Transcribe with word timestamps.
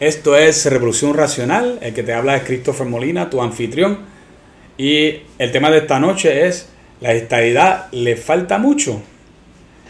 Esto 0.00 0.36
es 0.36 0.64
Revolución 0.66 1.14
Racional, 1.14 1.80
el 1.82 1.92
que 1.92 2.04
te 2.04 2.12
habla 2.12 2.36
es 2.36 2.44
Christopher 2.44 2.86
Molina, 2.86 3.30
tu 3.30 3.42
anfitrión. 3.42 3.98
Y 4.76 5.22
el 5.40 5.50
tema 5.50 5.72
de 5.72 5.78
esta 5.78 5.98
noche 5.98 6.46
es, 6.46 6.68
la 7.00 7.12
estadidad 7.14 7.90
le 7.90 8.14
falta 8.14 8.58
mucho. 8.58 9.02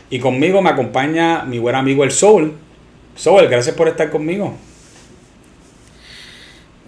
Y 0.09 0.19
conmigo 0.19 0.63
me 0.63 0.71
acompaña 0.71 1.45
mi 1.45 1.59
buen 1.59 1.75
amigo 1.75 2.05
el 2.05 2.11
Soul. 2.11 2.55
Soul, 3.17 3.49
gracias 3.49 3.77
por 3.77 3.87
estar 3.87 4.09
conmigo. 4.09 4.57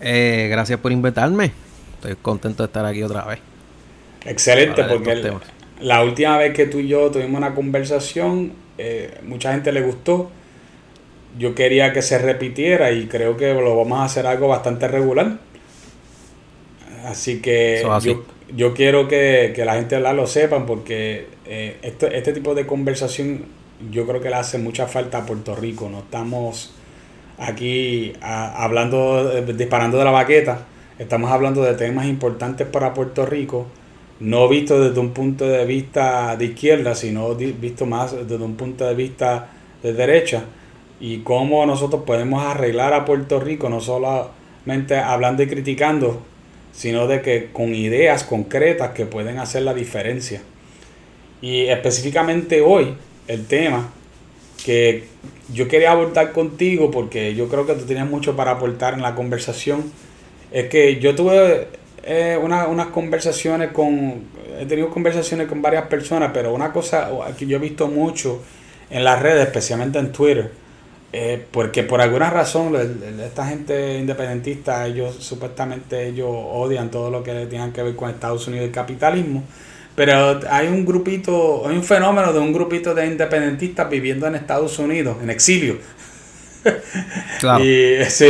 Eh, 0.01 0.49
gracias 0.51 0.81
por 0.81 0.91
invitarme. 0.91 1.53
Estoy 1.97 2.17
contento 2.23 2.63
de 2.63 2.69
estar 2.69 2.87
aquí 2.87 3.03
otra 3.03 3.27
vez. 3.27 3.41
Excelente, 4.25 4.83
porque 4.85 5.31
la 5.81 6.03
última 6.03 6.39
vez 6.39 6.55
que 6.55 6.65
tú 6.65 6.79
y 6.79 6.89
yo 6.89 7.11
tuvimos 7.11 7.37
una 7.37 7.55
conversación, 7.55 8.55
eh, 8.79 9.19
mucha 9.25 9.53
gente 9.53 9.73
le 9.73 9.83
gustó. 9.83 10.31
Yo 11.39 11.55
quería 11.55 11.93
que 11.93 12.03
se 12.03 12.19
repitiera 12.19 12.93
y 12.93 13.07
creo 13.07 13.37
que 13.37 13.55
lo 13.55 13.77
vamos 13.77 14.01
a 14.01 14.05
hacer 14.05 14.27
algo 14.27 14.49
bastante 14.49 14.89
regular. 14.89 15.39
Así 17.05 17.41
que 17.41 17.87
yo, 18.55 18.75
quiero 18.75 19.09
que, 19.09 19.55
la 19.65 19.75
gente 19.75 19.99
lo 20.01 20.27
sepan 20.27 20.67
porque 20.67 21.27
eh, 21.47 21.79
este 21.83 22.33
tipo 22.33 22.55
de 22.55 22.67
conversación 22.67 23.47
yo 23.91 24.07
creo 24.07 24.21
que 24.21 24.29
le 24.29 24.37
hace 24.37 24.59
mucha 24.59 24.87
falta 24.87 25.19
a 25.19 25.27
Puerto 25.27 25.55
Rico. 25.55 25.89
No 25.89 26.01
estamos 26.01 26.75
aquí 27.39 28.13
hablando, 28.21 29.33
eh, 29.33 29.45
disparando 29.55 29.99
de 29.99 30.05
la 30.05 30.11
baqueta. 30.11 30.67
Estamos 30.99 31.31
hablando 31.31 31.63
de 31.63 31.75
temas 31.75 32.07
importantes 32.07 32.67
para 32.67 32.93
Puerto 32.93 33.25
Rico 33.25 33.67
no 34.21 34.49
visto 34.49 34.79
desde 34.79 35.01
un 35.01 35.11
punto 35.11 35.49
de 35.49 35.65
vista 35.65 36.37
de 36.37 36.45
izquierda, 36.47 36.95
sino 36.95 37.35
visto 37.35 37.87
más 37.87 38.13
desde 38.13 38.45
un 38.45 38.55
punto 38.55 38.87
de 38.87 38.95
vista 38.95 39.49
de 39.83 39.95
derecha, 39.95 40.45
y 41.01 41.21
cómo 41.21 41.65
nosotros 41.65 42.03
podemos 42.05 42.45
arreglar 42.45 42.93
a 42.93 43.05
Puerto 43.07 43.41
Rico, 43.41 43.69
no 43.71 43.81
solamente 43.81 44.97
hablando 44.97 45.43
y 45.43 45.47
criticando, 45.47 46.21
sino 46.73 47.07
de 47.07 47.23
que 47.23 47.49
con 47.53 47.75
ideas 47.75 48.23
concretas 48.23 48.91
que 48.91 49.07
pueden 49.07 49.39
hacer 49.39 49.63
la 49.63 49.75
diferencia. 49.75 50.43
Y 51.41 51.65
específicamente 51.65 52.61
hoy, 52.61 52.95
el 53.27 53.47
tema 53.47 53.91
que 54.65 55.05
yo 55.53 55.69
quería 55.69 55.93
abordar 55.93 56.33
contigo, 56.33 56.91
porque 56.91 57.35
yo 57.35 57.49
creo 57.49 57.67
que 57.67 57.75
tú 57.75 57.87
tienes 57.87 58.09
mucho 58.09 58.37
para 58.37 58.53
aportar 58.53 58.95
en 58.95 59.03
la 59.03 59.15
conversación, 59.15 59.91
es 60.53 60.69
que 60.69 61.01
yo 61.01 61.15
tuve 61.15 61.69
eh, 62.05 62.39
unas 62.41 62.87
conversaciones 62.89 63.71
con, 63.73 64.25
he 64.59 64.67
tenido 64.67 64.91
conversaciones 64.91 65.49
con 65.49 65.63
varias 65.63 65.87
personas, 65.87 66.31
pero 66.35 66.53
una 66.53 66.73
cosa 66.73 67.11
que 67.39 67.47
yo 67.47 67.57
he 67.57 67.61
visto 67.61 67.89
mucho 67.89 68.43
en 68.91 69.05
las 69.05 69.21
redes, 69.23 69.47
especialmente 69.47 69.99
en 69.99 70.13
Twitter, 70.13 70.51
eh, 71.13 71.45
porque 71.51 71.83
por 71.83 72.01
alguna 72.01 72.31
razón 72.31 72.77
esta 73.21 73.47
gente 73.47 73.99
independentista, 73.99 74.87
ellos 74.87 75.17
supuestamente 75.19 76.07
ellos 76.07 76.29
odian 76.31 76.91
todo 76.91 77.11
lo 77.11 77.25
que 77.25 77.47
tenga 77.47 77.73
que 77.73 77.83
ver 77.83 77.97
con 77.97 78.11
Estados 78.11 78.47
Unidos 78.47 78.65
y 78.65 78.69
el 78.69 78.73
capitalismo, 78.75 79.43
pero 79.97 80.41
hay 80.49 80.69
un 80.69 80.87
grupito, 80.87 81.69
hay 81.69 81.77
un 81.77 81.83
fenómeno 81.83 82.33
de 82.33 82.39
un 82.39 82.53
grupito 82.53 82.95
de 82.95 83.07
independentistas 83.07 83.91
viviendo 83.91 84.27
en 84.27 84.37
Estados 84.37 84.79
Unidos, 84.79 85.17
en 85.23 85.31
exilio. 85.31 85.79
Claro. 87.41 87.65
y, 87.65 88.05
sí, 88.11 88.29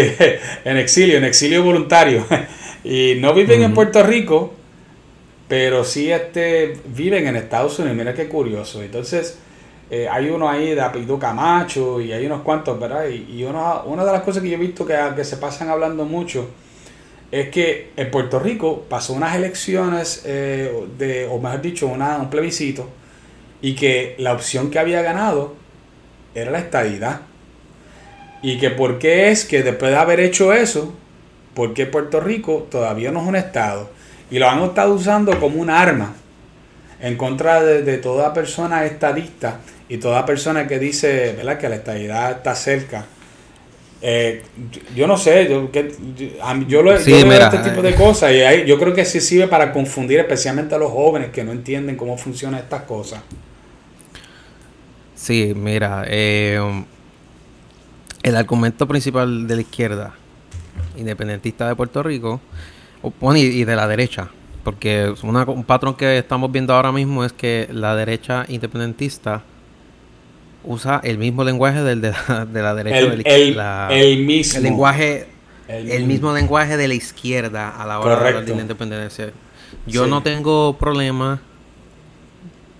en 0.64 0.76
exilio, 0.76 1.18
en 1.18 1.24
exilio 1.24 1.64
voluntario. 1.64 2.24
Y 2.84 3.16
no 3.20 3.34
viven 3.34 3.62
en 3.62 3.74
Puerto 3.74 4.02
Rico, 4.02 4.54
pero 5.48 5.84
sí 5.84 6.10
este, 6.10 6.78
viven 6.86 7.26
en 7.26 7.36
Estados 7.36 7.78
Unidos. 7.78 7.96
Mira 7.96 8.14
qué 8.14 8.26
curioso. 8.28 8.82
Entonces, 8.82 9.38
eh, 9.90 10.08
hay 10.08 10.30
uno 10.30 10.48
ahí 10.48 10.74
de 10.74 10.80
apellido 10.80 11.18
Camacho 11.18 12.00
y 12.00 12.12
hay 12.12 12.24
unos 12.26 12.42
cuantos, 12.42 12.78
¿verdad? 12.78 13.08
Y, 13.08 13.44
una 13.44 14.04
de 14.04 14.12
las 14.12 14.22
cosas 14.22 14.42
que 14.42 14.50
yo 14.50 14.56
he 14.56 14.60
visto 14.60 14.86
que, 14.86 14.96
que 15.16 15.24
se 15.24 15.36
pasan 15.36 15.68
hablando 15.68 16.04
mucho 16.04 16.48
es 17.30 17.48
que 17.48 17.92
en 17.96 18.10
Puerto 18.10 18.38
Rico 18.38 18.84
pasó 18.88 19.12
unas 19.12 19.36
elecciones, 19.36 20.22
eh, 20.24 20.72
de, 20.98 21.26
o 21.26 21.38
mejor 21.38 21.60
dicho, 21.60 21.86
una, 21.86 22.18
un 22.18 22.30
plebiscito, 22.30 22.88
y 23.62 23.74
que 23.74 24.16
la 24.18 24.32
opción 24.32 24.70
que 24.70 24.78
había 24.78 25.02
ganado 25.02 25.54
era 26.34 26.50
la 26.50 26.58
estadidad. 26.58 27.22
Y 28.42 28.58
que 28.58 28.70
por 28.70 28.98
qué 28.98 29.30
es 29.30 29.44
que 29.44 29.62
después 29.62 29.90
de 29.92 29.98
haber 29.98 30.18
hecho 30.18 30.52
eso, 30.52 30.94
porque 31.54 31.86
Puerto 31.86 32.20
Rico 32.20 32.66
todavía 32.70 33.10
no 33.10 33.20
es 33.20 33.26
un 33.26 33.36
Estado 33.36 33.90
y 34.30 34.38
lo 34.38 34.48
han 34.48 34.62
estado 34.62 34.94
usando 34.94 35.38
como 35.40 35.60
un 35.60 35.70
arma 35.70 36.14
en 37.00 37.16
contra 37.16 37.62
de, 37.62 37.98
toda 37.98 38.32
persona 38.32 38.84
estadista 38.84 39.60
y 39.90 39.98
toda 39.98 40.24
persona 40.24 40.68
que 40.68 40.78
dice 40.78 41.34
¿verdad? 41.36 41.58
que 41.58 41.68
la 41.68 41.74
estadidad 41.74 42.30
está 42.30 42.54
cerca. 42.54 43.04
Eh, 44.00 44.42
yo 44.94 45.06
no 45.06 45.18
sé, 45.18 45.50
yo, 45.50 45.70
que, 45.70 45.92
yo, 46.68 46.82
lo, 46.82 46.96
sí, 46.96 47.12
este 47.12 47.58
tipo 47.58 47.82
de 47.82 47.94
cosas 47.94 48.32
y 48.32 48.66
yo 48.66 48.78
creo 48.78 48.94
que 48.94 49.04
sí 49.04 49.20
sirve 49.20 49.46
para 49.48 49.72
confundir 49.72 50.20
especialmente 50.20 50.74
a 50.74 50.78
los 50.78 50.90
jóvenes 50.90 51.30
que 51.30 51.44
no 51.44 51.52
entienden 51.52 51.96
cómo 51.96 52.16
funcionan 52.16 52.60
estas 52.60 52.82
cosas. 52.82 53.20
Sí, 55.16 55.52
mira, 55.54 56.04
eh, 56.06 56.58
el 58.22 58.36
argumento 58.36 58.86
principal 58.86 59.46
de 59.46 59.56
la 59.56 59.60
izquierda 59.60 60.14
independentista 60.96 61.66
de 61.68 61.74
Puerto 61.74 62.02
Rico 62.02 62.40
y, 63.34 63.64
de 63.64 63.76
la 63.76 63.88
derecha. 63.88 64.28
Porque 64.62 65.12
un 65.22 65.64
patrón 65.64 65.94
que 65.94 66.18
estamos 66.18 66.52
viendo 66.52 66.74
ahora 66.74 66.92
mismo 66.92 67.24
es 67.24 67.32
que 67.32 67.68
la 67.72 67.96
derecha 67.96 68.44
independentista 68.48 69.42
usa 70.64 71.00
el 71.04 71.18
mismo 71.18 71.44
lenguaje 71.44 71.82
del 71.82 72.00
de 72.00 72.12
la, 72.12 72.74
derecha. 72.74 72.98
El, 72.98 73.24
el, 73.90 74.24
mismo. 74.24 74.56
El 74.56 74.62
lenguaje, 74.62 75.26
el, 75.68 76.04
mismo 76.04 76.32
lenguaje 76.32 76.76
de 76.76 76.88
la 76.88 76.94
izquierda 76.94 77.70
a 77.70 77.86
la 77.86 78.00
hora 78.00 78.10
de 78.20 78.28
hablar 78.28 78.44
de 78.44 78.54
la 78.54 78.62
independencia. 78.62 79.32
Yo 79.86 80.06
no 80.06 80.22
tengo 80.22 80.76
problema 80.76 81.40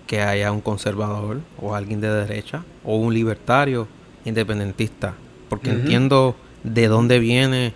que 0.07 0.21
haya 0.21 0.51
un 0.51 0.61
conservador 0.61 1.39
o 1.57 1.73
alguien 1.73 2.01
de 2.01 2.09
derecha 2.09 2.63
o 2.83 2.97
un 2.97 3.13
libertario 3.13 3.87
independentista, 4.25 5.13
porque 5.49 5.69
entiendo 5.69 6.35
de 6.63 6.87
dónde 6.87 7.19
viene 7.19 7.73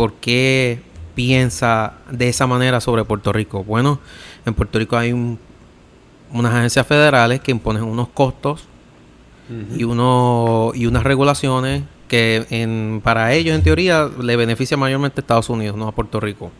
¿por 0.00 0.14
qué 0.14 0.80
piensa 1.14 1.92
de 2.10 2.30
esa 2.30 2.46
manera 2.46 2.80
sobre 2.80 3.04
Puerto 3.04 3.34
Rico? 3.34 3.64
Bueno, 3.64 4.00
en 4.46 4.54
Puerto 4.54 4.78
Rico 4.78 4.96
hay 4.96 5.12
unas 5.12 6.54
agencias 6.54 6.86
federales 6.86 7.40
que 7.40 7.50
imponen 7.50 7.82
unos 7.82 8.08
costos 8.08 8.64
y, 9.76 9.84
uno, 9.84 10.72
y 10.74 10.86
unas 10.86 11.02
regulaciones 11.02 11.82
que 12.08 12.44
en, 12.50 13.00
para 13.04 13.32
ellos 13.34 13.54
en 13.54 13.62
teoría 13.62 14.08
le 14.20 14.36
beneficia 14.36 14.76
mayormente 14.76 15.20
a 15.20 15.22
Estados 15.22 15.48
Unidos, 15.48 15.76
no 15.76 15.88
a 15.88 15.92
Puerto 15.92 16.20
Rico. 16.20 16.50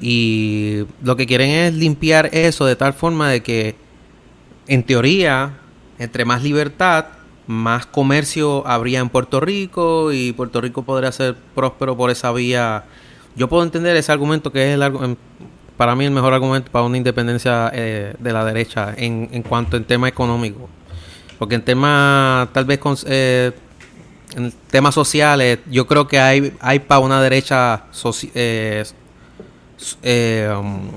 Y 0.00 0.84
lo 1.04 1.14
que 1.14 1.26
quieren 1.26 1.50
es 1.50 1.74
limpiar 1.74 2.30
eso 2.32 2.66
de 2.66 2.74
tal 2.74 2.94
forma 2.94 3.30
de 3.30 3.42
que 3.44 3.76
en 4.66 4.82
teoría, 4.82 5.58
entre 5.98 6.24
más 6.24 6.42
libertad, 6.42 7.06
más 7.46 7.86
comercio 7.86 8.66
habría 8.66 9.00
en 9.00 9.08
Puerto 9.08 9.40
Rico 9.40 10.12
y 10.12 10.32
Puerto 10.32 10.60
Rico 10.60 10.82
podría 10.82 11.12
ser 11.12 11.36
próspero 11.54 11.96
por 11.96 12.10
esa 12.10 12.32
vía. 12.32 12.84
Yo 13.36 13.48
puedo 13.48 13.62
entender 13.62 13.96
ese 13.96 14.10
argumento 14.10 14.50
que 14.50 14.72
es 14.72 14.80
el, 14.80 15.16
para 15.76 15.94
mí 15.94 16.06
el 16.06 16.10
mejor 16.10 16.32
argumento 16.34 16.72
para 16.72 16.84
una 16.84 16.96
independencia 16.96 17.70
eh, 17.72 18.14
de 18.18 18.32
la 18.32 18.44
derecha 18.44 18.94
en, 18.96 19.28
en 19.32 19.42
cuanto 19.42 19.76
en 19.76 19.84
tema 19.84 20.08
económico. 20.08 20.68
Porque 21.42 21.56
en 21.56 21.62
temas, 21.62 22.52
tal 22.52 22.64
vez 22.66 22.78
con, 22.78 22.96
eh, 23.04 23.50
en 24.36 24.52
temas 24.70 24.94
sociales, 24.94 25.58
yo 25.68 25.88
creo 25.88 26.06
que 26.06 26.20
hay, 26.20 26.54
hay 26.60 26.78
para 26.78 27.00
una 27.00 27.20
derecha 27.20 27.82
eh, 28.32 28.84
um, 30.56 30.88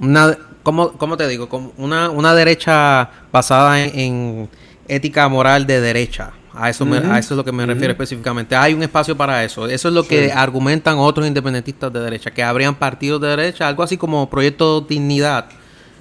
una, 0.00 0.36
¿cómo, 0.62 0.92
¿cómo, 0.98 1.16
te 1.16 1.26
digo? 1.28 1.48
Como 1.48 1.72
una, 1.78 2.10
una 2.10 2.34
derecha 2.34 3.08
basada 3.32 3.82
en 3.82 4.50
ética 4.86 5.26
moral 5.30 5.66
de 5.66 5.80
derecha. 5.80 6.34
A 6.52 6.68
eso, 6.68 6.84
a 6.84 7.18
eso 7.18 7.32
es 7.32 7.38
lo 7.38 7.44
que 7.46 7.52
me 7.52 7.64
refiero 7.64 7.92
específicamente. 7.92 8.54
Hay 8.54 8.74
un 8.74 8.82
espacio 8.82 9.16
para 9.16 9.42
eso. 9.44 9.66
Eso 9.66 9.88
es 9.88 9.94
lo 9.94 10.02
que 10.02 10.30
argumentan 10.30 10.98
otros 10.98 11.26
independentistas 11.26 11.90
de 11.90 12.00
derecha, 12.00 12.30
que 12.32 12.42
habrían 12.42 12.74
partidos 12.74 13.22
de 13.22 13.28
derecha, 13.28 13.66
algo 13.66 13.82
así 13.82 13.96
como 13.96 14.28
Proyecto 14.28 14.82
Dignidad, 14.82 15.46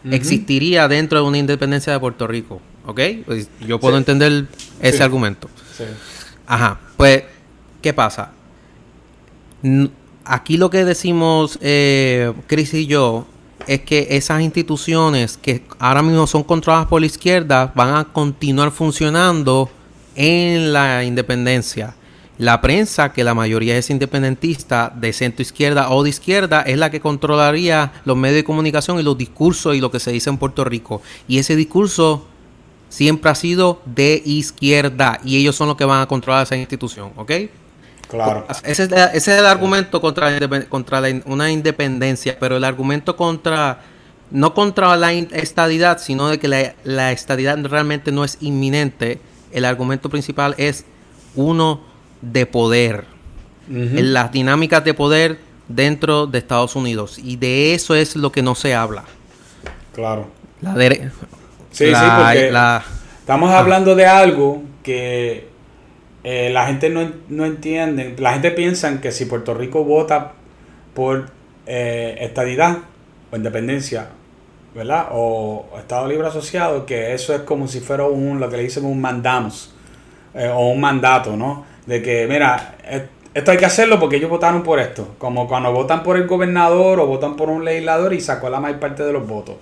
existiría 0.03 0.89
dentro 0.89 1.21
de 1.21 1.25
una 1.25 1.37
independencia 1.37 1.93
de 1.93 1.99
Puerto 2.01 2.27
Rico. 2.27 2.61
¿Ok? 2.85 2.99
Pues 3.25 3.49
yo 3.61 3.79
puedo 3.79 3.97
entender 3.97 4.45
ese 4.81 5.03
argumento. 5.03 5.49
Ajá. 6.45 6.79
Pues, 6.97 7.23
¿qué 7.81 7.93
pasa? 7.93 8.31
Aquí 10.23 10.57
lo 10.57 10.69
que 10.69 10.85
decimos 10.85 11.57
eh, 11.61 12.33
Chris 12.47 12.73
y 12.73 12.85
yo 12.85 13.25
es 13.67 13.81
que 13.81 14.07
esas 14.11 14.41
instituciones 14.41 15.37
que 15.37 15.63
ahora 15.79 16.03
mismo 16.03 16.27
son 16.27 16.43
controladas 16.43 16.87
por 16.87 17.01
la 17.01 17.07
izquierda 17.07 17.71
van 17.75 17.95
a 17.95 18.05
continuar 18.05 18.71
funcionando 18.71 19.69
en 20.15 20.71
la 20.71 21.03
independencia. 21.03 21.95
La 22.37 22.59
prensa, 22.59 23.13
que 23.13 23.23
la 23.23 23.33
mayoría 23.33 23.77
es 23.77 23.89
independentista 23.89 24.91
de 24.93 25.13
centro 25.13 25.41
izquierda 25.41 25.89
o 25.89 26.03
de 26.03 26.09
izquierda, 26.09 26.63
es 26.63 26.77
la 26.77 26.91
que 26.91 26.99
controlaría 26.99 27.93
los 28.03 28.17
medios 28.17 28.35
de 28.35 28.43
comunicación 28.43 28.99
y 28.99 29.03
los 29.03 29.17
discursos 29.17 29.73
y 29.73 29.79
lo 29.79 29.89
que 29.89 30.01
se 30.01 30.11
dice 30.11 30.29
en 30.29 30.37
Puerto 30.37 30.65
Rico. 30.65 31.01
Y 31.29 31.37
ese 31.37 31.55
discurso 31.55 32.27
siempre 32.89 33.31
ha 33.31 33.35
sido 33.35 33.81
de 33.85 34.21
izquierda 34.25 35.19
y 35.23 35.37
ellos 35.37 35.55
son 35.55 35.67
los 35.67 35.77
que 35.77 35.85
van 35.85 36.01
a 36.01 36.07
controlar 36.07 36.43
esa 36.43 36.55
institución, 36.55 37.11
¿ok? 37.15 37.31
Claro. 38.07 38.45
Ese 38.63 38.83
es, 38.83 38.91
ese 38.91 39.15
es 39.15 39.39
el 39.39 39.45
argumento 39.45 39.99
contra, 39.99 40.37
contra 40.69 41.01
una 41.25 41.51
independencia, 41.51 42.37
pero 42.39 42.57
el 42.57 42.63
argumento 42.63 43.15
contra, 43.15 43.81
no 44.31 44.53
contra 44.53 44.95
la 44.95 45.11
estadidad, 45.13 45.99
sino 45.99 46.29
de 46.29 46.39
que 46.39 46.47
la, 46.47 46.75
la 46.83 47.11
estadidad 47.11 47.57
realmente 47.65 48.11
no 48.11 48.23
es 48.23 48.37
inminente, 48.41 49.19
el 49.51 49.65
argumento 49.65 50.09
principal 50.09 50.53
es 50.57 50.85
uno 51.35 51.81
de 52.21 52.45
poder. 52.45 53.05
En 53.67 54.13
las 54.13 54.31
dinámicas 54.31 54.83
de 54.83 54.93
poder 54.93 55.39
dentro 55.67 56.27
de 56.27 56.37
Estados 56.37 56.75
Unidos. 56.75 57.17
Y 57.17 57.37
de 57.37 57.73
eso 57.73 57.95
es 57.95 58.15
lo 58.15 58.31
que 58.31 58.43
no 58.43 58.53
se 58.53 58.75
habla. 58.75 59.05
Claro. 59.93 60.27
La 60.61 60.75
sí, 61.75 61.93
sí, 61.93 62.01
porque 62.17 62.51
estamos 63.19 63.51
ah. 63.51 63.59
hablando 63.59 63.95
de 63.95 64.05
algo 64.05 64.63
que 64.81 65.49
eh, 66.23 66.49
la 66.51 66.67
gente 66.67 66.89
no, 66.89 67.11
no, 67.27 67.45
entiende. 67.45 68.15
La 68.17 68.33
gente 68.33 68.51
piensa 68.51 69.01
que 69.01 69.11
si 69.11 69.25
Puerto 69.25 69.53
Rico 69.53 69.83
vota 69.83 70.33
por 70.93 71.31
eh, 71.65 72.17
estadidad 72.21 72.77
o 73.31 73.35
independencia, 73.35 74.07
¿verdad? 74.73 75.07
O, 75.11 75.67
Estado 75.77 76.07
Libre 76.07 76.27
Asociado, 76.27 76.85
que 76.85 77.13
eso 77.13 77.35
es 77.35 77.41
como 77.41 77.67
si 77.67 77.81
fuera 77.81 78.05
un, 78.05 78.39
lo 78.39 78.49
que 78.49 78.57
le 78.57 78.63
dicen 78.63 78.85
un 78.85 79.01
mandamos 79.01 79.75
eh, 80.33 80.47
o 80.47 80.69
un 80.69 80.79
mandato, 80.79 81.35
¿no? 81.35 81.65
De 81.85 82.01
que, 82.01 82.25
mira, 82.25 82.75
esto 83.33 83.51
hay 83.51 83.57
que 83.57 83.65
hacerlo 83.65 83.99
porque 83.99 84.15
ellos 84.15 84.29
votaron 84.29 84.63
por 84.63 84.79
esto. 84.79 85.15
Como 85.17 85.47
cuando 85.47 85.73
votan 85.73 86.03
por 86.03 86.15
el 86.15 86.25
gobernador 86.25 87.01
o 87.01 87.05
votan 87.05 87.35
por 87.35 87.49
un 87.49 87.65
legislador 87.65 88.13
y 88.13 88.21
sacó 88.21 88.49
la 88.49 88.61
mayor 88.61 88.79
parte 88.79 89.03
de 89.03 89.11
los 89.11 89.27
votos. 89.27 89.57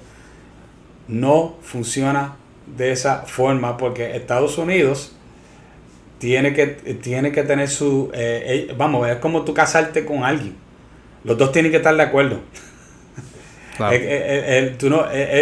No 1.08 1.56
funciona 1.62 2.36
de 2.66 2.92
esa 2.92 3.24
forma 3.24 3.78
porque 3.78 4.16
Estados 4.16 4.58
Unidos 4.58 5.16
tiene 6.20 6.54
que, 6.54 6.68
tiene 7.02 7.32
que 7.32 7.44
tener 7.44 7.70
su... 7.70 8.10
Eh, 8.14 8.68
eh, 8.70 8.76
vamos, 8.78 9.08
es 9.10 9.18
como 9.18 9.44
tú 9.44 9.54
casarte 9.54 10.06
con 10.06 10.24
alguien. 10.24 10.56
Los 11.24 11.38
dos 11.38 11.52
tienen 11.52 11.72
que 11.72 11.78
estar 11.78 11.96
de 11.96 12.04
acuerdo. 12.04 12.40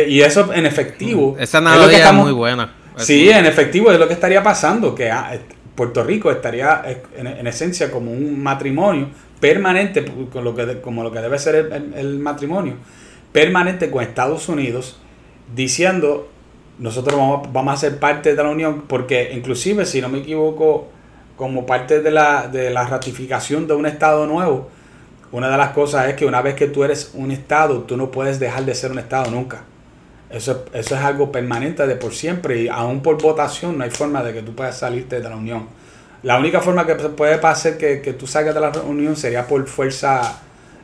y 0.08 0.22
eso 0.22 0.54
en 0.54 0.66
efectivo. 0.66 1.36
Esa 1.40 1.58
analogía 1.60 2.10
es, 2.10 2.14
muy 2.14 2.32
buena. 2.32 2.74
sí, 2.98 3.30
en 3.30 3.46
efectivo 3.46 3.92
es 3.92 4.00
lo 4.00 4.08
que 4.08 4.14
estaría 4.14 4.42
pasando. 4.42 4.96
Que 4.96 5.12
ah, 5.12 5.34
Puerto 5.76 6.04
Rico 6.04 6.32
estaría 6.32 6.84
en, 7.18 7.48
esencia 7.48 7.92
como 7.92 8.12
un 8.12 8.42
matrimonio 8.42 9.10
permanente, 9.40 10.06
con 10.32 10.44
lo 10.44 10.56
que, 10.56 10.80
como 10.80 11.04
lo 11.04 11.12
que 11.12 11.20
debe 11.20 11.40
ser 11.40 11.72
el, 11.96 12.20
matrimonio, 12.20 12.76
permanente 13.32 13.90
con 13.90 14.04
Estados 14.04 14.48
Unidos, 14.48 15.01
diciendo, 15.56 16.30
nosotros 16.80 17.18
vamos, 17.18 17.52
vamos, 17.52 17.74
a 17.74 17.78
ser 17.78 18.00
parte 18.00 18.36
de 18.36 18.44
la 18.44 18.50
Unión, 18.50 18.84
porque 18.88 19.32
inclusive, 19.34 19.86
si 19.86 20.02
no 20.02 20.10
me 20.10 20.20
equivoco, 20.20 20.88
como 21.36 21.66
parte 21.66 22.02
de 22.02 22.12
la, 22.12 22.48
de 22.48 22.70
la 22.70 22.86
ratificación 22.86 23.68
de 23.68 23.74
un 23.74 23.86
Estado 23.86 24.28
nuevo, 24.28 24.70
una 25.32 25.50
de 25.50 25.58
las 25.58 25.70
cosas 25.70 26.10
es 26.10 26.16
que 26.16 26.26
una 26.26 26.42
vez 26.42 26.56
que 26.56 26.68
tú 26.68 26.84
eres 26.84 27.12
un 27.14 27.32
Estado, 27.32 27.82
tú 27.82 27.96
no 27.98 28.12
puedes 28.12 28.40
dejar 28.40 28.66
de 28.66 28.76
ser 28.76 28.92
un 28.92 29.00
Estado 29.00 29.32
nunca. 29.32 29.64
Eso, 30.30 30.66
eso 30.74 30.96
es 30.96 31.02
algo 31.02 31.32
permanente 31.32 31.88
de 31.88 31.96
por 31.96 32.14
siempre 32.14 32.62
y 32.62 32.68
aún 32.68 33.02
por 33.02 33.22
votación 33.22 33.78
no 33.78 33.84
hay 33.84 33.90
forma 33.90 34.24
de 34.24 34.34
que 34.34 34.42
tú 34.42 34.54
puedas 34.54 34.78
salirte 34.78 35.20
de 35.20 35.30
la 35.30 35.36
Unión. 35.36 35.68
La 36.24 36.38
única 36.38 36.62
forma 36.62 36.86
que 36.86 36.96
puede 36.96 37.38
pasar 37.40 37.78
que, 37.78 38.02
que 38.02 38.14
tú 38.14 38.28
salgas 38.28 38.54
de 38.54 38.62
la 38.62 38.70
Unión 38.82 39.16
sería 39.16 39.48
por 39.48 39.66
fuerza, 39.68 40.42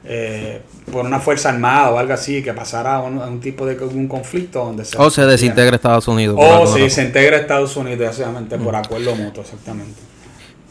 eh, 0.10 0.62
por 0.90 1.06
una 1.06 1.20
fuerza 1.20 1.50
armada 1.50 1.90
o 1.90 1.98
algo 1.98 2.14
así, 2.14 2.42
que 2.42 2.54
pasara 2.54 2.96
a 2.96 3.02
un, 3.02 3.42
tipo 3.42 3.66
de 3.66 3.78
un 3.84 4.08
conflicto 4.08 4.64
donde 4.64 4.86
se... 4.86 4.98
O 4.98 5.10
se 5.10 5.26
desintegra 5.26 5.76
Estados 5.76 6.08
Unidos. 6.08 6.38
O 6.40 6.66
si 6.66 6.90
se 6.90 7.04
integra 7.04 7.38
Estados 7.38 7.76
Unidos, 7.76 8.08
básicamente 8.08 8.58
por 8.58 8.74
acuerdo 8.74 9.16
mutuo, 9.16 9.44
exactamente. 9.44 10.00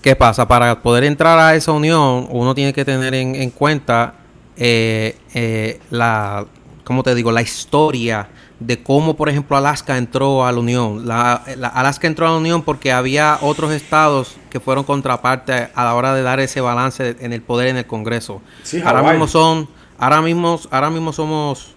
¿Qué 0.00 0.16
pasa? 0.16 0.48
Para 0.48 0.80
poder 0.80 1.04
entrar 1.04 1.38
a 1.38 1.54
esa 1.54 1.72
unión, 1.72 2.28
uno 2.30 2.54
tiene 2.54 2.72
que 2.72 2.84
tener 2.84 3.12
en, 3.12 3.50
cuenta 3.50 4.14
eh, 4.56 5.16
eh, 5.34 5.80
la, 5.90 6.46
¿cómo 6.84 7.02
te 7.02 7.14
digo? 7.14 7.30
La 7.30 7.42
historia 7.42 8.28
de 8.58 8.82
cómo, 8.82 9.16
por 9.16 9.28
ejemplo, 9.28 9.56
Alaska 9.56 9.98
entró 9.98 10.46
a 10.46 10.52
la 10.52 10.58
Unión. 10.58 11.06
La, 11.06 11.34
Alaska 11.34 12.06
entró 12.06 12.26
a 12.26 12.30
la 12.30 12.36
Unión 12.36 12.62
porque 12.62 12.90
había 12.92 13.38
otros 13.42 13.72
estados 13.72 14.36
que 14.50 14.60
fueron 14.60 14.84
contraparte 14.84 15.68
a 15.74 15.84
la 15.84 15.94
hora 15.94 16.14
de 16.14 16.22
dar 16.22 16.40
ese 16.40 16.60
balance 16.60 17.16
en 17.20 17.32
el 17.32 17.42
poder 17.42 17.68
en 17.68 17.76
el 17.76 17.86
Congreso. 17.86 18.40
ahora 18.84 19.02
mismo 19.02 19.28
son, 19.28 19.68
ahora 19.98 20.22
mismo, 20.22 20.58
ahora 20.70 20.90
mismo 20.90 21.12
somos, 21.12 21.74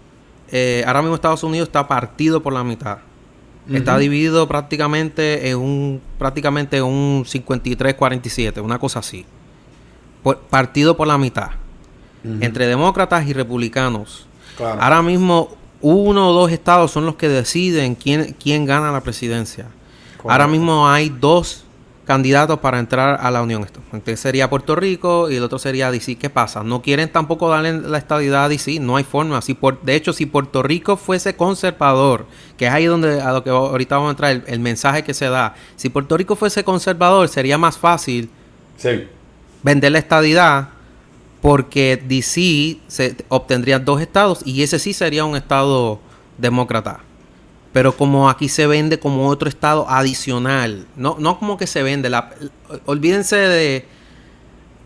eh, 0.51 0.83
ahora 0.87 1.01
mismo 1.01 1.15
Estados 1.15 1.43
Unidos 1.43 1.67
está 1.67 1.87
partido 1.87 2.41
por 2.41 2.53
la 2.53 2.63
mitad. 2.63 2.99
Está 3.71 3.99
dividido 3.99 4.47
prácticamente 4.47 5.51
en 5.51 5.57
un, 5.57 6.01
prácticamente 6.17 6.81
un 6.81 7.23
53-47, 7.23 8.63
una 8.63 8.79
cosa 8.79 8.99
así. 8.99 9.25
partido 10.49 10.97
por 10.97 11.07
la 11.07 11.17
mitad. 11.17 11.49
Entre 12.23 12.65
demócratas 12.65 13.27
y 13.27 13.33
republicanos. 13.33 14.27
Ahora 14.59 15.01
mismo 15.01 15.58
uno 15.81 16.29
o 16.29 16.33
dos 16.33 16.51
estados 16.51 16.91
son 16.91 17.05
los 17.05 17.15
que 17.15 17.29
deciden 17.29 17.95
quién, 17.95 18.35
quién 18.41 18.65
gana 18.65 18.91
la 18.91 19.01
presidencia. 19.01 19.67
Ahora 20.23 20.47
mismo 20.47 20.89
hay 20.89 21.09
dos 21.09 21.63
candidatos 22.05 22.59
para 22.59 22.79
entrar 22.79 23.19
a 23.21 23.29
la 23.29 23.41
Unión. 23.41 23.65
Este 23.93 24.17
sería 24.17 24.49
Puerto 24.49 24.75
Rico 24.75 25.29
y 25.29 25.35
el 25.35 25.43
otro 25.43 25.59
sería 25.59 25.91
DC. 25.91 26.15
¿Qué 26.15 26.29
pasa? 26.29 26.63
No 26.63 26.81
quieren 26.81 27.09
tampoco 27.11 27.49
darle 27.49 27.79
la 27.81 27.99
estadidad 27.99 28.45
a 28.45 28.49
DC. 28.49 28.79
No 28.79 28.97
hay 28.97 29.03
forma. 29.03 29.41
Si 29.41 29.53
por, 29.53 29.79
de 29.83 29.95
hecho, 29.95 30.11
si 30.11 30.25
Puerto 30.25 30.63
Rico 30.63 30.97
fuese 30.97 31.35
conservador, 31.35 32.25
que 32.57 32.65
es 32.65 32.73
ahí 32.73 32.85
donde 32.85 33.21
a 33.21 33.31
lo 33.31 33.43
que 33.43 33.51
ahorita 33.51 33.95
vamos 33.95 34.09
a 34.09 34.11
entrar, 34.11 34.31
el, 34.31 34.43
el 34.47 34.59
mensaje 34.59 35.03
que 35.03 35.13
se 35.13 35.29
da. 35.29 35.53
Si 35.75 35.89
Puerto 35.89 36.17
Rico 36.17 36.35
fuese 36.35 36.63
conservador, 36.63 37.27
sería 37.29 37.57
más 37.59 37.77
fácil 37.77 38.29
vender 39.61 39.91
la 39.91 39.99
estadidad 39.99 40.69
porque 41.41 42.01
DC 42.07 42.79
se 42.87 43.15
obtendría 43.29 43.79
dos 43.79 44.01
estados 44.01 44.41
y 44.45 44.61
ese 44.61 44.79
sí 44.79 44.93
sería 44.93 45.25
un 45.25 45.35
estado 45.35 45.99
demócrata. 46.37 46.99
Pero 47.71 47.95
como 47.95 48.29
aquí 48.29 48.49
se 48.49 48.67
vende 48.67 48.99
como 48.99 49.27
otro 49.27 49.47
estado 49.47 49.87
adicional, 49.89 50.87
no, 50.95 51.17
no 51.19 51.37
como 51.39 51.57
que 51.57 51.67
se 51.67 51.83
vende, 51.83 52.09
la, 52.09 52.31
olvídense 52.85 53.35
de, 53.35 53.85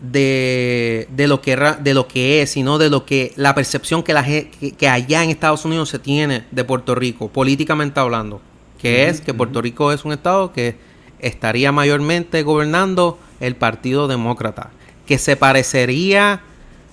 de, 0.02 1.26
lo 1.26 1.40
que, 1.40 1.56
de 1.56 1.94
lo 1.94 2.06
que 2.06 2.42
es, 2.42 2.50
sino 2.50 2.76
de 2.76 2.90
lo 2.90 3.06
que 3.06 3.32
la 3.36 3.54
percepción 3.54 4.02
que, 4.02 4.12
la, 4.12 4.22
que, 4.22 4.88
allá 4.88 5.24
en 5.24 5.30
Estados 5.30 5.64
Unidos 5.64 5.88
se 5.88 5.98
tiene 5.98 6.44
de 6.50 6.64
Puerto 6.64 6.94
Rico, 6.94 7.28
políticamente 7.28 7.98
hablando, 8.00 8.42
que 8.78 9.08
es 9.08 9.22
que 9.22 9.32
Puerto 9.32 9.62
Rico 9.62 9.90
es 9.90 10.04
un 10.04 10.12
estado 10.12 10.52
que 10.52 10.76
estaría 11.20 11.72
mayormente 11.72 12.42
gobernando 12.42 13.18
el 13.40 13.56
Partido 13.56 14.08
Demócrata 14.08 14.70
que 15.06 15.18
se 15.18 15.36
parecería, 15.36 16.40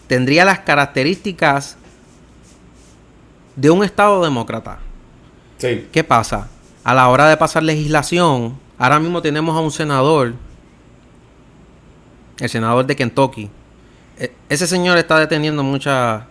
tendría 0.07 0.45
las 0.45 0.59
características 0.59 1.77
de 3.55 3.69
un 3.69 3.83
Estado 3.83 4.23
demócrata. 4.23 4.79
Sí. 5.57 5.87
¿Qué 5.91 6.03
pasa? 6.03 6.49
A 6.83 6.93
la 6.93 7.07
hora 7.09 7.29
de 7.29 7.37
pasar 7.37 7.63
legislación, 7.63 8.57
ahora 8.77 8.99
mismo 8.99 9.21
tenemos 9.21 9.55
a 9.55 9.59
un 9.59 9.71
senador, 9.71 10.33
el 12.39 12.49
senador 12.49 12.85
de 12.85 12.95
Kentucky. 12.95 13.49
E, 14.17 14.31
ese 14.49 14.67
señor 14.67 14.97
está 14.97 15.19
deteniendo 15.19 15.63
mucha 15.63 16.25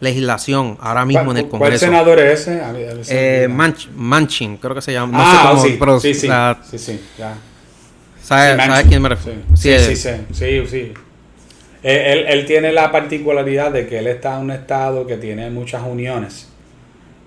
legislación 0.00 0.78
ahora 0.80 1.04
mismo 1.04 1.32
en 1.32 1.38
el 1.38 1.48
Congreso. 1.48 1.58
¿Cuál 1.58 1.78
senador 1.78 2.18
es 2.20 2.46
ese? 2.46 2.62
eh, 3.08 3.48
Manchin, 3.48 4.56
creo 4.58 4.74
que 4.74 4.82
se 4.82 4.92
llama. 4.92 5.18
No 5.18 5.24
ah, 5.24 5.56
sé 5.60 5.78
cómo, 5.78 6.00
sí, 6.00 6.14
sí, 6.14 6.28
sí, 6.70 6.78
sí, 6.78 7.00
ya. 7.18 7.36
¿Sabe, 8.24 8.60
a 8.60 8.82
quién 8.84 9.02
me 9.02 9.10
refiero? 9.10 9.40
Sí, 9.54 9.78
sí, 9.78 9.96
sí, 9.96 10.10
sí, 10.32 10.66
sí, 10.66 10.92
Él, 11.82 12.24
él, 12.26 12.46
tiene 12.46 12.72
la 12.72 12.90
particularidad 12.90 13.70
de 13.70 13.86
que 13.86 13.98
él 13.98 14.06
está 14.06 14.36
en 14.36 14.44
un 14.44 14.50
estado 14.50 15.06
que 15.06 15.18
tiene 15.18 15.50
muchas 15.50 15.82
uniones 15.86 16.48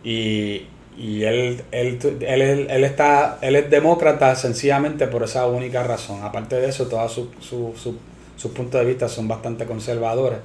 y, 0.04 0.66
y 0.98 1.24
él, 1.24 1.62
él, 1.72 2.00
él, 2.22 2.68
él, 2.68 2.84
está, 2.84 3.38
él 3.42 3.56
es 3.56 3.70
demócrata 3.70 4.34
sencillamente 4.36 5.06
por 5.06 5.22
esa 5.22 5.46
única 5.46 5.84
razón. 5.84 6.24
Aparte 6.24 6.56
de 6.56 6.70
eso, 6.70 6.88
todos 6.88 7.12
sus 7.12 7.28
su, 7.42 8.00
su, 8.36 8.54
puntos 8.54 8.82
de 8.82 8.88
vista 8.88 9.08
son 9.08 9.28
bastante 9.28 9.66
conservadores. 9.66 10.40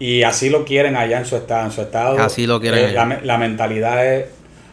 Y 0.00 0.24
así 0.24 0.50
lo 0.50 0.64
quieren 0.64 0.96
allá 0.96 1.18
en 1.18 1.26
su 1.26 1.36
estado. 1.36 1.66
En 1.66 1.70
su 1.70 1.82
estado 1.82 2.18
así 2.18 2.48
lo 2.48 2.60
quieren. 2.60 2.90
Eh, 2.90 2.92
la, 2.92 3.20
la, 3.22 3.38
mentalidad 3.38 4.12
es, 4.12 4.26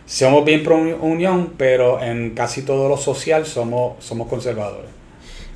somos 0.08 0.44
bien 0.44 0.64
pro 0.64 0.78
unión, 0.78 1.54
pero 1.58 2.02
en 2.02 2.32
casi 2.32 2.64
todo 2.64 2.90
lo 2.90 2.98
social 2.98 3.46
somos, 3.46 4.04
somos 4.04 4.28
conservadores. 4.28 5.01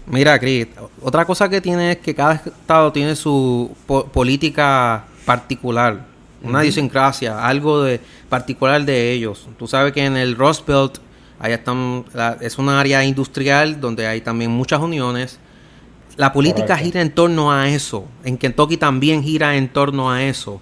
Mira, 0.07 0.37
Chris, 0.39 0.67
otra 1.01 1.25
cosa 1.25 1.49
que 1.49 1.61
tiene 1.61 1.93
es 1.93 1.97
que 1.97 2.13
cada 2.13 2.35
estado 2.35 2.91
tiene 2.91 3.15
su 3.15 3.75
política 4.13 5.05
particular, 5.25 6.05
una 6.43 6.61
idiosincrasia, 6.61 7.45
algo 7.45 7.81
de 7.81 7.99
particular 8.29 8.85
de 8.85 9.11
ellos. 9.11 9.47
Tú 9.57 9.67
sabes 9.67 9.93
que 9.93 10.05
en 10.05 10.15
el 10.15 10.35
Rust 10.35 10.67
Belt 10.67 10.99
allá 11.39 11.55
están, 11.55 12.05
es 12.39 12.57
una 12.57 12.79
área 12.79 13.03
industrial 13.03 13.81
donde 13.81 14.05
hay 14.07 14.21
también 14.21 14.51
muchas 14.51 14.79
uniones. 14.79 15.39
La 16.17 16.31
política 16.31 16.77
gira 16.77 17.01
en 17.01 17.11
torno 17.11 17.51
a 17.51 17.67
eso. 17.69 18.05
En 18.23 18.37
Kentucky 18.37 18.77
también 18.77 19.23
gira 19.23 19.55
en 19.55 19.67
torno 19.67 20.11
a 20.11 20.23
eso. 20.23 20.61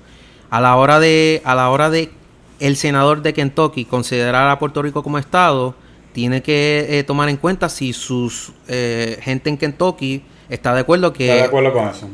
A 0.50 0.62
la 0.62 0.76
hora 0.78 1.00
de, 1.00 1.42
a 1.44 1.54
la 1.54 1.70
hora 1.70 1.90
de 1.90 2.12
el 2.60 2.78
senador 2.78 3.22
de 3.22 3.34
Kentucky 3.34 3.84
considerar 3.86 4.50
a 4.50 4.58
Puerto 4.58 4.82
Rico 4.82 5.04
como 5.04 5.18
estado, 5.18 5.76
tiene 6.14 6.42
que 6.42 6.88
eh, 6.90 7.04
tomar 7.04 7.30
en 7.30 7.38
cuenta 7.38 7.68
si 7.70 7.92
sus 7.92 8.54
eh, 8.68 9.20
gente 9.22 9.50
en 9.50 9.58
Kentucky 9.58 10.24
está 10.50 10.74
de 10.74 10.82
acuerdo 10.82 11.12
que... 11.12 11.26
Está 11.26 11.36
de 11.36 11.44
acuerdo 11.44 11.74
con 11.74 11.88
eso. 11.88 12.10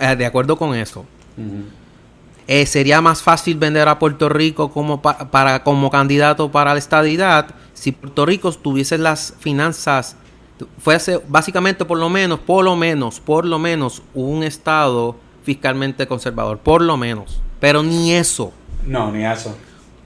Eh, 0.00 0.16
de 0.16 0.26
acuerdo 0.26 0.56
con 0.56 0.74
eso. 0.74 1.04
Eh, 2.46 2.66
sería 2.66 3.00
más 3.00 3.22
fácil 3.22 3.58
vender 3.58 3.88
a 3.88 3.98
Puerto 3.98 4.28
Rico 4.28 4.70
como, 4.70 5.02
para, 5.02 5.62
como 5.64 5.90
candidato 5.90 6.50
para 6.50 6.72
la 6.72 6.78
estadidad 6.78 7.54
si 7.84 7.92
Puerto 7.92 8.24
Rico 8.24 8.50
tuviese 8.52 8.96
las 8.96 9.34
finanzas, 9.38 10.16
fuese 10.78 11.20
básicamente 11.28 11.84
por 11.84 11.98
lo 11.98 12.08
menos, 12.08 12.38
por 12.40 12.64
lo 12.64 12.76
menos, 12.76 13.20
por 13.20 13.44
lo 13.44 13.58
menos 13.58 14.02
un 14.14 14.42
estado 14.42 15.16
fiscalmente 15.42 16.06
conservador, 16.06 16.58
por 16.58 16.80
lo 16.80 16.96
menos. 16.96 17.42
Pero 17.60 17.82
ni 17.82 18.12
eso. 18.12 18.52
No, 18.86 19.12
ni 19.12 19.26
eso. 19.26 19.54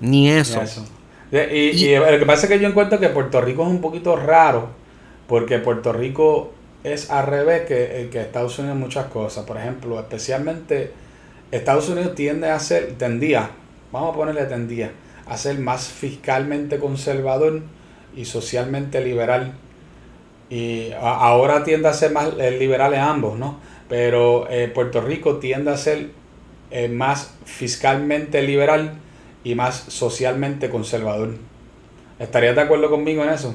Ni 0.00 0.28
eso. 0.28 0.60
Y, 1.30 1.94
lo 1.94 2.18
que 2.18 2.26
pasa 2.26 2.46
es 2.46 2.52
que 2.52 2.58
yo 2.58 2.68
encuentro 2.68 2.98
que 2.98 3.08
Puerto 3.08 3.40
Rico 3.40 3.62
es 3.62 3.68
un 3.68 3.80
poquito 3.80 4.16
raro, 4.16 4.70
porque 5.26 5.58
Puerto 5.58 5.92
Rico 5.92 6.52
es 6.84 7.10
al 7.10 7.26
revés 7.26 7.62
que, 7.62 8.08
que 8.10 8.20
Estados 8.20 8.58
Unidos 8.58 8.76
en 8.76 8.80
muchas 8.80 9.06
cosas. 9.06 9.44
Por 9.44 9.58
ejemplo, 9.58 9.98
especialmente 9.98 10.92
Estados 11.50 11.88
Unidos 11.88 12.14
tiende 12.14 12.50
a 12.50 12.58
ser, 12.58 12.94
tendía, 12.98 13.50
vamos 13.92 14.14
a 14.14 14.16
ponerle 14.16 14.44
tendía, 14.44 14.92
a 15.26 15.36
ser 15.36 15.58
más 15.58 15.88
fiscalmente 15.88 16.78
conservador 16.78 17.62
y 18.16 18.24
socialmente 18.24 19.00
liberal. 19.02 19.52
Y 20.50 20.92
ahora 20.98 21.62
tiende 21.62 21.88
a 21.88 21.92
ser 21.92 22.12
más 22.12 22.30
eh, 22.38 22.52
liberal 22.58 22.94
en 22.94 23.00
ambos, 23.00 23.38
¿no? 23.38 23.60
Pero 23.88 24.48
eh, 24.50 24.68
Puerto 24.68 25.00
Rico 25.00 25.36
tiende 25.36 25.70
a 25.70 25.76
ser 25.76 26.10
eh, 26.70 26.88
más 26.88 27.34
fiscalmente 27.44 28.42
liberal 28.42 28.94
y 29.48 29.54
más 29.54 29.84
socialmente 29.88 30.68
conservador. 30.68 31.30
¿Estarías 32.18 32.54
de 32.54 32.60
acuerdo 32.60 32.90
conmigo 32.90 33.24
en 33.24 33.30
eso? 33.30 33.54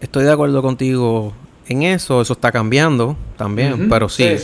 Estoy 0.00 0.22
de 0.22 0.30
acuerdo 0.30 0.62
contigo 0.62 1.32
en 1.66 1.82
eso, 1.82 2.20
eso 2.20 2.34
está 2.34 2.52
cambiando 2.52 3.16
también, 3.36 3.88
pero 3.88 4.08
sí, 4.08 4.36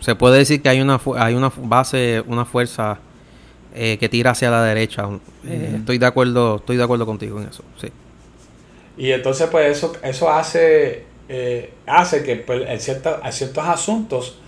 se 0.00 0.14
puede 0.16 0.38
decir 0.38 0.60
que 0.60 0.68
hay 0.70 0.80
una, 0.80 1.00
hay 1.18 1.34
una 1.34 1.52
base, 1.56 2.24
una 2.26 2.44
fuerza 2.44 2.98
eh, 3.76 3.96
que 4.00 4.08
tira 4.08 4.32
hacia 4.32 4.50
la 4.50 4.64
derecha. 4.64 5.08
Eh, 5.46 5.74
estoy 5.76 5.98
de 5.98 6.06
acuerdo, 6.06 6.56
estoy 6.56 6.76
de 6.76 6.82
acuerdo 6.82 7.06
contigo 7.06 7.40
en 7.40 7.46
eso, 7.46 7.62
sí. 7.80 7.92
Y 8.96 9.12
entonces 9.12 9.48
pues 9.52 9.76
eso, 9.76 9.92
eso 10.02 10.30
hace, 10.32 11.04
eh, 11.28 11.72
hace 11.86 12.24
que 12.24 12.36
pues, 12.36 12.68
en, 12.68 12.80
ciertos 12.80 13.64
asuntos 13.68 14.38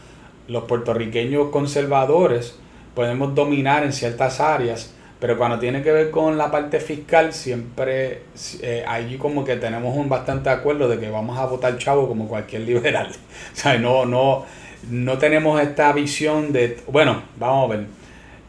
los 0.49 0.64
puertorriqueños 0.64 1.50
conservadores 1.50 2.59
podemos 2.94 3.34
dominar 3.34 3.84
en 3.84 3.92
ciertas 3.92 4.40
áreas 4.40 4.94
pero 5.24 5.38
cuando 5.38 5.58
tiene 5.58 5.82
que 5.82 5.90
ver 5.90 6.10
con 6.10 6.36
la 6.36 6.50
parte 6.50 6.80
fiscal, 6.80 7.32
siempre 7.32 8.24
eh, 8.60 8.84
como 9.18 9.42
que 9.42 9.56
tenemos 9.56 9.96
un 9.96 10.06
bastante 10.06 10.50
acuerdo 10.50 10.86
de 10.86 10.98
que 10.98 11.08
vamos 11.08 11.38
a 11.38 11.46
votar 11.46 11.78
chavo 11.78 12.06
como 12.06 12.28
cualquier 12.28 12.60
liberal. 12.60 13.08
o 13.52 13.56
sea, 13.56 13.78
no, 13.78 14.04
no, 14.04 14.44
no 14.90 15.16
tenemos 15.16 15.62
esta 15.62 15.90
visión 15.94 16.52
de, 16.52 16.78
bueno, 16.88 17.22
vamos 17.38 17.70
a 17.70 17.74
ver. 17.74 17.86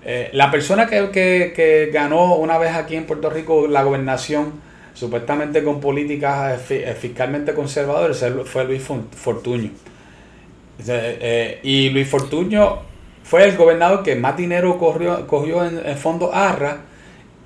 Eh, 0.04 0.30
la 0.34 0.52
persona 0.52 0.86
que, 0.86 1.12
que, 1.12 1.92
ganó 1.94 2.36
una 2.36 2.58
vez 2.58 2.76
aquí 2.76 2.98
en 2.98 3.06
Puerto 3.06 3.30
Rico 3.30 3.68
la 3.68 3.82
gobernación, 3.84 4.60
supuestamente 4.94 5.64
con 5.64 5.80
políticas 5.80 6.60
eh, 6.72 6.94
fiscalmente 7.00 7.54
conservadoras, 7.54 8.26
fue 8.44 8.66
Luis 8.66 8.84
Fortuño. 8.84 9.72
y 11.64 11.90
Luis 11.90 12.10
Fortuño 12.10 12.95
fue 13.26 13.44
el 13.44 13.58
gobernador 13.58 14.04
que 14.04 14.16
más 14.16 14.38
dinero 14.38 14.78
corrió, 14.78 15.26
cogió 15.26 15.66
en 15.66 15.82
el 15.84 15.96
fondo 15.96 16.34
ARRA 16.34 16.82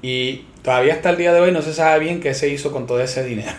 y 0.01 0.43
todavía 0.61 0.93
hasta 0.93 1.09
el 1.09 1.17
día 1.17 1.33
de 1.33 1.39
hoy 1.39 1.53
no 1.53 1.61
se 1.61 1.73
sabe 1.73 1.99
bien 1.99 2.19
qué 2.19 2.33
se 2.33 2.49
hizo 2.49 2.73
con 2.73 2.85
todo 2.85 2.99
ese 2.99 3.23
dinero. 3.23 3.53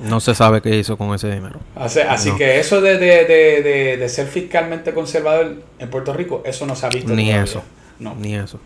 No 0.00 0.20
se 0.20 0.36
sabe 0.36 0.62
qué 0.62 0.76
hizo 0.76 0.96
con 0.96 1.12
ese 1.12 1.28
dinero. 1.28 1.58
Así, 1.74 2.30
que 2.36 2.60
eso 2.60 2.80
de, 2.80 2.98
de, 2.98 4.08
ser 4.08 4.28
fiscalmente 4.28 4.94
conservador 4.94 5.56
en 5.80 5.90
Puerto 5.90 6.12
Rico, 6.12 6.42
eso 6.46 6.64
no 6.64 6.76
se 6.76 6.86
ha 6.86 6.88
visto. 6.90 7.12
Ni 7.12 7.32
eso. 7.32 7.64
No. 7.98 8.14
Ni 8.14 8.36
eso. 8.36 8.60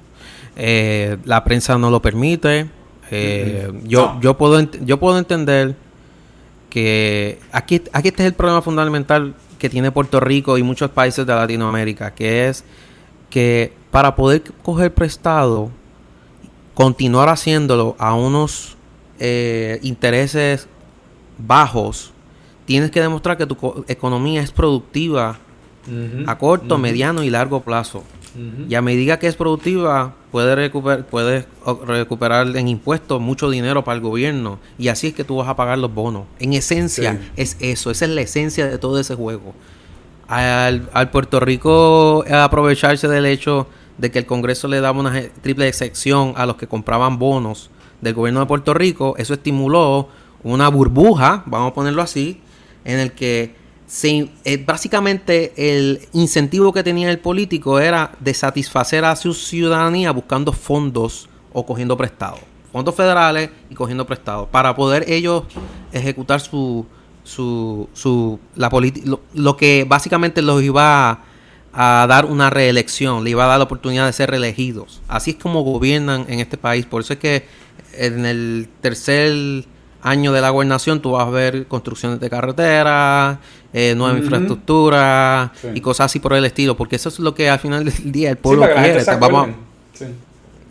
Eh, 0.56 1.16
la 1.24 1.42
prensa 1.44 1.78
no 1.78 1.88
lo 1.88 2.02
permite. 2.02 2.66
Eh, 3.10 3.72
yo, 3.84 4.18
yo, 4.20 4.36
puedo 4.36 4.60
yo 4.60 5.00
puedo 5.00 5.18
entender 5.18 5.74
que 6.68 7.38
aquí, 7.52 7.82
aquí 7.92 8.08
este 8.08 8.22
es 8.24 8.26
el 8.26 8.34
problema 8.34 8.60
fundamental 8.60 9.34
que 9.62 9.70
tiene 9.70 9.92
Puerto 9.92 10.18
Rico 10.18 10.58
y 10.58 10.64
muchos 10.64 10.90
países 10.90 11.24
de 11.24 11.32
Latinoamérica, 11.32 12.12
que 12.12 12.48
es 12.48 12.64
que 13.30 13.72
para 13.92 14.16
poder 14.16 14.42
coger 14.64 14.92
prestado, 14.92 15.70
continuar 16.74 17.28
haciéndolo 17.28 17.94
a 18.00 18.12
unos 18.14 18.76
eh, 19.20 19.78
intereses 19.84 20.66
bajos, 21.38 22.12
tienes 22.64 22.90
que 22.90 23.00
demostrar 23.00 23.38
que 23.38 23.46
tu 23.46 23.84
economía 23.86 24.42
es 24.42 24.50
productiva 24.50 25.38
a 26.26 26.38
corto, 26.38 26.76
mediano 26.76 27.22
y 27.22 27.30
largo 27.30 27.60
plazo. 27.60 28.02
Y 28.68 28.74
a 28.74 28.82
medida 28.82 29.20
que 29.20 29.28
es 29.28 29.36
productiva, 29.36 30.16
puedes 30.32 30.56
recuperar, 30.56 31.06
puedes 31.06 31.46
recuperar 31.86 32.56
en 32.56 32.66
impuestos 32.66 33.20
mucho 33.20 33.50
dinero 33.50 33.84
para 33.84 33.96
el 33.96 34.00
gobierno. 34.00 34.58
Y 34.78 34.88
así 34.88 35.08
es 35.08 35.14
que 35.14 35.22
tú 35.22 35.36
vas 35.36 35.48
a 35.48 35.54
pagar 35.54 35.78
los 35.78 35.94
bonos. 35.94 36.24
En 36.40 36.54
esencia, 36.54 37.20
es 37.36 37.56
eso. 37.60 37.90
Esa 37.90 38.06
es 38.06 38.10
la 38.10 38.22
esencia 38.22 38.66
de 38.66 38.78
todo 38.78 38.98
ese 38.98 39.14
juego. 39.14 39.54
Al, 40.26 40.88
al 40.92 41.10
Puerto 41.10 41.38
Rico 41.38 42.24
aprovecharse 42.32 43.06
del 43.06 43.26
hecho 43.26 43.68
de 43.98 44.10
que 44.10 44.20
el 44.20 44.26
Congreso 44.26 44.66
le 44.66 44.80
daba 44.80 44.98
una 44.98 45.12
triple 45.42 45.68
excepción 45.68 46.32
a 46.36 46.46
los 46.46 46.56
que 46.56 46.66
compraban 46.66 47.18
bonos 47.18 47.70
del 48.00 48.14
gobierno 48.14 48.40
de 48.40 48.46
Puerto 48.46 48.74
Rico, 48.74 49.14
eso 49.16 49.34
estimuló 49.34 50.08
una 50.42 50.68
burbuja, 50.68 51.44
vamos 51.46 51.70
a 51.70 51.74
ponerlo 51.74 52.02
así, 52.02 52.40
en 52.84 52.98
el 52.98 53.12
que 53.12 53.54
eh, 54.04 54.64
básicamente 54.64 55.52
el 55.56 56.00
incentivo 56.12 56.72
que 56.72 56.82
tenía 56.82 57.10
el 57.10 57.18
político 57.18 57.78
era 57.78 58.12
de 58.20 58.32
satisfacer 58.32 59.04
a 59.04 59.14
su 59.16 59.34
ciudadanía 59.34 60.12
buscando 60.12 60.52
fondos 60.52 61.28
o 61.52 61.66
cogiendo 61.66 61.96
prestados. 61.96 62.40
Fondos 62.72 62.94
federales 62.94 63.50
y 63.68 63.74
cogiendo 63.74 64.06
prestados. 64.06 64.48
Para 64.48 64.74
poder 64.74 65.04
ellos 65.08 65.44
ejecutar 65.92 66.40
su, 66.40 66.86
su, 67.22 67.86
su 67.92 68.40
la 68.56 68.70
lo, 69.04 69.20
lo, 69.34 69.56
que 69.58 69.84
básicamente 69.86 70.40
los 70.40 70.62
iba 70.62 71.20
a, 71.74 72.06
dar 72.08 72.24
una 72.24 72.48
reelección, 72.48 73.24
le 73.24 73.30
iba 73.30 73.44
a 73.44 73.48
dar 73.48 73.58
la 73.58 73.64
oportunidad 73.64 74.06
de 74.06 74.14
ser 74.14 74.30
reelegidos. 74.30 75.02
Así 75.06 75.32
es 75.32 75.36
como 75.36 75.62
gobiernan 75.62 76.24
en 76.28 76.40
este 76.40 76.56
país. 76.56 76.86
Por 76.86 77.02
eso 77.02 77.12
es 77.12 77.18
que 77.18 77.46
en 77.92 78.24
el 78.24 78.70
tercer 78.80 79.66
año 80.02 80.32
de 80.32 80.40
la 80.40 80.50
gobernación 80.50 81.00
tú 81.00 81.12
vas 81.12 81.26
a 81.26 81.30
ver 81.30 81.66
construcciones 81.66 82.20
de 82.20 82.28
carreteras, 82.28 83.38
eh, 83.72 83.94
nueva 83.96 84.18
infraestructura 84.18 85.52
y 85.74 85.80
cosas 85.80 86.06
así 86.06 86.18
por 86.18 86.34
el 86.34 86.44
estilo, 86.44 86.76
porque 86.76 86.96
eso 86.96 87.08
es 87.08 87.18
lo 87.20 87.34
que 87.34 87.48
al 87.48 87.60
final 87.60 87.84
del 87.84 88.12
día 88.12 88.30
el 88.30 88.36
pueblo 88.36 88.66
quiere. 88.66 88.98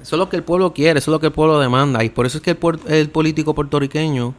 Eso 0.01 0.15
es 0.15 0.19
lo 0.19 0.29
que 0.29 0.35
el 0.35 0.43
pueblo 0.43 0.73
quiere, 0.73 0.99
eso 0.99 1.11
es 1.11 1.13
lo 1.13 1.19
que 1.19 1.27
el 1.27 1.31
pueblo 1.31 1.59
demanda 1.59 2.03
y 2.03 2.09
por 2.09 2.25
eso 2.25 2.39
es 2.39 2.43
que 2.43 2.57
el, 2.87 3.09
político 3.09 3.55
puertorriqueño 3.55 4.33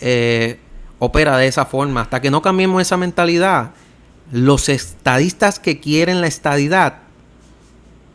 eh, 0.00 0.58
opera 0.98 1.36
de 1.36 1.46
esa 1.46 1.66
forma. 1.66 2.00
Hasta 2.02 2.20
que 2.20 2.30
no 2.30 2.42
cambiemos 2.42 2.82
esa 2.82 2.96
mentalidad, 2.96 3.70
los 4.32 4.68
estadistas 4.68 5.58
que 5.58 5.78
quieren 5.78 6.20
la 6.20 6.26
estadidad, 6.26 7.02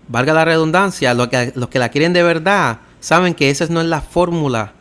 valga 0.07 0.33
la 0.33 0.43
redundancia, 0.43 1.13
los 1.13 1.27
que, 1.27 1.53
los 1.55 1.69
que 1.69 1.79
la 1.79 1.89
quieren 1.89 2.11
de 2.11 2.23
verdad, 2.23 2.79
saben 2.99 3.35
que 3.35 3.51
esa 3.51 3.67
no 3.67 3.79
es 3.79 3.87
la 3.87 4.01
fórmula 4.01 4.73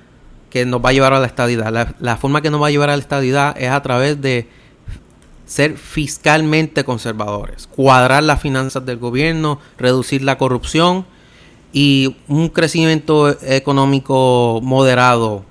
que 0.50 0.64
nos 0.64 0.84
va 0.84 0.90
a 0.90 0.92
llevar 0.92 1.12
a 1.12 1.20
la 1.20 1.26
estadidad. 1.26 1.94
La, 1.98 2.16
forma 2.16 2.40
que 2.40 2.50
nos 2.50 2.62
va 2.62 2.68
a 2.68 2.70
llevar 2.70 2.90
a 2.90 2.96
la 2.96 3.02
estadidad 3.02 3.56
es 3.60 3.70
a 3.70 3.82
través 3.82 4.20
de 4.20 4.48
ser 5.46 5.76
fiscalmente 5.76 6.84
conservadores, 6.84 7.66
cuadrar 7.66 8.22
las 8.22 8.40
finanzas 8.40 8.84
del 8.84 8.98
gobierno, 8.98 9.60
reducir 9.78 10.22
la 10.22 10.36
corrupción 10.36 11.06
y 11.72 12.16
un 12.28 12.48
crecimiento 12.48 13.36
económico 13.42 14.60
moderado. 14.62 15.44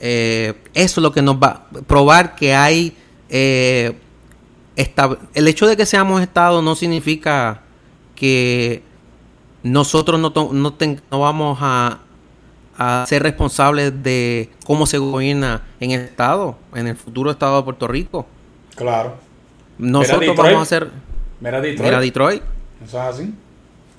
Eh, 0.00 0.54
eso 0.74 1.00
es 1.00 1.02
lo 1.02 1.12
que 1.12 1.22
nos 1.22 1.36
va 1.36 1.66
a 1.74 1.80
probar 1.82 2.34
que 2.34 2.54
hay... 2.54 2.96
Eh, 3.28 3.98
el 5.34 5.46
hecho 5.46 5.68
de 5.68 5.76
que 5.76 5.86
seamos 5.86 6.20
Estado 6.20 6.60
no 6.60 6.74
significa 6.74 7.62
que 8.16 8.82
nosotros 9.62 10.18
no, 10.18 10.32
no, 10.52 10.74
no 11.10 11.20
vamos 11.20 11.58
a 11.60 12.00
a 12.76 13.04
ser 13.06 13.22
responsables 13.22 14.02
de 14.02 14.50
cómo 14.66 14.86
se 14.86 14.98
gobierna 14.98 15.62
en 15.80 15.92
el 15.92 16.00
Estado, 16.02 16.56
en 16.74 16.88
el 16.88 16.96
futuro 16.96 17.30
Estado 17.30 17.58
de 17.58 17.62
Puerto 17.62 17.88
Rico. 17.88 18.26
Claro. 18.74 19.16
Nosotros 19.78 20.36
vamos 20.36 20.58
a 20.58 20.62
hacer... 20.62 20.90
Mira 21.40 21.60
Detroit. 21.60 21.82
Mira 21.82 22.00
Detroit. 22.00 22.42
Eso 22.84 22.98
es 22.98 23.04
así. 23.04 23.34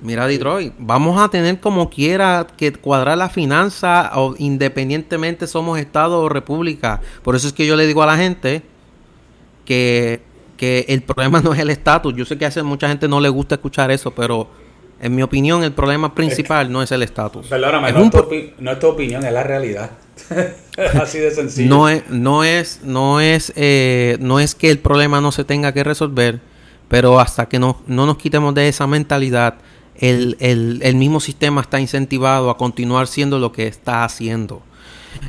Mira 0.02 0.28
Detroit. 0.28 0.74
Vamos 0.78 1.22
a 1.22 1.30
tener 1.30 1.60
como 1.60 1.90
quiera 1.90 2.48
que 2.58 2.74
cuadrar 2.74 3.18
la 3.18 3.30
finanza 3.30 4.12
o 4.16 4.36
independientemente 4.38 5.48
somos 5.48 5.80
Estado 5.80 6.20
o 6.20 6.30
República. 6.30 7.02
Por 7.24 7.36
eso 7.36 7.48
es 7.48 7.54
que 7.54 7.66
yo 7.66 7.76
le 7.76 7.88
digo 7.88 8.04
a 8.04 8.06
la 8.06 8.18
gente 8.18 8.62
que, 9.64 10.22
que 10.58 10.86
el 10.90 11.02
problema 11.02 11.42
no 11.44 11.54
es 11.54 11.60
el 11.60 11.70
estatus. 11.70 12.14
Yo 12.16 12.26
sé 12.26 12.38
que 12.38 12.46
a 12.46 12.64
mucha 12.64 12.88
gente 12.88 13.08
no 13.08 13.20
le 13.20 13.30
gusta 13.30 13.56
escuchar 13.56 13.92
eso, 13.92 14.12
pero 14.12 14.50
En 15.06 15.14
mi 15.14 15.22
opinión, 15.22 15.64
el 15.64 15.72
problema 15.72 16.16
principal 16.16 16.72
no 16.72 16.82
es 16.82 16.92
el 16.92 17.04
estatus. 17.04 17.46
Perdóname, 17.46 17.92
no, 17.92 18.06
es 18.06 18.80
tu 18.80 18.88
opinión, 18.88 19.24
es 19.24 19.32
la 19.32 19.44
realidad. 19.44 19.92
Así 21.00 21.20
de 21.20 21.30
sencillo. 21.30 21.70
No 21.70 21.88
es, 21.88 22.10
no 22.10 22.44
es, 22.44 22.80
no 22.84 23.20
es, 23.20 23.54
eh, 23.56 24.18
no 24.20 24.40
es 24.40 24.56
que 24.56 24.72
el 24.72 24.80
problema 24.80 25.22
no 25.22 25.32
se 25.32 25.44
tenga 25.44 25.74
que 25.74 25.84
resolver, 25.84 26.40
pero 26.88 27.20
hasta 27.20 27.48
que 27.48 27.60
no, 27.60 27.84
no 27.86 28.08
nos 28.08 28.18
quitemos 28.18 28.56
de 28.56 28.68
esa 28.68 28.88
mentalidad, 28.88 29.60
el, 29.94 30.38
el, 30.40 30.96
mismo 30.96 31.20
sistema 31.20 31.62
está 31.62 31.80
incentivado 31.80 32.50
a 32.50 32.58
continuar 32.58 33.06
siendo 33.06 33.38
lo 33.38 33.52
que 33.52 33.68
está 33.68 34.06
haciendo. 34.06 34.64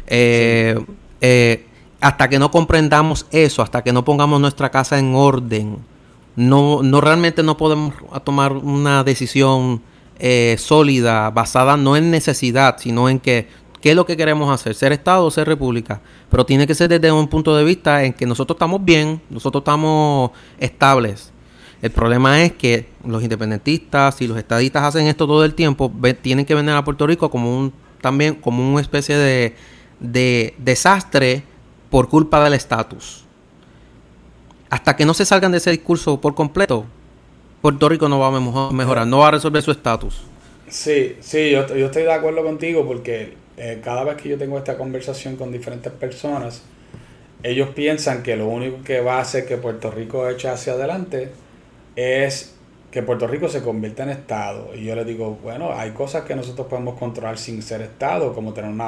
Eh, 0.06 0.82
eh, 1.20 1.66
hasta 2.00 2.30
que 2.30 2.38
no 2.38 2.50
comprendamos 2.50 3.26
eso, 3.30 3.60
hasta 3.60 3.84
que 3.84 3.92
no 3.92 4.06
pongamos 4.06 4.40
nuestra 4.40 4.70
casa 4.70 4.98
en 4.98 5.14
orden, 5.14 5.76
no, 6.36 6.82
no 6.82 7.00
realmente 7.00 7.42
no 7.42 7.56
podemos 7.56 7.94
tomar 8.24 8.52
una 8.52 9.02
decisión 9.02 9.82
eh, 10.18 10.56
sólida, 10.58 11.30
basada 11.30 11.76
no 11.76 11.96
en 11.96 12.10
necesidad, 12.10 12.76
sino 12.78 13.08
en 13.08 13.18
que 13.18 13.48
qué 13.80 13.90
es 13.90 13.96
lo 13.96 14.06
que 14.06 14.16
queremos 14.16 14.52
hacer, 14.52 14.74
ser 14.74 14.92
Estado 14.92 15.24
o 15.24 15.30
ser 15.30 15.46
República. 15.46 16.00
Pero 16.30 16.44
tiene 16.46 16.66
que 16.66 16.74
ser 16.74 16.88
desde 16.88 17.10
un 17.10 17.28
punto 17.28 17.56
de 17.56 17.64
vista 17.64 18.04
en 18.04 18.12
que 18.12 18.26
nosotros 18.26 18.56
estamos 18.56 18.84
bien, 18.84 19.20
nosotros 19.30 19.62
estamos 19.62 20.30
estables. 20.58 21.32
El 21.82 21.90
problema 21.90 22.42
es 22.42 22.52
que 22.52 22.88
los 23.04 23.22
independentistas 23.22 24.20
y 24.22 24.26
los 24.26 24.38
estadistas 24.38 24.82
hacen 24.82 25.06
esto 25.06 25.26
todo 25.26 25.44
el 25.44 25.54
tiempo, 25.54 25.92
tienen 26.22 26.46
que 26.46 26.54
venir 26.54 26.72
a 26.72 26.84
Puerto 26.84 27.06
Rico 27.06 27.30
como 27.30 27.56
un 27.56 27.72
también 28.00 28.34
como 28.36 28.70
una 28.72 28.80
especie 28.80 29.16
de, 29.16 29.56
de 30.00 30.54
desastre 30.58 31.42
por 31.90 32.08
culpa 32.08 32.42
del 32.44 32.54
estatus 32.54 33.25
hasta 34.70 34.96
que 34.96 35.04
no 35.04 35.14
se 35.14 35.24
salgan 35.24 35.52
de 35.52 35.58
ese 35.58 35.70
discurso 35.70 36.20
por 36.20 36.34
completo, 36.34 36.84
Puerto 37.62 37.88
Rico 37.88 38.08
no 38.08 38.18
va 38.18 38.28
a 38.28 38.70
mejorar, 38.70 39.06
no 39.06 39.18
va 39.18 39.28
a 39.28 39.30
resolver 39.32 39.62
su 39.62 39.70
estatus. 39.70 40.22
Sí, 40.68 41.16
sí, 41.20 41.50
yo, 41.50 41.62
estoy 41.62 42.02
de 42.02 42.12
acuerdo 42.12 42.42
contigo 42.42 42.86
porque 42.86 43.34
eh, 43.56 43.80
cada 43.82 44.04
vez 44.04 44.16
que 44.16 44.28
yo 44.28 44.38
tengo 44.38 44.58
esta 44.58 44.76
conversación 44.76 45.36
con 45.36 45.52
diferentes 45.52 45.92
personas, 45.92 46.62
ellos 47.42 47.68
piensan 47.70 48.22
que 48.22 48.36
lo 48.36 48.48
único 48.48 48.82
que 48.82 49.00
va 49.00 49.18
a 49.18 49.20
hacer 49.20 49.46
que 49.46 49.56
Puerto 49.56 49.90
Rico 49.90 50.28
eche 50.28 50.48
hacia 50.48 50.72
adelante 50.72 51.30
es 51.94 52.54
que 52.90 53.02
Puerto 53.02 53.26
Rico 53.26 53.48
se 53.48 53.62
convierta 53.62 54.02
en 54.02 54.10
Estado. 54.10 54.74
Y 54.74 54.84
yo 54.84 54.96
les 54.96 55.06
digo, 55.06 55.38
bueno, 55.42 55.72
hay 55.72 55.90
cosas 55.90 56.24
que 56.24 56.34
nosotros 56.34 56.66
podemos 56.66 56.98
controlar 56.98 57.38
sin 57.38 57.62
ser 57.62 57.82
Estado, 57.82 58.32
como 58.34 58.52
tener 58.52 58.70
un, 58.70 58.80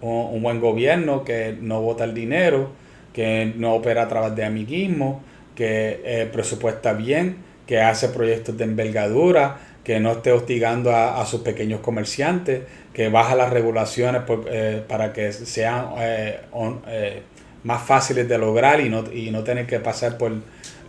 un 0.00 0.42
buen 0.42 0.60
gobierno 0.60 1.24
que 1.24 1.56
no 1.60 1.80
vota 1.82 2.04
el 2.04 2.14
dinero, 2.14 2.70
que 3.16 3.54
no 3.56 3.72
opera 3.72 4.02
a 4.02 4.08
través 4.08 4.36
de 4.36 4.44
amiguismo, 4.44 5.22
que 5.54 6.02
eh, 6.04 6.28
presupuesta 6.30 6.92
bien, 6.92 7.38
que 7.66 7.80
hace 7.80 8.10
proyectos 8.10 8.58
de 8.58 8.64
envergadura, 8.64 9.56
que 9.82 9.98
no 10.00 10.12
esté 10.12 10.32
hostigando 10.32 10.94
a, 10.94 11.24
sus 11.24 11.40
pequeños 11.40 11.80
comerciantes, 11.80 12.64
que 12.92 13.08
baja 13.08 13.34
las 13.34 13.48
regulaciones 13.48 14.20
eh, 14.50 14.82
para 14.86 15.14
que 15.14 15.32
sean 15.32 15.92
eh, 15.98 17.22
más 17.64 17.82
fáciles 17.84 18.28
de 18.28 18.36
lograr 18.36 18.80
y 18.80 18.90
no, 18.90 19.10
y 19.10 19.30
no 19.30 19.42
tener 19.42 19.66
que 19.66 19.80
pasar 19.80 20.18
por, 20.18 20.32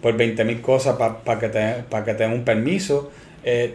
por 0.01 0.17
20 0.17 0.43
mil 0.43 0.59
cosas 0.59 0.97
para 0.97 1.39
que, 1.39 1.47
te, 1.47 1.85
que 2.03 2.13
tengan 2.13 2.33
un 2.33 2.43
permiso. 2.43 3.09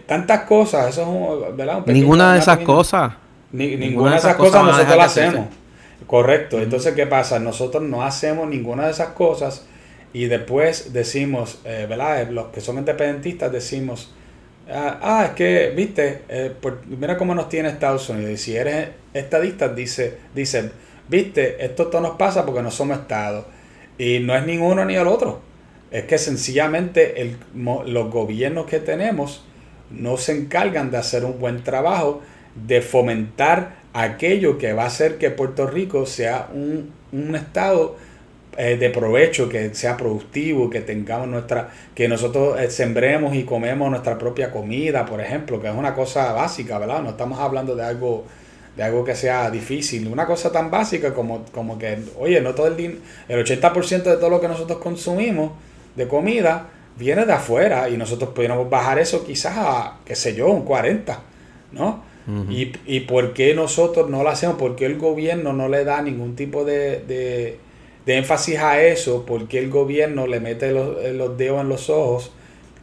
tantas 0.04 0.40
cosas, 0.42 0.90
eso 0.90 1.49
es 1.49 1.56
¿verdad? 1.56 1.87
ninguna 1.87 2.35
de 2.35 2.40
esas 2.40 2.59
cosas. 2.59 3.14
ninguna, 3.50 4.11
de 4.11 4.16
esas 4.18 4.35
cosas 4.35 4.62
nosotros 4.62 4.97
las 4.99 5.06
hacemos. 5.06 5.61
Correcto. 6.06 6.60
Entonces, 6.60 6.95
¿qué 6.95 7.06
pasa? 7.06 7.38
Nosotros 7.38 7.82
no 7.82 8.02
hacemos 8.02 8.49
ninguna 8.49 8.86
de 8.86 8.93
esas 8.93 9.08
cosas 9.08 9.67
y 10.12 10.26
después 10.26 10.93
decimos, 10.93 11.60
eh, 11.65 11.86
¿verdad? 11.88 12.28
Los 12.30 12.47
que 12.47 12.60
son 12.60 12.78
independentistas 12.78 13.50
decimos, 13.50 14.12
ah, 14.71 14.99
ah 15.02 15.25
es 15.26 15.30
que, 15.32 15.73
viste, 15.75 16.23
eh, 16.28 16.52
mira 16.86 17.17
cómo 17.17 17.34
nos 17.34 17.49
tiene 17.49 17.71
Estados 17.71 18.08
Unidos. 18.08 18.32
Y 18.32 18.36
si 18.36 18.56
eres 18.56 18.88
estadista, 19.15 19.69
dice, 19.69 20.19
dicen, 20.34 20.73
viste, 21.08 21.65
esto 21.65 21.86
todo 21.86 22.02
nos 22.02 22.17
pasa 22.17 22.45
porque 22.45 22.62
no 22.62 22.71
somos 22.71 22.99
Estado. 22.99 23.47
Y 23.99 24.19
no 24.21 24.36
es 24.36 24.47
ni 24.47 24.58
uno 24.58 24.84
ni 24.84 24.97
el 24.97 25.06
otro. 25.06 25.41
Es 25.91 26.04
que 26.04 26.19
sencillamente 26.19 27.21
el, 27.21 27.36
los 27.86 28.10
gobiernos 28.10 28.67
que 28.67 28.80
tenemos 28.80 29.45
no 29.91 30.17
se 30.17 30.32
encargan 30.32 30.91
de 30.91 30.97
hacer 30.97 31.25
un 31.25 31.38
buen 31.38 31.62
trabajo 31.62 32.23
de 32.54 32.80
fomentar 32.80 33.81
aquello 33.93 34.59
que 34.59 34.73
va 34.73 34.85
a 34.85 34.87
hacer 34.87 35.19
que 35.19 35.31
Puerto 35.31 35.67
Rico 35.67 36.07
sea 36.07 36.49
un, 36.52 36.93
un 37.13 37.37
estado 37.37 37.97
eh, 38.57 38.76
de 38.76 38.91
provecho, 38.91 39.49
que 39.49 39.75
sea 39.75 39.97
productivo, 39.97 40.69
que 40.69 40.83
tengamos 40.83 41.26
nuestra, 41.26 41.71
que 41.95 42.07
nosotros 42.07 42.61
eh, 42.61 42.71
sembremos 42.71 43.35
y 43.35 43.45
comemos 43.45 43.91
nuestra 43.91 44.19
propia 44.19 44.50
comida, 44.50 45.07
por 45.07 45.23
ejemplo, 45.23 45.59
que 45.59 45.69
es 45.69 45.75
una 45.75 45.95
cosa 45.95 46.33
básica, 46.35 46.78
¿verdad? 46.78 47.02
No 47.02 47.11
estamos 47.11 47.39
hablando 47.39 47.75
de 47.75 47.83
algo 47.83 48.25
de 48.76 48.83
algo 48.83 49.05
que 49.05 49.15
sea 49.15 49.50
difícil, 49.50 50.09
una 50.09 50.26
cosa 50.26 50.50
tan 50.50 50.71
básica 50.71 51.13
como, 51.13 51.45
como 51.52 51.78
que, 51.78 51.99
oye, 52.19 52.41
no 52.41 52.55
todo 52.55 52.69
el 52.69 53.00
el 53.28 53.45
80% 53.45 54.02
de 54.02 54.17
todo 54.17 54.31
lo 54.31 54.41
que 54.41 54.49
nosotros 54.49 54.78
consumimos 54.78 55.52
de 55.95 56.09
comida 56.09 56.69
viene 56.99 57.25
de 57.25 57.33
afuera 57.33 57.89
y 57.89 57.97
nosotros 57.97 58.31
pudiéramos 58.31 58.69
bajar 58.71 58.99
eso 58.99 59.25
quizás 59.25 59.55
a, 59.57 59.99
qué 60.05 60.15
sé 60.15 60.35
yo, 60.35 60.50
un 60.50 60.65
40, 60.65 61.21
¿no? 61.73 62.02
Y, 62.49 62.73
y, 62.87 63.00
por 63.00 63.32
qué 63.32 63.54
nosotros 63.54 64.08
no 64.08 64.23
lo 64.23 64.28
hacemos? 64.28 64.56
¿Por 64.56 64.76
qué 64.76 64.87
el 64.87 64.97
gobierno 64.97 65.52
no 65.52 65.69
le 65.69 65.85
da 65.85 66.02
ningún 66.02 66.37
tipo 66.37 66.65
de, 66.65 67.58
énfasis 68.06 68.58
a 68.58 68.80
eso? 68.82 69.26
¿Por 69.26 69.49
qué 69.49 69.58
el 69.58 69.71
gobierno 69.71 70.26
le 70.26 70.39
mete 70.39 70.71
los, 70.71 71.02
los, 71.15 71.37
dedos 71.37 71.61
en 71.61 71.69
los 71.69 71.91
ojos 71.91 72.30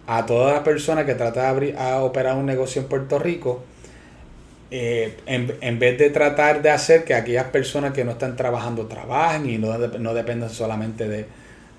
a 0.07 0.25
todas 0.25 0.53
las 0.53 0.63
personas 0.63 1.05
que 1.05 1.15
trata 1.15 1.43
de 1.43 1.47
abrir, 1.47 1.77
a 1.77 2.03
operar 2.03 2.35
un 2.35 2.45
negocio 2.45 2.81
en 2.81 2.89
Puerto 2.89 3.17
Rico? 3.17 3.63
Eh, 4.71 5.17
en, 5.25 5.79
vez 5.79 5.97
de 5.97 6.09
tratar 6.11 6.61
de 6.61 6.69
hacer 6.69 7.03
que 7.03 7.15
aquellas 7.15 7.45
personas 7.45 7.93
que 7.93 8.03
no 8.03 8.11
están 8.11 8.35
trabajando 8.35 8.85
trabajen 8.85 9.49
y 9.49 9.57
no, 9.57 9.75
no 9.77 10.13
dependan 10.13 10.49
solamente 10.49 11.07
de, 11.07 11.25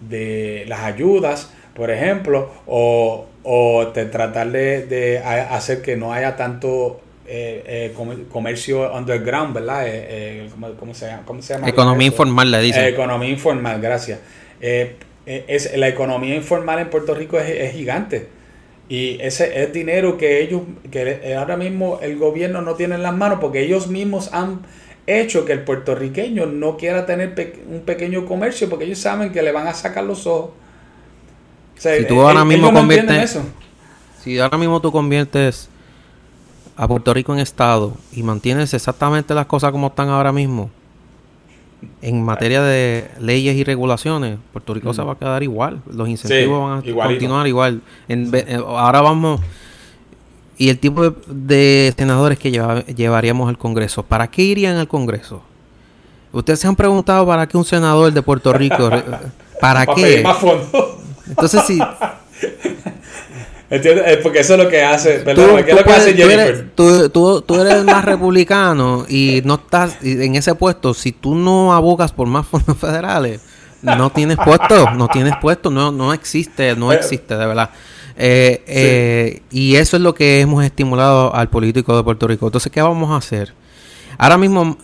de 0.00 0.64
las 0.66 0.80
ayudas, 0.80 1.52
por 1.74 1.90
ejemplo, 1.90 2.50
o, 2.66 3.26
o 3.44 3.84
de 3.94 4.06
tratar 4.06 4.50
de, 4.50 4.86
de 4.86 5.18
hacer 5.18 5.82
que 5.82 5.96
no 5.96 6.12
haya 6.12 6.36
tanto 6.36 7.00
eh, 7.32 7.92
eh 7.96 8.24
comercio 8.28 8.92
underground, 8.92 9.54
¿verdad? 9.54 9.84
Eh, 9.86 10.50
¿cómo, 10.78 10.94
se 10.94 11.06
llama? 11.06 11.68
Economía 11.68 12.08
informal, 12.08 12.50
le 12.50 12.60
dicen. 12.60 12.84
economía 12.84 13.28
informal, 13.28 13.80
gracias. 13.80 14.18
es, 14.60 15.76
la 15.76 15.86
economía 15.86 16.34
informal 16.34 16.80
en 16.80 16.90
Puerto 16.90 17.14
Rico 17.14 17.38
es, 17.38 17.72
gigante. 17.72 18.26
Y 18.88 19.18
ese 19.20 19.62
es 19.62 19.72
dinero 19.72 20.18
que 20.18 20.42
ellos, 20.42 20.62
que 20.90 21.36
ahora 21.38 21.56
mismo 21.56 22.00
el 22.02 22.18
gobierno 22.18 22.62
no 22.62 22.74
tiene 22.74 22.96
en 22.96 23.04
las 23.04 23.14
manos 23.14 23.38
porque 23.40 23.62
ellos 23.62 23.86
mismos 23.86 24.30
han 24.32 24.62
hecho 25.06 25.44
que 25.44 25.52
el 25.52 25.62
puertorriqueño 25.62 26.46
no 26.46 26.76
quiera 26.76 27.06
tener 27.06 27.62
un 27.68 27.82
pequeño 27.82 28.26
comercio 28.26 28.68
porque 28.68 28.86
ellos 28.86 28.98
saben 28.98 29.30
que 29.30 29.42
le 29.42 29.52
van 29.52 29.68
a 29.68 29.74
sacar 29.74 30.02
los 30.02 30.26
ojos. 30.26 30.50
si 31.76 32.04
tú 32.06 32.20
ahora 32.20 32.44
mismo 32.44 32.72
conviertes, 32.72 33.38
si 34.24 34.40
ahora 34.40 34.58
mismo 34.58 34.80
tú 34.80 34.90
conviertes 34.90 35.69
a 36.80 36.88
Puerto 36.88 37.12
Rico 37.12 37.34
en 37.34 37.40
Estado 37.40 37.92
y 38.10 38.22
mantienes 38.22 38.72
exactamente 38.72 39.34
las 39.34 39.44
cosas 39.44 39.70
como 39.70 39.88
están 39.88 40.08
ahora 40.08 40.32
mismo, 40.32 40.70
en 42.00 42.24
materia 42.24 42.62
de 42.62 43.10
leyes 43.20 43.54
y 43.54 43.64
regulaciones, 43.64 44.38
Puerto 44.50 44.72
Rico 44.72 44.94
se 44.94 45.02
va 45.02 45.12
a 45.12 45.18
quedar 45.18 45.42
igual. 45.42 45.82
Los 45.92 46.08
incentivos 46.08 46.70
van 46.70 46.78
a 46.78 47.06
continuar 47.06 47.46
igual. 47.46 47.82
Eh, 48.08 48.58
ahora 48.66 49.02
vamos. 49.02 49.42
Y 50.56 50.70
el 50.70 50.78
tipo 50.78 51.10
de, 51.26 51.92
senadores 51.98 52.38
que 52.38 52.50
llevaríamos 52.50 53.50
al 53.50 53.58
Congreso, 53.58 54.02
¿para 54.02 54.28
qué 54.28 54.40
irían 54.40 54.78
al 54.78 54.88
Congreso? 54.88 55.42
Ustedes 56.32 56.60
se 56.60 56.66
han 56.66 56.76
preguntado 56.76 57.26
para 57.26 57.46
qué 57.46 57.58
un 57.58 57.64
senador 57.66 58.10
de 58.10 58.22
Puerto 58.22 58.54
Rico. 58.54 58.88
¿Para 59.60 59.84
qué? 59.84 60.24
Entonces, 61.28 61.62
si, 61.66 61.78
¿Entiendes? 63.70 64.16
Porque 64.16 64.40
eso 64.40 64.54
es 64.54 64.64
lo 64.64 64.68
que 64.68 64.82
hace, 64.82 65.22
¿Qué 65.22 65.30
es 65.30 65.76
lo 65.76 65.84
que 65.84 65.92
hace 65.92 66.14
Jennifer? 66.14 66.70
Tú 66.74 67.44
eres, 67.60 67.84
más 67.84 68.04
republicano 68.04 69.06
y 69.08 69.42
no 69.44 69.54
estás 69.54 69.96
en 70.02 70.34
ese 70.34 70.56
puesto. 70.56 70.92
Si 70.92 71.12
tú 71.12 71.36
no 71.36 71.72
abogas 71.72 72.10
por 72.10 72.26
más 72.26 72.46
fondos 72.46 72.76
federales, 72.80 73.40
no 73.80 74.10
tienes 74.10 74.38
puesto, 74.44 74.90
no 74.90 75.06
tienes 75.06 75.34
puesto, 75.40 75.70
no, 75.70 75.92
no 75.92 76.12
existe, 76.12 76.74
no 76.74 76.92
eh, 76.92 76.96
existe, 76.96 77.36
de 77.36 77.46
verdad. 77.46 77.70
Eh, 78.16 78.64
eh, 78.66 79.42
y 79.52 79.76
eso 79.76 79.96
es 79.96 80.02
lo 80.02 80.14
que 80.14 80.40
hemos 80.40 80.64
estimulado 80.64 81.32
al 81.32 81.48
político 81.48 81.96
de 81.96 82.02
Puerto 82.02 82.26
Rico. 82.26 82.46
Entonces, 82.46 82.72
¿qué 82.72 82.82
vamos 82.82 83.10
a 83.12 83.16
hacer? 83.16 83.54
Ahora 84.18 84.36
mismo, 84.36 84.78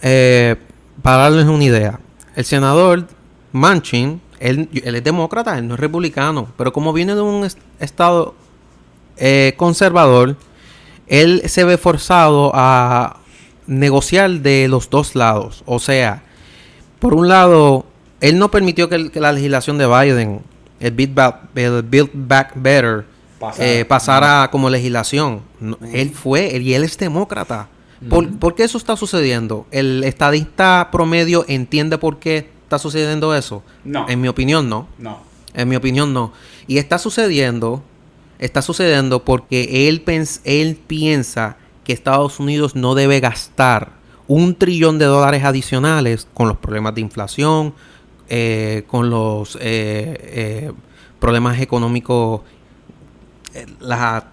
para 1.02 1.16
darles 1.16 1.46
una 1.46 1.64
idea, 1.64 1.98
el 2.36 2.44
senador 2.44 3.04
Manchin, 3.50 4.20
él, 4.38 4.68
él 4.72 4.94
es 4.94 5.02
demócrata, 5.02 5.58
él 5.58 5.66
no 5.66 5.74
es 5.74 5.80
republicano, 5.80 6.52
pero 6.56 6.72
como 6.72 6.92
viene 6.92 7.16
de 7.16 7.20
un 7.20 7.48
estado 7.80 8.34
eh, 9.16 9.54
conservador, 9.56 10.36
él 11.06 11.42
se 11.46 11.64
ve 11.64 11.78
forzado 11.78 12.50
a 12.54 13.18
negociar 13.66 14.30
de 14.30 14.68
los 14.68 14.90
dos 14.90 15.14
lados. 15.14 15.62
O 15.66 15.78
sea, 15.78 16.22
por 16.98 17.14
un 17.14 17.28
lado, 17.28 17.86
él 18.20 18.38
no 18.38 18.50
permitió 18.50 18.88
que, 18.88 19.10
la 19.14 19.32
legislación 19.32 19.78
de 19.78 19.86
Biden, 19.86 20.40
el 20.80 20.90
Build 20.92 21.14
Back, 22.14 22.52
Better, 22.54 23.04
eh, 23.58 23.84
pasara 23.86 24.48
como 24.50 24.70
legislación. 24.70 25.42
Él 25.92 26.10
fue, 26.10 26.58
y 26.58 26.74
él 26.74 26.84
es 26.84 26.96
demócrata. 26.98 27.68
¿Por, 28.08 28.54
qué 28.54 28.64
eso 28.64 28.78
está 28.78 28.96
sucediendo? 28.96 29.66
¿El 29.70 30.04
estadista 30.04 30.88
promedio 30.92 31.44
entiende 31.48 31.98
por 31.98 32.18
qué 32.18 32.50
está 32.64 32.78
sucediendo 32.78 33.34
eso? 33.34 33.62
No. 33.84 34.08
En 34.08 34.20
mi 34.20 34.28
opinión, 34.28 34.68
no. 34.68 34.88
No. 34.98 35.20
En 35.54 35.68
mi 35.68 35.76
opinión, 35.76 36.12
no. 36.12 36.32
Y 36.66 36.78
está 36.78 36.98
sucediendo, 36.98 37.82
está 38.38 38.62
sucediendo 38.62 39.24
porque 39.24 39.88
él, 39.88 40.02
él 40.44 40.78
piensa 40.86 41.56
que 41.84 41.92
Estados 41.92 42.40
Unidos 42.40 42.74
no 42.74 42.94
debe 42.94 43.20
gastar 43.20 43.92
un 44.26 44.54
trillón 44.54 44.98
de 44.98 45.04
dólares 45.04 45.44
adicionales 45.44 46.26
con 46.34 46.48
los 46.48 46.56
problemas 46.56 46.94
de 46.94 47.00
inflación, 47.00 47.74
eh, 48.28 48.84
con 48.88 49.08
los 49.08 49.56
eh, 49.56 49.60
eh, 49.62 50.72
problemas 51.20 51.60
económicos, 51.60 52.40
la, 53.80 54.24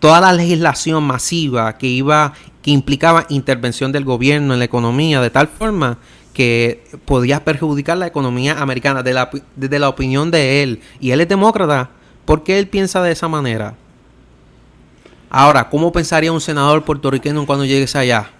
toda 0.00 0.20
la 0.20 0.32
legislación 0.32 1.04
masiva 1.04 1.76
que 1.76 1.86
iba, 1.86 2.32
que 2.62 2.70
implicaba 2.70 3.26
intervención 3.28 3.92
del 3.92 4.04
gobierno 4.04 4.54
en 4.54 4.58
la 4.58 4.64
economía 4.64 5.20
de 5.20 5.30
tal 5.30 5.48
forma 5.48 5.98
que 6.32 6.84
podía 7.04 7.44
perjudicar 7.44 7.96
la 7.96 8.06
economía 8.06 8.60
americana 8.60 9.02
de 9.02 9.14
la, 9.14 9.30
desde 9.54 9.78
la 9.78 9.88
opinión 9.88 10.30
de 10.30 10.62
él. 10.62 10.80
Y 11.00 11.12
él 11.12 11.20
es 11.20 11.28
demócrata. 11.28 11.90
¿Por 12.24 12.42
qué 12.42 12.58
él 12.58 12.68
piensa 12.68 13.02
de 13.02 13.12
esa 13.12 13.28
manera? 13.28 13.74
Ahora, 15.30 15.68
¿cómo 15.68 15.92
pensaría 15.92 16.32
un 16.32 16.40
senador 16.40 16.84
puertorriqueño 16.84 17.44
cuando 17.46 17.64
llegues 17.64 17.96
allá? 17.96 18.30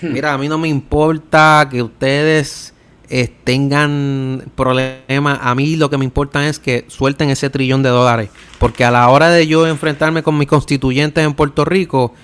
Hmm. 0.00 0.12
Mira, 0.12 0.32
a 0.32 0.38
mí 0.38 0.48
no 0.48 0.58
me 0.58 0.68
importa 0.68 1.68
que 1.70 1.82
ustedes 1.82 2.72
eh, 3.08 3.28
tengan 3.42 4.44
problemas. 4.54 5.40
A 5.42 5.54
mí 5.56 5.74
lo 5.74 5.90
que 5.90 5.98
me 5.98 6.04
importa 6.04 6.48
es 6.48 6.60
que 6.60 6.84
suelten 6.86 7.28
ese 7.30 7.50
trillón 7.50 7.82
de 7.82 7.88
dólares. 7.88 8.30
Porque 8.60 8.84
a 8.84 8.92
la 8.92 9.08
hora 9.08 9.30
de 9.30 9.48
yo 9.48 9.66
enfrentarme 9.66 10.22
con 10.22 10.38
mis 10.38 10.46
constituyentes 10.46 11.24
en 11.24 11.34
Puerto 11.34 11.64
Rico, 11.64 12.14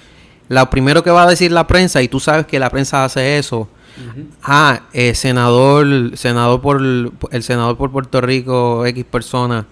lo 0.48 0.70
primero 0.70 1.02
que 1.02 1.11
va 1.11 1.24
a 1.24 1.26
decir 1.26 1.50
la 1.50 1.66
prensa, 1.66 2.00
y 2.02 2.09
tú 2.09 2.20
sabes 2.20 2.46
que 2.46 2.61
la 2.61 2.70
prensa 2.70 3.04
hace 3.04 3.38
eso, 3.38 3.68
ah, 4.44 4.82
eh, 4.92 5.16
senador, 5.16 6.16
senador 6.16 6.61
por 6.61 6.80
el 6.80 7.42
senador 7.42 7.76
por 7.76 7.90
Puerto 7.90 8.20
Rico, 8.20 8.87
X 8.87 9.04
persona, 9.11 9.66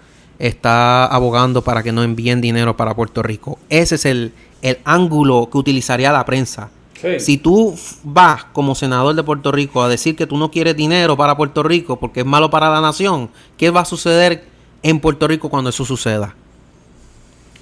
está 0.47 1.07
abogando 1.07 1.63
para 1.63 1.83
que 1.83 1.93
no 1.93 2.03
envíen 2.03 2.41
dinero 2.41 2.77
para 2.77 2.95
Puerto 2.95 3.23
Rico. 3.23 3.59
Ese 3.69 3.95
es 3.95 4.05
el, 4.05 4.33
el 4.63 4.79
ángulo 4.85 5.49
que 5.51 5.59
utilizaría 5.59 6.13
la 6.13 6.25
prensa. 6.25 6.71
Si 7.19 7.37
tú 7.37 7.75
vas 8.03 8.45
como 8.45 8.75
senador 8.75 9.15
de 9.15 9.23
Puerto 9.23 9.53
Rico 9.53 9.83
a 9.83 9.89
decir 9.89 10.17
que 10.17 10.27
tú 10.27 10.39
no 10.39 10.51
quieres 10.51 10.75
dinero 10.75 11.19
para 11.19 11.37
Puerto 11.37 11.63
Rico 11.63 12.01
porque 12.01 12.21
es 12.21 12.27
malo 12.27 12.49
para 12.49 12.71
la 12.71 12.81
nación, 12.81 13.29
¿qué 13.59 13.69
va 13.69 13.81
a 13.81 13.85
suceder 13.85 14.47
en 14.83 15.01
Puerto 15.01 15.29
Rico 15.29 15.51
cuando 15.51 15.69
eso 15.69 15.85
suceda? 15.85 16.35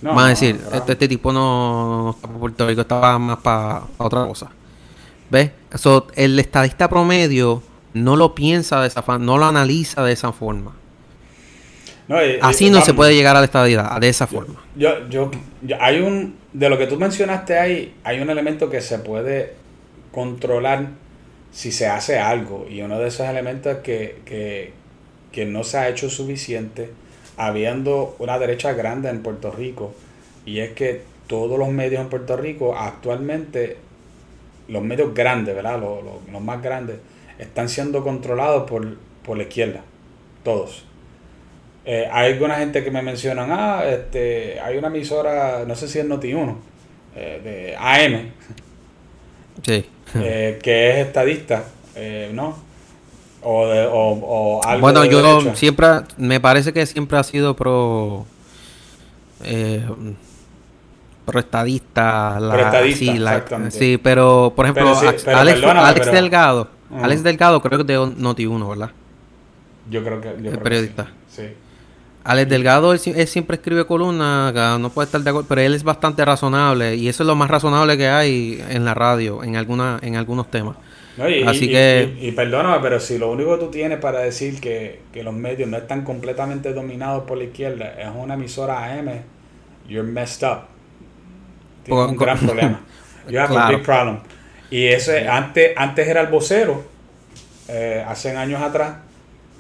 Van 0.01 0.19
a 0.19 0.29
decir, 0.29 0.61
este, 0.73 0.93
este, 0.93 1.09
tipo 1.09 1.33
no, 1.33 2.11
está 2.15 2.29
para 2.29 2.39
Puerto 2.39 2.67
Rico, 2.69 2.81
estaba 2.83 3.19
más 3.19 3.39
para, 3.39 3.83
otra 3.99 4.27
cosa. 4.27 4.51
¿Ves? 5.31 5.51
El 6.15 6.39
estadista 6.39 6.89
promedio 6.89 7.63
no 7.95 8.15
lo 8.17 8.35
piensa 8.35 8.81
de 8.81 8.89
esa 8.89 9.03
forma, 9.03 9.25
no 9.25 9.39
lo 9.39 9.47
analiza 9.47 10.05
de 10.05 10.13
esa 10.13 10.33
forma. 10.33 10.73
Así 12.41 12.71
no 12.71 12.81
se 12.81 12.95
puede 12.95 13.15
llegar 13.15 13.37
a 13.37 13.41
la 13.41 13.47
estabilidad, 13.47 14.01
de 14.01 14.09
esa 14.09 14.27
forma. 14.27 14.63
Yo, 14.77 15.09
yo, 15.09 15.31
hay 15.81 16.01
un, 16.01 16.37
de 16.53 16.69
lo 16.69 16.79
que 16.79 16.87
tú 16.87 16.97
mencionaste 16.97 17.59
ahí, 17.59 17.95
hay 18.05 18.21
un 18.21 18.31
elemento 18.31 18.69
que 18.71 18.81
se 18.81 18.99
puede 18.99 19.55
controlar 20.11 20.89
si 21.53 21.73
se 21.73 21.87
hace 21.87 22.19
algo. 22.19 22.67
Y 22.69 22.83
uno 22.83 22.99
de 22.99 23.09
esos 23.09 23.27
elementos 23.29 23.79
que, 23.79 24.21
que, 24.25 24.73
que 25.31 25.45
no 25.47 25.65
se 25.65 25.79
ha 25.79 25.89
hecho 25.89 26.11
suficiente, 26.11 26.91
habiendo 27.37 28.17
una 28.19 28.39
derecha 28.39 28.73
grande 28.73 29.09
en 29.09 29.23
Puerto 29.23 29.51
Rico, 29.51 29.95
y 30.45 30.61
es 30.61 30.73
que 30.73 31.03
todos 31.27 31.59
los 31.59 31.69
medios 31.71 32.01
en 32.01 32.09
Puerto 32.09 32.37
Rico 32.37 32.77
actualmente, 32.77 33.77
los 34.69 34.83
medios 34.83 35.15
grandes, 35.15 35.55
¿verdad? 35.55 35.81
Los, 35.81 36.01
los, 36.31 36.43
más 36.43 36.63
grandes, 36.63 36.97
están 37.39 37.69
siendo 37.69 38.03
controlados 38.03 38.69
por, 38.69 38.97
por 39.25 39.37
la 39.37 39.45
izquierda. 39.45 39.83
Todos. 40.45 40.85
Eh, 41.85 42.09
hay 42.11 42.33
alguna 42.33 42.57
gente 42.57 42.85
que 42.85 42.93
me 42.93 43.03
mencionan, 43.03 43.51
ah, 43.51 43.83
este, 43.85 44.61
hay 44.61 44.77
una 44.77 44.87
emisora, 44.87 45.65
no 45.67 45.75
sé 45.75 45.89
si 45.89 45.99
es 45.99 46.07
Noti1, 46.07 46.55
eh, 47.17 47.41
de 47.43 47.77
AM, 47.77 48.31
sí. 49.65 49.85
Eh, 50.15 50.61
que 50.63 50.91
es 50.91 51.07
estadista, 51.07 51.65
¿no? 52.33 52.57
O, 53.43 53.67
de, 53.67 53.89
o, 53.91 54.61
algo 54.65 54.81
Bueno, 54.81 55.05
yo 55.05 55.57
siempre, 55.57 55.89
me 56.17 56.39
parece 56.39 56.73
que 56.73 56.87
siempre 56.87 57.19
ha 57.19 57.25
sido 57.25 57.57
pro... 57.57 58.27
pro 61.25 61.41
estadista, 61.41 62.39
la, 62.39 62.85
sí, 62.95 63.19
sí, 63.71 63.99
pero 64.01 64.53
por 64.55 64.67
ejemplo, 64.67 64.97
Alex, 65.35 66.13
Delgado, 66.13 66.69
Alex 66.95 67.25
Delgado 67.25 67.61
creo 67.61 67.85
que 67.85 67.93
es 67.93 67.99
de 67.99 67.99
Noti1, 67.99 68.69
¿verdad? 68.69 68.91
Yo 69.91 70.05
creo 70.05 70.21
que. 70.21 70.33
Yo 70.41 70.53
el 70.53 70.59
periodista. 70.61 71.09
sí. 71.29 71.43
Alex 72.25 72.49
Delgado, 72.49 72.93
él, 72.93 72.99
siempre 72.99 73.57
escribe 73.57 73.85
columnas, 73.85 74.55
no 74.81 74.91
puede 74.91 75.07
estar 75.07 75.21
de 75.21 75.31
acuerdo, 75.31 75.49
pero 75.49 75.61
él 75.61 75.75
es 75.75 75.83
bastante 75.83 76.25
razonable 76.25 76.95
y 76.95 77.09
eso 77.09 77.23
es 77.23 77.27
lo 77.27 77.35
más 77.35 77.51
razonable 77.51 77.97
que 77.97 78.09
hay 78.09 78.63
en 78.69 78.85
la 78.85 78.95
radio, 78.95 79.43
en 79.43 79.57
alguna, 79.57 79.99
en 80.03 80.17
algunos 80.17 80.51
temas. 80.51 80.77
y, 81.19 81.43
Así 81.43 81.69
que... 81.69 82.17
Y, 82.21 82.33
perdóname, 82.33 82.79
pero 82.81 83.01
si 83.01 83.19
lo 83.19 83.31
único 83.31 83.59
que 83.59 83.65
tú 83.65 83.71
tienes 83.71 83.99
para 83.99 84.21
decir 84.21 84.61
que, 84.61 85.01
los 85.15 85.35
medios 85.35 85.69
no 85.69 85.77
están 85.77 86.05
completamente 86.05 86.73
dominados 86.73 87.25
por 87.25 87.39
la 87.39 87.45
izquierda 87.45 87.95
es 87.99 88.09
una 88.15 88.35
emisora 88.35 88.85
AM, 88.85 89.11
you're 89.89 90.09
messed 90.09 90.47
up. 90.47 90.61
Tienes 91.83 92.09
un 92.09 92.17
gran 92.17 92.39
problema. 92.47 92.81
You 93.29 93.39
have 93.39 93.57
a 93.57 93.69
big 93.69 93.83
problem. 93.83 94.21
Y 94.71 94.87
ese, 94.87 95.29
antes, 95.29 95.73
antes 95.77 96.09
era 96.09 96.21
el 96.21 96.29
vocero, 96.29 96.85
eh, 97.69 98.05
hace 98.07 98.37
años 98.37 98.63
atrás, 98.63 98.97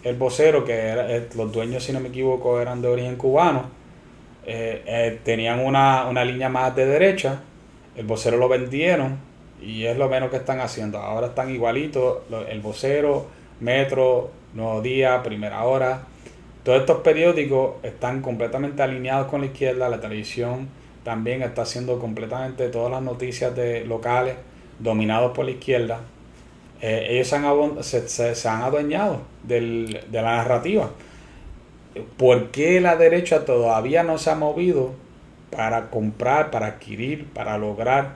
el 0.05 0.17
vocero, 0.17 0.65
que 0.65 0.73
era, 0.73 1.11
eh, 1.15 1.29
los 1.37 1.53
dueños, 1.53 1.85
si 1.85 1.93
no 1.93 2.01
me 2.01 2.09
equivoco, 2.09 2.61
eran 2.61 2.83
de 2.83 2.89
origen 2.89 3.17
cubano, 3.17 3.71
eh, 4.45 4.83
eh, 4.87 5.21
tenían 5.25 5.61
una, 5.61 6.13
línea 6.25 6.49
más 6.49 6.75
de 6.75 6.87
derecha, 6.87 7.43
el 7.97 8.07
vocero 8.07 8.37
lo 8.37 8.49
vendieron 8.49 9.19
y 9.61 9.85
es 9.85 9.97
lo 9.97 10.09
menos 10.09 10.31
que 10.31 10.37
están 10.37 10.61
haciendo. 10.61 10.99
Ahora 10.99 11.29
están 11.29 11.51
igualitos, 11.51 12.23
el 12.49 12.61
vocero, 12.61 13.27
Metro, 13.61 14.31
Nuevo 14.55 14.81
Día, 14.83 15.23
Primera 15.23 15.63
Hora, 15.65 16.03
todos 16.65 16.81
estos 16.81 16.99
periódicos 16.99 17.75
están 17.83 18.23
completamente 18.23 18.83
alineados 18.83 19.27
con 19.27 19.41
la 19.41 19.47
izquierda, 19.47 19.89
la 19.89 20.01
televisión 20.01 20.69
también 21.05 21.43
está 21.43 21.63
haciendo 21.63 21.99
completamente 21.99 22.69
todas 22.69 22.91
las 22.91 23.03
noticias 23.03 23.55
de 23.57 23.85
locales 23.85 24.37
dominados 24.79 25.33
por 25.33 25.45
la 25.45 25.53
izquierda. 25.53 26.01
Ellos 26.83 27.29
se, 27.87 28.35
se 28.35 28.49
han 28.49 28.63
adueñado 28.63 29.23
del, 29.45 30.01
de 30.11 30.23
la 30.23 30.37
narrativa. 30.39 30.91
¿Por 32.17 32.51
qué 32.51 32.81
la 32.81 32.97
derecha 32.97 33.45
todavía 33.45 34.03
no 34.03 34.19
se 34.19 34.31
ha 34.31 34.35
movido 34.35 34.91
para 35.55 35.91
comprar, 35.91 36.51
para 36.51 36.67
adquirir, 36.67 37.27
para 37.27 37.57
lograr 37.57 38.15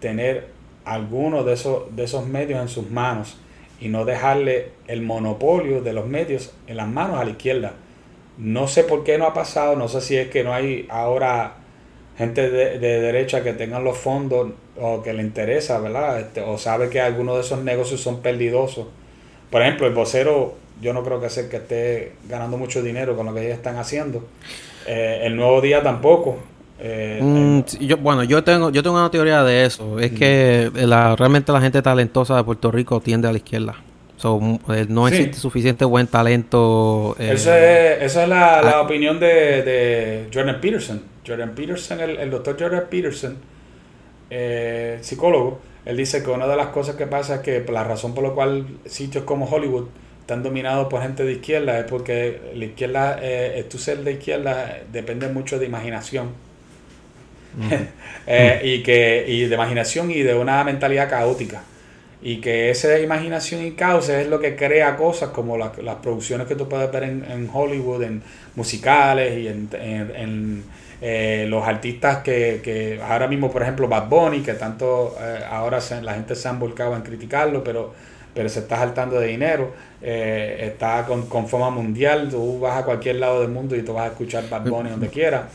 tener 0.00 0.48
algunos 0.84 1.46
de 1.46 1.52
esos, 1.52 1.94
de 1.94 2.04
esos 2.04 2.26
medios 2.26 2.60
en 2.60 2.68
sus 2.68 2.90
manos 2.90 3.36
y 3.80 3.88
no 3.88 4.04
dejarle 4.04 4.72
el 4.88 5.02
monopolio 5.02 5.82
de 5.82 5.92
los 5.92 6.06
medios 6.06 6.52
en 6.66 6.78
las 6.78 6.88
manos 6.88 7.20
a 7.20 7.24
la 7.24 7.30
izquierda? 7.30 7.74
No 8.36 8.66
sé 8.66 8.82
por 8.82 9.04
qué 9.04 9.18
no 9.18 9.26
ha 9.26 9.34
pasado, 9.34 9.76
no 9.76 9.86
sé 9.86 10.00
si 10.00 10.16
es 10.16 10.28
que 10.28 10.42
no 10.42 10.52
hay 10.52 10.86
ahora 10.90 11.54
gente 12.18 12.50
de, 12.50 12.78
derecha 12.78 13.44
que 13.44 13.52
tengan 13.52 13.84
los 13.84 13.96
fondos 13.96 14.50
o 14.78 15.02
que 15.02 15.12
le 15.12 15.22
interesa, 15.22 15.78
¿verdad? 15.78 16.18
Este, 16.20 16.40
o 16.40 16.58
sabe 16.58 16.90
que 16.90 17.00
algunos 17.00 17.36
de 17.36 17.42
esos 17.42 17.62
negocios 17.62 18.00
son 18.00 18.20
perdidosos. 18.20 18.86
Por 19.50 19.62
ejemplo, 19.62 19.86
el 19.86 19.94
vocero 19.94 20.56
yo 20.82 20.92
no 20.92 21.04
creo 21.04 21.20
que 21.20 21.30
sea 21.30 21.48
que 21.48 21.56
esté 21.56 22.12
ganando 22.28 22.58
mucho 22.58 22.82
dinero 22.82 23.16
con 23.16 23.26
lo 23.26 23.34
que 23.34 23.42
ellos 23.42 23.54
están 23.54 23.76
haciendo. 23.76 24.24
Eh, 24.86 25.20
el 25.24 25.36
nuevo 25.36 25.60
día 25.60 25.82
tampoco. 25.82 26.38
Eh, 26.80 27.20
mm, 27.22 27.60
yo, 27.80 27.96
bueno, 27.96 28.24
yo 28.24 28.42
tengo, 28.42 28.70
yo 28.70 28.82
tengo 28.82 28.96
una 28.96 29.10
teoría 29.10 29.44
de 29.44 29.64
eso. 29.64 29.98
Es 30.00 30.10
que 30.10 30.70
la, 30.74 31.14
realmente 31.14 31.52
la 31.52 31.60
gente 31.60 31.82
talentosa 31.82 32.36
de 32.36 32.44
Puerto 32.44 32.70
Rico 32.72 33.00
tiende 33.00 33.28
a 33.28 33.32
la 33.32 33.38
izquierda. 33.38 33.76
Eh, 34.24 34.86
no 34.88 35.06
existe 35.06 35.38
suficiente 35.38 35.84
buen 35.84 36.06
talento. 36.06 37.14
esa 37.18 37.58
es, 37.98 38.16
la, 38.28 38.60
ah. 38.60 38.82
opinión 38.82 39.20
de, 39.20 40.28
Jordan 40.32 40.60
Peterson. 40.60 41.02
Jordan 41.26 41.54
Peterson, 41.54 42.00
el, 42.00 42.16
el 42.16 42.30
doctor 42.30 42.56
Jordan 42.58 42.84
Peterson, 42.90 43.36
psicólogo, 45.00 45.60
él 45.84 45.96
dice 45.96 46.22
que 46.22 46.30
una 46.30 46.46
de 46.46 46.56
las 46.56 46.68
cosas 46.68 46.96
que 46.96 47.06
pasa 47.06 47.36
es 47.36 47.40
que 47.40 47.64
la 47.70 47.84
razón 47.84 48.14
por 48.14 48.24
la 48.24 48.30
cual 48.30 48.66
sitios 48.86 49.24
como 49.24 49.46
Hollywood 49.46 49.88
están 50.20 50.42
dominados 50.42 50.88
por 50.88 51.00
gente 51.00 51.24
de 51.24 51.32
izquierda 51.32 51.78
es 51.78 51.86
porque 51.86 52.52
la 52.54 52.66
izquierda, 52.66 53.18
eh, 53.22 53.64
tu 53.70 53.78
ser 53.78 54.04
de 54.04 54.12
izquierda 54.12 54.80
depende 54.92 55.28
mucho 55.28 55.58
de 55.58 55.66
imaginación. 55.66 56.32
Eh, 58.30 58.60
y 58.62 58.82
que 58.82 59.24
y 59.26 59.46
de 59.46 59.54
imaginación 59.54 60.10
y 60.10 60.20
de 60.20 60.34
una 60.34 60.62
mentalidad 60.62 61.08
caótica 61.08 61.62
y 62.20 62.40
que 62.40 62.70
esa 62.70 62.98
imaginación 62.98 63.64
y 63.64 63.72
caos 63.72 64.08
es 64.08 64.26
lo 64.28 64.40
que 64.40 64.56
crea 64.56 64.96
cosas 64.96 65.30
como 65.30 65.56
las 65.56 65.96
producciones 66.02 66.46
que 66.46 66.56
tú 66.56 66.68
puedes 66.68 66.90
ver 66.90 67.04
en, 67.04 67.50
Hollywood, 67.52 68.02
en 68.02 68.22
musicales 68.56 69.38
y 69.38 69.48
en, 69.48 70.64
Eh, 71.00 71.46
los 71.48 71.64
artistas 71.64 72.24
que, 72.24 72.60
que, 72.60 73.00
ahora 73.00 73.28
mismo, 73.28 73.52
por 73.52 73.62
ejemplo, 73.62 73.86
Bad 73.86 74.08
Bunny, 74.08 74.40
que 74.40 74.54
tanto 74.54 75.16
eh, 75.20 75.44
ahora 75.48 75.78
la 76.02 76.14
gente 76.14 76.34
se 76.34 76.48
han 76.48 76.58
volcado 76.58 76.96
en 76.96 77.02
criticarlo, 77.02 77.62
pero, 77.62 77.94
pero 78.34 78.48
se 78.48 78.58
está 78.58 78.78
saltando 78.78 79.20
de 79.20 79.28
dinero, 79.28 79.72
eh, 80.02 80.72
está 80.72 81.06
con, 81.06 81.26
con, 81.28 81.46
fama 81.46 81.70
mundial, 81.70 82.28
tú 82.30 82.58
vas 82.58 82.78
a 82.78 82.84
cualquier 82.84 83.16
lado 83.16 83.42
del 83.42 83.50
mundo 83.50 83.76
y 83.76 83.82
tú 83.82 83.92
vas 83.92 84.06
a 84.06 84.08
escuchar 84.08 84.48
Bad 84.50 84.68
Bunny 84.68 84.90
donde 84.90 85.08
quiera. 85.08 85.48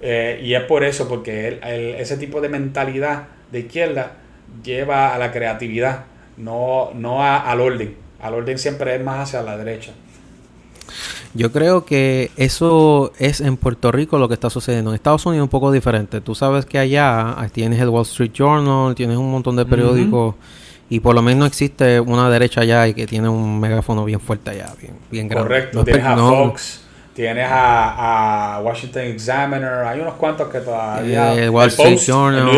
y 0.00 0.54
es 0.54 0.62
por 0.68 0.84
eso, 0.84 1.08
porque 1.08 1.58
ese 1.98 2.16
tipo 2.16 2.40
de 2.40 2.48
mentalidad 2.48 3.24
de 3.50 3.60
izquierda 3.60 4.12
lleva 4.64 5.14
a 5.14 5.18
la 5.18 5.32
creatividad, 5.32 6.04
no, 6.36 6.90
no 6.94 7.22
al 7.22 7.60
orden. 7.60 7.96
Al 8.20 8.34
orden 8.34 8.58
siempre 8.58 8.96
es 8.96 9.02
más 9.02 9.28
hacia 9.28 9.42
la 9.42 9.56
derecha. 9.56 9.92
Yo 11.34 11.52
creo 11.52 11.84
que 11.84 12.30
eso 12.36 13.12
es 13.18 13.40
en 13.40 13.56
Puerto 13.58 13.92
Rico 13.92 14.18
lo 14.18 14.26
que 14.28 14.34
está 14.34 14.48
sucediendo. 14.48 14.90
En 14.90 14.94
Estados 14.94 15.26
Unidos 15.26 15.42
es 15.42 15.46
un 15.46 15.50
poco 15.50 15.70
diferente. 15.70 16.20
Tú 16.20 16.34
sabes 16.34 16.64
que 16.64 16.78
allá 16.78 17.36
tienes 17.52 17.80
el 17.80 17.90
Wall 17.90 18.02
Street 18.02 18.32
Journal, 18.32 18.94
tienes 18.94 19.18
un 19.18 19.30
montón 19.30 19.56
de 19.56 19.66
periódicos 19.66 20.34
y 20.88 21.00
por 21.00 21.14
lo 21.14 21.20
menos 21.20 21.48
existe 21.48 22.00
una 22.00 22.30
derecha 22.30 22.62
allá 22.62 22.88
y 22.88 22.94
que 22.94 23.06
tiene 23.06 23.28
un 23.28 23.60
megáfono 23.60 24.04
bien 24.04 24.20
fuerte 24.20 24.50
allá, 24.50 24.72
bien, 24.80 24.94
bien 25.10 25.28
grande. 25.28 25.48
Correcto, 25.48 25.84
tienes 25.84 26.04
a 26.06 26.16
Fox, 26.16 26.80
tienes 27.12 27.48
a, 27.50 28.60
Washington 28.64 29.02
Examiner, 29.02 29.84
hay 29.84 30.00
unos 30.00 30.14
cuantos 30.14 30.48
que 30.48 30.60
todavía... 30.60 31.34
el 31.34 31.50
Wall 31.50 31.68
Street 31.68 31.98
Journal. 31.98 32.48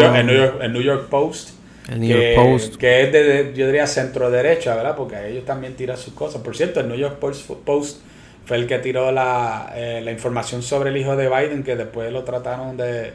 El 0.61 0.73
New 0.73 0.83
York, 0.83 1.09
Post. 1.09 1.58
El 1.89 2.01
New 2.01 2.11
York 2.11 2.35
Post. 2.37 2.77
Que 2.77 3.03
es 3.03 3.13
de, 3.13 3.53
yo 3.57 3.67
diría, 3.67 3.87
centro 3.87 4.31
derecha, 4.31 4.75
¿verdad? 4.77 4.95
Porque 4.97 5.29
ellos 5.29 5.45
también 5.45 5.75
tiran 5.75 5.97
sus 5.97 6.13
cosas. 6.13 6.43
Por 6.43 6.57
cierto, 6.57 6.81
el 6.81 6.89
New 6.89 6.97
York 6.97 7.19
Post, 7.19 7.51
Post 7.65 8.01
fue 8.45 8.57
el 8.59 8.67
que 8.67 8.79
tiró 8.79 9.13
la, 9.13 9.73
eh, 9.75 10.01
la 10.05 10.13
información 10.13 10.63
sobre 10.63 10.91
el 10.91 10.97
hijo 10.97 11.17
de 11.17 11.29
Biden, 11.29 11.63
que 11.63 11.77
después 11.77 12.13
lo 12.13 12.25
trataron 12.25 12.77
de, 12.77 13.13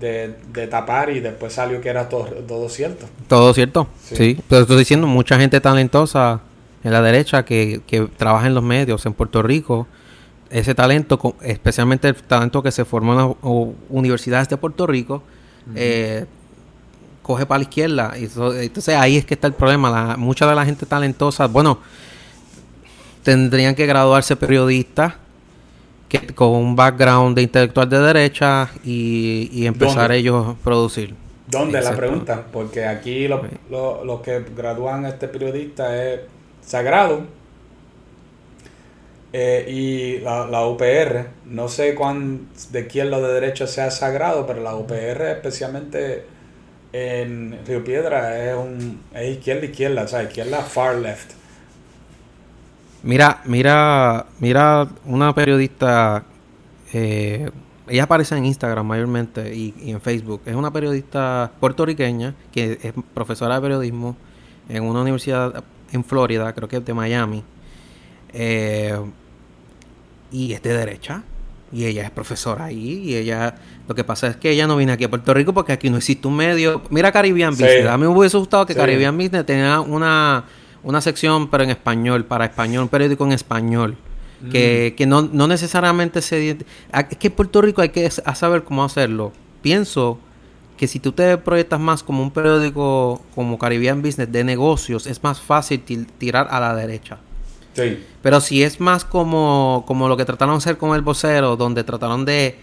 de, 0.00 0.66
tapar 0.66 1.10
y 1.10 1.20
después 1.20 1.52
salió 1.52 1.80
que 1.80 1.88
era 1.88 2.08
todo, 2.08 2.24
todo 2.24 2.68
cierto. 2.68 3.06
Todo 3.28 3.52
cierto, 3.52 3.88
sí. 4.02 4.38
Pero 4.48 4.62
estoy 4.62 4.78
diciendo, 4.78 5.06
mucha 5.06 5.38
gente 5.38 5.60
talentosa 5.60 6.40
en 6.82 6.92
la 6.92 7.02
derecha 7.02 7.44
que, 7.44 7.82
que 7.86 8.08
trabaja 8.16 8.46
en 8.46 8.54
los 8.54 8.64
medios 8.64 9.04
en 9.04 9.12
Puerto 9.12 9.42
Rico, 9.42 9.86
ese 10.50 10.74
talento, 10.74 11.36
especialmente 11.42 12.08
el 12.08 12.14
talento 12.16 12.62
que 12.62 12.72
se 12.72 12.84
formó 12.84 13.12
en 13.12 13.18
las 13.18 13.74
universidades 13.88 14.48
de 14.48 14.56
Puerto 14.56 14.86
Rico, 14.86 15.22
eh, 15.74 16.24
coge 17.22 17.46
para 17.46 17.58
la 17.58 17.62
izquierda. 17.62 18.14
Y 18.16 18.24
entonces 18.24 18.94
ahí 18.96 19.16
es 19.16 19.24
que 19.24 19.34
está 19.34 19.46
el 19.46 19.54
problema. 19.54 19.90
La, 19.90 20.16
mucha 20.16 20.48
de 20.48 20.54
la 20.54 20.64
gente 20.64 20.86
talentosa, 20.86 21.46
bueno, 21.46 21.78
tendrían 23.22 23.74
que 23.74 23.86
graduarse 23.86 24.36
periodistas 24.36 25.14
que, 26.08 26.34
con 26.34 26.50
un 26.50 26.76
background 26.76 27.36
de 27.36 27.42
intelectual 27.42 27.88
de 27.88 27.98
derecha 28.00 28.70
y, 28.84 29.66
empezar 29.66 30.12
ellos 30.12 30.48
a 30.48 30.54
producir. 30.54 31.14
¿Dónde 31.46 31.82
la 31.82 31.96
pregunta? 31.96 32.44
Porque 32.52 32.86
aquí 32.86 33.26
los 33.26 33.40
lo, 33.70 34.22
que 34.22 34.44
gradúan 34.56 35.04
este 35.06 35.26
periodista 35.26 36.00
es 36.00 36.20
sagrado 36.62 37.22
eh, 39.32 39.66
y 39.68 40.18
la, 40.20 40.46
la, 40.46 40.66
UPR. 40.66 41.26
No 41.46 41.68
sé 41.68 41.94
cuán 41.96 42.48
de 42.70 42.86
quién 42.86 43.10
lo 43.10 43.20
de 43.20 43.34
derecha 43.34 43.66
sea 43.66 43.90
sagrado, 43.90 44.46
pero 44.46 44.60
la 44.62 44.76
UPR 44.76 45.22
especialmente 45.32 46.24
en 46.92 47.58
Río 47.66 47.84
Piedra 47.84 48.44
es, 48.44 48.56
un, 48.56 49.00
es 49.14 49.36
izquierda 49.36 49.64
izquierda, 49.64 50.02
o 50.02 50.08
sea, 50.08 50.22
izquierda 50.22 50.62
far 50.62 50.96
left. 50.96 51.32
Mira, 53.02 53.40
mira, 53.46 54.26
mira, 54.40 54.88
una 55.06 55.34
periodista, 55.34 56.24
eh, 56.92 57.50
ella 57.88 58.02
aparece 58.02 58.36
en 58.36 58.44
Instagram 58.44 58.86
mayormente 58.86 59.54
y, 59.54 59.74
en 59.90 60.00
Facebook. 60.00 60.42
Es 60.44 60.54
una 60.54 60.70
periodista 60.70 61.50
puertorriqueña 61.60 62.34
que 62.52 62.78
es 62.82 62.92
profesora 63.14 63.54
de 63.54 63.62
periodismo 63.62 64.16
en 64.68 64.84
una 64.84 65.00
universidad 65.00 65.64
en 65.92 66.04
Florida, 66.04 66.52
creo 66.52 66.68
que 66.68 66.76
es 66.76 66.84
de 66.84 66.94
Miami. 66.94 67.42
Eh, 68.32 68.98
y 70.30 70.52
es 70.52 70.62
de 70.62 70.74
derecha. 70.74 71.22
Y 71.72 71.84
ella 71.84 72.04
es 72.04 72.10
profesora 72.10 72.64
ahí. 72.66 73.02
Y 73.04 73.16
ella, 73.16 73.54
lo 73.88 73.94
que 73.94 74.04
pasa 74.04 74.28
es 74.28 74.36
que 74.36 74.50
ella 74.50 74.66
no 74.66 74.76
viene 74.76 74.92
aquí 74.92 75.04
a 75.04 75.10
Puerto 75.10 75.32
Rico 75.34 75.54
porque 75.54 75.72
aquí 75.72 75.88
no 75.90 75.96
existe 75.96 76.26
un 76.26 76.36
medio. 76.36 76.82
Mira 76.90 77.12
Caribbean 77.12 77.52
Business. 77.52 77.86
A 77.86 77.96
mí 77.96 78.02
me 78.02 78.08
hubiese 78.08 78.36
gustado 78.36 78.66
que 78.66 78.74
Caribbean 78.74 79.16
Business 79.16 79.46
tenga 79.46 79.80
una 79.80 80.44
una 80.82 81.00
sección, 81.00 81.48
pero 81.50 81.64
en 81.64 81.70
español, 81.70 82.24
para 82.24 82.46
español, 82.46 82.84
un 82.84 82.88
periódico 82.88 83.24
en 83.24 83.32
español. 83.32 83.96
Que, 84.50 84.94
mm. 84.98 85.08
no, 85.08 85.22
no, 85.22 85.46
necesariamente 85.46 86.22
se... 86.22 86.50
Es 86.50 87.16
que 87.18 87.26
en 87.26 87.32
Puerto 87.34 87.60
Rico 87.60 87.82
hay 87.82 87.90
que 87.90 88.10
saber 88.10 88.64
cómo 88.64 88.82
hacerlo. 88.84 89.32
Pienso 89.60 90.18
que 90.78 90.86
si 90.86 90.98
tú 90.98 91.12
te 91.12 91.36
proyectas 91.36 91.78
más 91.78 92.02
como 92.02 92.22
un 92.22 92.30
periódico 92.30 93.20
como 93.34 93.58
Caribbean 93.58 94.00
Business 94.00 94.32
de 94.32 94.42
negocios, 94.44 95.06
es 95.06 95.22
más 95.22 95.40
fácil 95.40 95.82
tirar 96.16 96.48
a 96.50 96.58
la 96.58 96.74
derecha. 96.74 97.18
Sí. 97.74 97.98
Pero 98.22 98.40
si 98.40 98.62
es 98.62 98.80
más 98.80 99.04
como, 99.04 99.84
como 99.86 100.08
lo 100.08 100.16
que 100.16 100.24
trataron 100.24 100.56
de 100.56 100.58
hacer 100.58 100.76
con 100.76 100.94
el 100.94 101.02
vocero, 101.02 101.56
donde 101.56 101.84
trataron 101.84 102.24
de, 102.24 102.58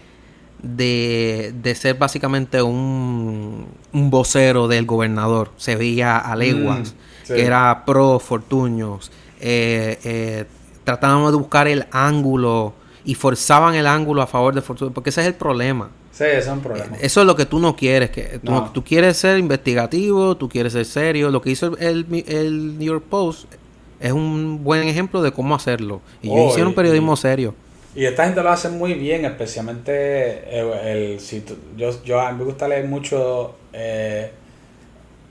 de, 0.62 1.52
de 1.60 1.74
ser 1.74 1.96
básicamente 1.96 2.62
un, 2.62 3.66
un 3.92 4.10
vocero 4.10 4.68
del 4.68 4.86
gobernador, 4.86 5.50
se 5.56 5.76
veía 5.76 6.18
a 6.18 6.36
leguas. 6.36 6.94
Mm 6.94 7.08
que 7.34 7.44
era 7.44 7.84
pro 7.84 8.18
Fortuños, 8.18 9.10
eh, 9.40 9.98
eh, 10.04 10.44
tratábamos 10.84 11.32
de 11.32 11.38
buscar 11.38 11.68
el 11.68 11.86
ángulo 11.90 12.74
y 13.04 13.14
forzaban 13.14 13.74
el 13.74 13.86
ángulo 13.86 14.22
a 14.22 14.26
favor 14.26 14.54
de 14.54 14.62
Fortuños, 14.62 14.92
porque 14.94 15.10
ese 15.10 15.22
es 15.22 15.26
el 15.28 15.34
problema. 15.34 15.90
Sí, 16.12 16.24
ese 16.24 16.38
es 16.38 16.48
un 16.48 16.60
problema. 16.60 16.96
Eh, 16.96 17.00
eso 17.02 17.20
es 17.20 17.26
lo 17.26 17.36
que 17.36 17.46
tú 17.46 17.58
no 17.60 17.76
quieres, 17.76 18.10
que 18.10 18.40
tú, 18.72 18.82
quieres 18.82 19.16
ser 19.16 19.38
investigativo, 19.38 20.36
tú 20.36 20.48
quieres 20.48 20.72
ser 20.72 20.84
serio. 20.84 21.30
Lo 21.30 21.40
que 21.40 21.50
hizo 21.50 21.76
el, 21.78 22.06
el, 22.26 22.78
New 22.78 22.86
York 22.86 23.04
Post 23.08 23.52
es 24.00 24.12
un 24.12 24.62
buen 24.64 24.86
ejemplo 24.86 25.22
de 25.22 25.32
cómo 25.32 25.54
hacerlo. 25.54 26.00
Y 26.22 26.28
ellos 26.28 26.40
oh, 26.46 26.50
hicieron 26.50 26.74
periodismo 26.74 27.16
serio. 27.16 27.54
Y 27.94 28.04
esta 28.04 28.24
gente 28.24 28.42
lo 28.42 28.50
hace 28.50 28.68
muy 28.68 28.94
bien, 28.94 29.24
especialmente 29.24 30.60
el, 30.60 31.18
si 31.20 31.42
yo, 31.76 31.90
yo 32.04 32.20
a 32.20 32.30
mí 32.32 32.38
me 32.38 32.44
gusta 32.44 32.68
leer 32.68 32.86
mucho 32.86 33.56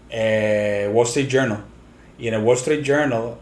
eh, 0.09 0.89
Wall 0.91 1.05
Street 1.05 1.27
Journal. 1.27 1.63
Y 2.19 2.27
en 2.27 2.33
el 2.33 2.41
Wall 2.41 2.57
Street 2.57 2.83
Journal, 2.83 3.35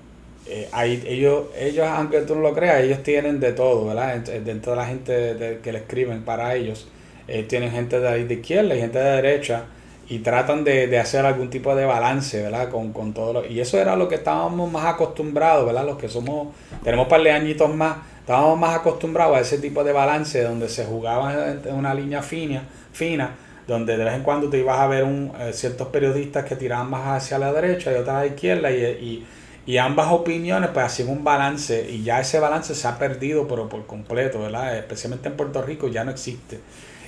eh, 0.47 0.69
ellos, 1.07 1.45
ellos, 1.57 1.87
aunque 1.87 2.21
tú 2.21 2.35
no 2.35 2.41
lo 2.41 2.53
creas, 2.53 2.83
ellos 2.83 3.01
tienen 3.03 3.39
de 3.39 3.53
todo, 3.53 3.87
¿verdad? 3.87 4.17
Dentro 4.19 4.73
de 4.73 4.77
la 4.77 4.85
gente 4.85 5.59
que 5.63 5.71
le 5.71 5.79
escriben 5.79 6.23
para 6.23 6.53
ellos, 6.55 6.87
eh, 7.27 7.43
tienen 7.43 7.71
gente 7.71 7.99
de, 7.99 8.25
de 8.25 8.33
izquierda 8.35 8.75
y 8.75 8.79
gente 8.79 8.99
de 8.99 9.21
derecha 9.21 9.65
y 10.07 10.19
tratan 10.19 10.63
de, 10.63 10.97
hacer 10.99 11.25
algún 11.25 11.49
tipo 11.49 11.75
de 11.75 11.85
balance, 11.85 12.41
¿verdad? 12.41 12.69
Con, 12.69 12.93
con 12.93 13.13
todo 13.13 13.33
lo, 13.33 13.45
y 13.45 13.59
eso 13.59 13.79
era 13.79 13.95
lo 13.95 14.07
que 14.07 14.15
estábamos 14.15 14.71
más 14.71 14.85
acostumbrados, 14.85 15.65
¿verdad? 15.65 15.85
Los 15.85 15.97
que 15.97 16.09
somos, 16.09 16.49
tenemos 16.83 17.07
par 17.07 17.21
de 17.21 17.31
añitos 17.31 17.73
más, 17.73 17.97
estábamos 18.19 18.59
más 18.59 18.75
acostumbrados 18.75 19.37
a 19.37 19.41
ese 19.41 19.57
tipo 19.57 19.83
de 19.83 19.93
balance 19.93 20.43
donde 20.43 20.69
se 20.69 20.85
jugaba 20.85 21.51
en 21.51 21.73
una 21.73 21.93
línea 21.93 22.21
fina, 22.21 22.63
fina 22.91 23.35
donde 23.67 23.97
de 23.97 24.03
vez 24.03 24.13
en 24.13 24.23
cuando 24.23 24.49
te 24.49 24.59
ibas 24.59 24.79
a 24.79 24.87
ver 24.87 25.03
un, 25.03 25.31
eh, 25.39 25.51
ciertos 25.53 25.87
periodistas 25.87 26.45
que 26.45 26.55
tiraban 26.55 26.89
más 26.89 27.23
hacia 27.23 27.39
la 27.39 27.51
derecha 27.51 27.91
y 27.91 27.95
otras 27.95 28.17
a 28.17 28.19
la 28.21 28.27
izquierda 28.27 28.71
y, 28.71 29.25
ambas 29.79 30.11
opiniones 30.11 30.69
pues 30.71 30.85
hacían 30.85 31.09
un 31.09 31.23
balance 31.23 31.89
y 31.89 32.03
ya 32.03 32.19
ese 32.19 32.39
balance 32.39 32.75
se 32.75 32.87
ha 32.87 32.99
perdido 32.99 33.47
pero 33.47 33.67
por 33.67 33.87
completo, 33.87 34.39
¿verdad? 34.39 34.77
Especialmente 34.77 35.27
en 35.27 35.35
Puerto 35.35 35.61
Rico 35.63 35.87
ya 35.87 36.03
no 36.03 36.11
existe. 36.11 36.59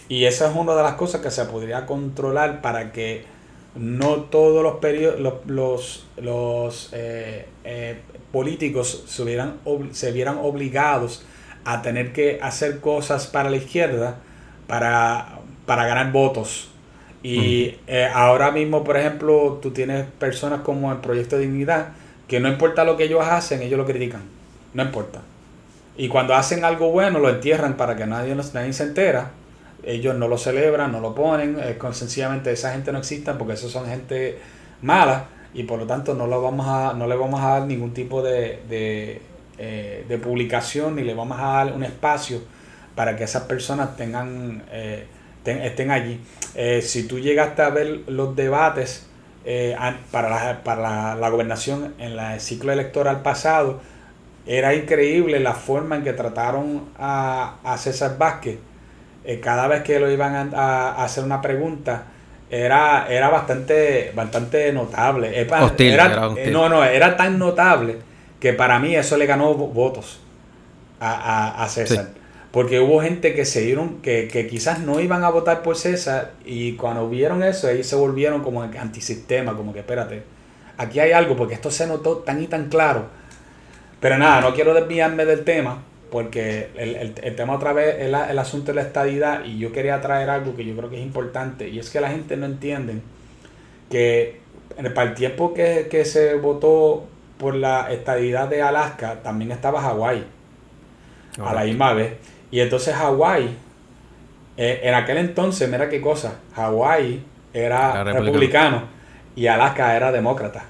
Y 0.10 0.26
esa 0.26 0.50
es 0.50 0.56
una 0.56 0.76
de 0.76 0.84
las 0.84 0.94
cosas 0.94 1.22
que 1.22 1.32
se 1.32 1.46
podría 1.46 1.86
controlar 1.86 2.62
para 2.62 2.92
que 2.92 3.26
no 3.76 4.22
todos 4.22 4.64
los, 4.64 5.46
los, 5.46 6.06
los, 6.18 6.90
eh, 6.94 7.46
eh, 7.64 8.00
políticos 8.32 9.04
se, 9.08 9.24
hubieran, 9.24 9.58
se 9.92 10.12
vieran 10.12 10.38
obligados 10.42 11.26
a 11.66 11.82
tener 11.82 12.14
que 12.14 12.40
hacer 12.42 12.80
cosas 12.80 13.28
para 13.28 13.50
la 13.50 13.58
izquierda 13.58 14.20
para 14.68 15.40
para 15.68 15.86
ganar 15.86 16.12
votos. 16.12 16.70
Y 17.22 17.76
eh, 17.86 18.10
ahora 18.12 18.50
mismo, 18.52 18.84
por 18.84 18.98
ejemplo, 18.98 19.60
tú 19.62 19.72
tienes 19.72 20.06
personas 20.18 20.62
como 20.62 20.92
el 20.92 21.00
Proyecto 21.00 21.36
de 21.36 21.44
Dignidad, 21.44 21.90
que 22.28 22.40
no 22.40 22.48
importa 22.48 22.84
lo 22.86 22.98
que 22.98 23.04
ellos 23.04 23.24
hacen, 23.24 23.62
ellos 23.62 23.78
lo 23.78 23.86
critican. 23.86 24.22
No 24.74 24.84
importa. 24.84 25.22
Y 25.98 26.08
cuando 26.08 26.34
hacen 26.36 26.64
algo 26.64 26.90
bueno, 26.92 27.20
lo 27.20 27.30
entierran 27.30 27.76
para 27.76 27.96
que 27.96 28.06
nadie, 28.06 28.34
nadie 28.34 28.74
se 28.74 28.84
entera. 28.84 29.32
Ellos 29.84 30.16
no 30.16 30.28
lo 30.28 30.38
celebran, 30.38 30.92
no 30.92 31.00
lo 31.00 31.16
ponen. 31.16 31.58
con, 31.78 31.94
sencillamente 31.94 32.52
esa 32.52 32.72
gente 32.74 32.92
no 32.92 33.00
existe 33.00 33.34
porque 33.34 33.54
esos 33.54 33.72
son 33.72 33.88
gente 33.88 34.38
mala 34.82 35.26
y 35.54 35.64
por 35.64 35.80
lo 35.80 35.88
tanto 35.88 36.14
no, 36.14 36.28
lo 36.28 36.42
vamos 36.42 36.68
a, 36.68 36.94
no 36.94 37.08
le 37.08 37.16
vamos 37.16 37.42
a 37.42 37.60
dar 37.60 37.64
ningún 37.64 37.94
tipo 37.94 38.22
de, 38.22 38.62
de, 38.70 39.22
eh, 39.58 40.06
de 40.08 40.18
publicación 40.18 40.96
ni 40.96 41.04
le 41.04 41.16
vamos 41.16 41.40
a 41.40 41.46
dar 41.46 41.74
un 41.74 41.84
espacio 41.84 42.42
para 42.96 43.16
que 43.16 43.24
esas 43.24 43.44
personas 43.44 43.96
tengan... 43.96 44.64
Eh, 44.72 45.06
estén, 45.46 45.92
allí. 45.92 46.20
Eh, 46.56 46.82
si 46.82 47.08
tú 47.08 47.20
llegaste 47.20 47.62
a 47.62 47.70
ver 47.70 48.02
los 48.08 48.36
debates 48.36 49.08
para, 50.12 50.30
la, 50.30 50.62
para 50.62 51.16
la, 51.16 51.30
gobernación 51.30 51.96
en 52.00 52.20
el 52.20 52.42
ciclo 52.42 52.74
electoral 52.74 53.22
pasado, 53.22 53.80
era 54.46 54.76
increíble 54.76 55.40
la 55.40 55.54
forma 55.54 55.96
en 55.96 56.04
que 56.04 56.14
trataron 56.14 56.90
a, 56.98 57.76
César 57.78 58.18
Vázquez. 58.18 58.58
Eh, 59.28 59.42
cada 59.42 59.68
vez 59.68 59.84
que 59.84 60.00
lo 60.00 60.10
iban 60.10 60.56
a, 60.56 61.04
hacer 61.04 61.26
una 61.26 61.42
pregunta, 61.42 62.06
era, 62.50 63.08
era 63.10 63.28
bastante, 63.28 64.14
bastante 64.16 64.72
notable. 64.72 65.38
era, 65.78 66.30
no, 66.50 66.70
no, 66.70 66.82
era 66.86 67.18
tan 67.18 67.38
notable 67.38 67.98
que 68.40 68.54
para 68.54 68.80
mí 68.80 68.96
eso 68.96 69.18
le 69.18 69.26
ganó 69.26 69.54
votos 69.54 70.22
a, 71.02 71.68
César. 71.70 72.08
Porque 72.52 72.80
hubo 72.80 73.02
gente 73.02 73.36
que 73.36 73.44
se 73.44 73.60
dieron, 73.64 74.02
que, 74.02 74.30
que, 74.30 74.48
quizás 74.48 74.80
no 74.80 75.02
iban 75.02 75.26
a 75.26 75.30
votar 75.30 75.62
por 75.62 75.76
César 75.76 76.32
y 76.46 76.78
cuando 76.78 77.10
vieron 77.10 77.44
eso, 77.44 77.68
ahí 77.68 77.84
se 77.84 77.98
volvieron 77.98 78.42
como 78.42 78.64
antisistema, 78.64 79.58
como 79.58 79.74
que 79.74 79.80
espérate, 79.80 80.24
aquí 80.78 81.02
hay 81.02 81.12
algo, 81.12 81.36
porque 81.36 81.54
esto 81.54 81.70
se 81.70 81.86
notó 81.86 82.20
tan 82.20 82.42
y 82.42 82.48
tan 82.48 82.70
claro. 82.70 83.08
Pero 84.00 84.18
nada, 84.18 84.40
no 84.40 84.54
quiero 84.54 84.74
desviarme 84.74 85.26
del 85.26 85.44
tema, 85.44 85.84
porque 86.12 86.70
el, 86.76 87.36
tema 87.36 87.56
otra 87.56 87.74
vez 87.74 87.96
es 88.00 88.08
el 88.08 88.40
asunto 88.40 88.72
de 88.72 88.76
la 88.76 88.82
estadidad 88.82 89.44
y 89.46 89.58
yo 89.58 89.72
quería 89.72 90.00
traer 90.02 90.30
algo 90.30 90.56
que 90.56 90.66
yo 90.66 90.76
creo 90.76 90.90
que 90.90 90.98
es 90.98 91.04
importante 91.04 91.68
y 91.68 91.80
es 91.80 91.90
que 91.90 92.00
la 92.00 92.10
gente 92.10 92.38
no 92.38 92.46
entiende 92.46 93.02
que 93.90 94.40
para 94.94 95.10
el 95.10 95.16
tiempo 95.16 95.54
que, 95.54 95.88
que 95.90 96.06
se 96.06 96.36
votó 96.36 97.08
por 97.38 97.56
la 97.56 97.92
estadidad 97.92 98.48
de 98.48 98.62
Alaska 98.62 99.22
también 99.22 99.52
estaba 99.52 99.82
Hawái 99.82 100.26
a 101.44 101.54
la 101.54 101.64
misma 101.64 101.94
vez. 101.94 102.14
Y 102.52 102.60
entonces 102.60 102.96
Hawái, 102.96 103.56
eh, 104.58 104.82
en 104.84 104.94
aquel 104.94 105.18
entonces, 105.18 105.70
mira 105.70 105.90
qué 105.90 106.02
cosa, 106.02 106.40
Hawái 106.56 107.24
era, 107.54 108.04
republicano. 108.04 108.84
y 109.36 109.48
Alaska 109.48 109.96
era 109.96 110.12
demócrata. 110.12 110.66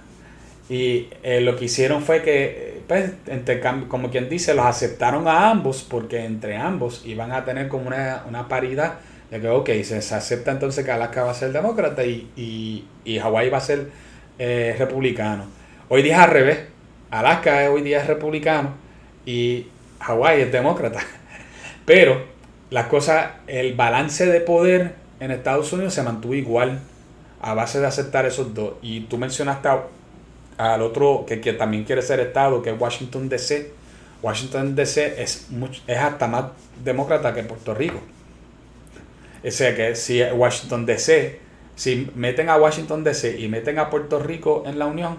Y 0.70 1.10
eh, 1.24 1.40
lo 1.42 1.56
que 1.56 1.66
hicieron 1.66 2.02
fue 2.02 2.22
que, 2.22 2.82
pues, 2.88 3.12
como 3.88 4.10
quien 4.10 4.28
dice, 4.28 4.54
los 4.54 4.66
aceptaron 4.66 5.28
a 5.28 5.50
ambos 5.50 5.86
porque 5.88 6.26
entre 6.26 6.58
ambos 6.58 7.04
iban 7.06 7.32
a 7.32 7.46
tener 7.46 7.70
como 7.70 7.88
una, 7.88 8.24
una 8.28 8.48
paridad 8.48 8.96
de 9.32 9.40
que, 9.40 9.48
ok, 9.48 9.70
se, 9.84 9.98
acepta 9.98 10.52
entonces 10.52 10.84
que 10.84 10.92
Alaska 10.92 11.24
va 11.24 11.32
a 11.32 11.34
ser 11.36 11.52
demócrata 11.52 12.04
y, 12.04 12.30
y, 12.36 12.86
y 13.06 13.20
Hawái 13.20 13.50
va 13.50 13.58
a 13.60 13.62
ser 13.62 13.88
eh, 14.40 14.76
republicano. 14.78 15.46
Hoy 15.90 16.02
día 16.02 16.18
es 16.18 16.24
al 16.24 16.30
revés. 16.32 16.60
Alaska 17.12 17.72
hoy 17.72 17.82
día 17.82 18.02
es 18.02 18.08
republicano 18.08 18.74
y 19.26 19.68
Hawái 20.00 20.42
es 20.42 20.52
demócrata. 20.52 21.00
Pero 21.86 22.26
las 22.70 22.88
cosas, 22.88 23.32
el 23.48 23.74
balance 23.74 24.26
de 24.26 24.42
poder 24.42 24.96
en 25.20 25.32
Estados 25.32 25.72
Unidos 25.72 25.94
se 25.94 26.04
mantuvo 26.04 26.34
igual 26.34 26.82
a 27.42 27.54
base 27.54 27.80
de 27.80 27.88
aceptar 27.88 28.26
esos 28.26 28.54
dos. 28.54 28.74
Y 28.82 29.02
tú 29.02 29.18
mencionaste 29.18 29.70
al 30.58 30.82
otro 30.82 31.26
que, 31.28 31.38
también 31.54 31.84
quiere 31.84 32.02
ser 32.02 32.20
Estado, 32.20 32.62
que 32.62 32.72
es 32.72 32.80
Washington 32.80 33.30
DC. 33.30 33.72
Washington 34.22 34.76
DC 34.76 35.22
es, 35.22 35.48
es 35.88 35.98
hasta 35.98 36.28
más 36.28 36.46
demócrata 36.84 37.34
que 37.34 37.44
Puerto 37.44 37.74
Rico. 37.74 38.00
O 39.46 39.52
sea 39.52 39.76
que 39.76 39.96
si 39.96 40.22
Washington 40.22 40.86
DC, 40.86 41.40
si 41.76 42.12
meten 42.16 42.50
a 42.50 42.58
Washington 42.58 43.04
DC 43.04 43.40
y 43.40 43.48
meten 43.48 43.80
a 43.80 43.90
Puerto 43.90 44.20
Rico 44.20 44.64
en 44.66 44.80
la 44.80 44.88
Unión, 44.88 45.18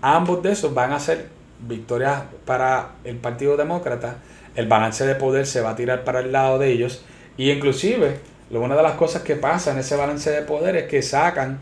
ambos 0.00 0.42
de 0.42 0.52
esos 0.52 0.74
van 0.74 0.92
a 0.92 0.98
ser 0.98 1.28
victorias 1.60 2.24
para 2.44 2.96
el 3.04 3.16
Partido 3.16 3.56
Demócrata, 3.56 4.16
el 4.56 4.66
balance 4.66 5.06
de 5.06 5.14
poder 5.14 5.46
se 5.46 5.60
va 5.60 5.70
a 5.70 5.76
tirar 5.76 6.04
para 6.04 6.20
el 6.20 6.32
lado 6.32 6.58
de 6.58 6.70
ellos 6.70 7.04
y 7.36 7.50
inclusive 7.50 8.18
una 8.50 8.76
de 8.76 8.82
las 8.82 8.94
cosas 8.94 9.22
que 9.22 9.36
pasa 9.36 9.72
en 9.72 9.78
ese 9.78 9.96
balance 9.96 10.30
de 10.30 10.42
poder 10.42 10.76
es 10.76 10.84
que 10.88 11.00
sacan 11.00 11.60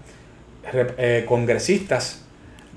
eh, 0.73 1.25
congresistas 1.29 2.23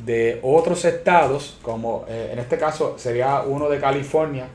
de 0.05 0.39
otros 0.41 0.85
estados, 0.85 1.57
como 1.61 2.05
eh, 2.07 2.29
en 2.33 2.39
este 2.39 2.57
caso 2.57 2.95
sería 2.97 3.41
uno 3.41 3.69
de 3.69 3.79
California, 3.79 4.47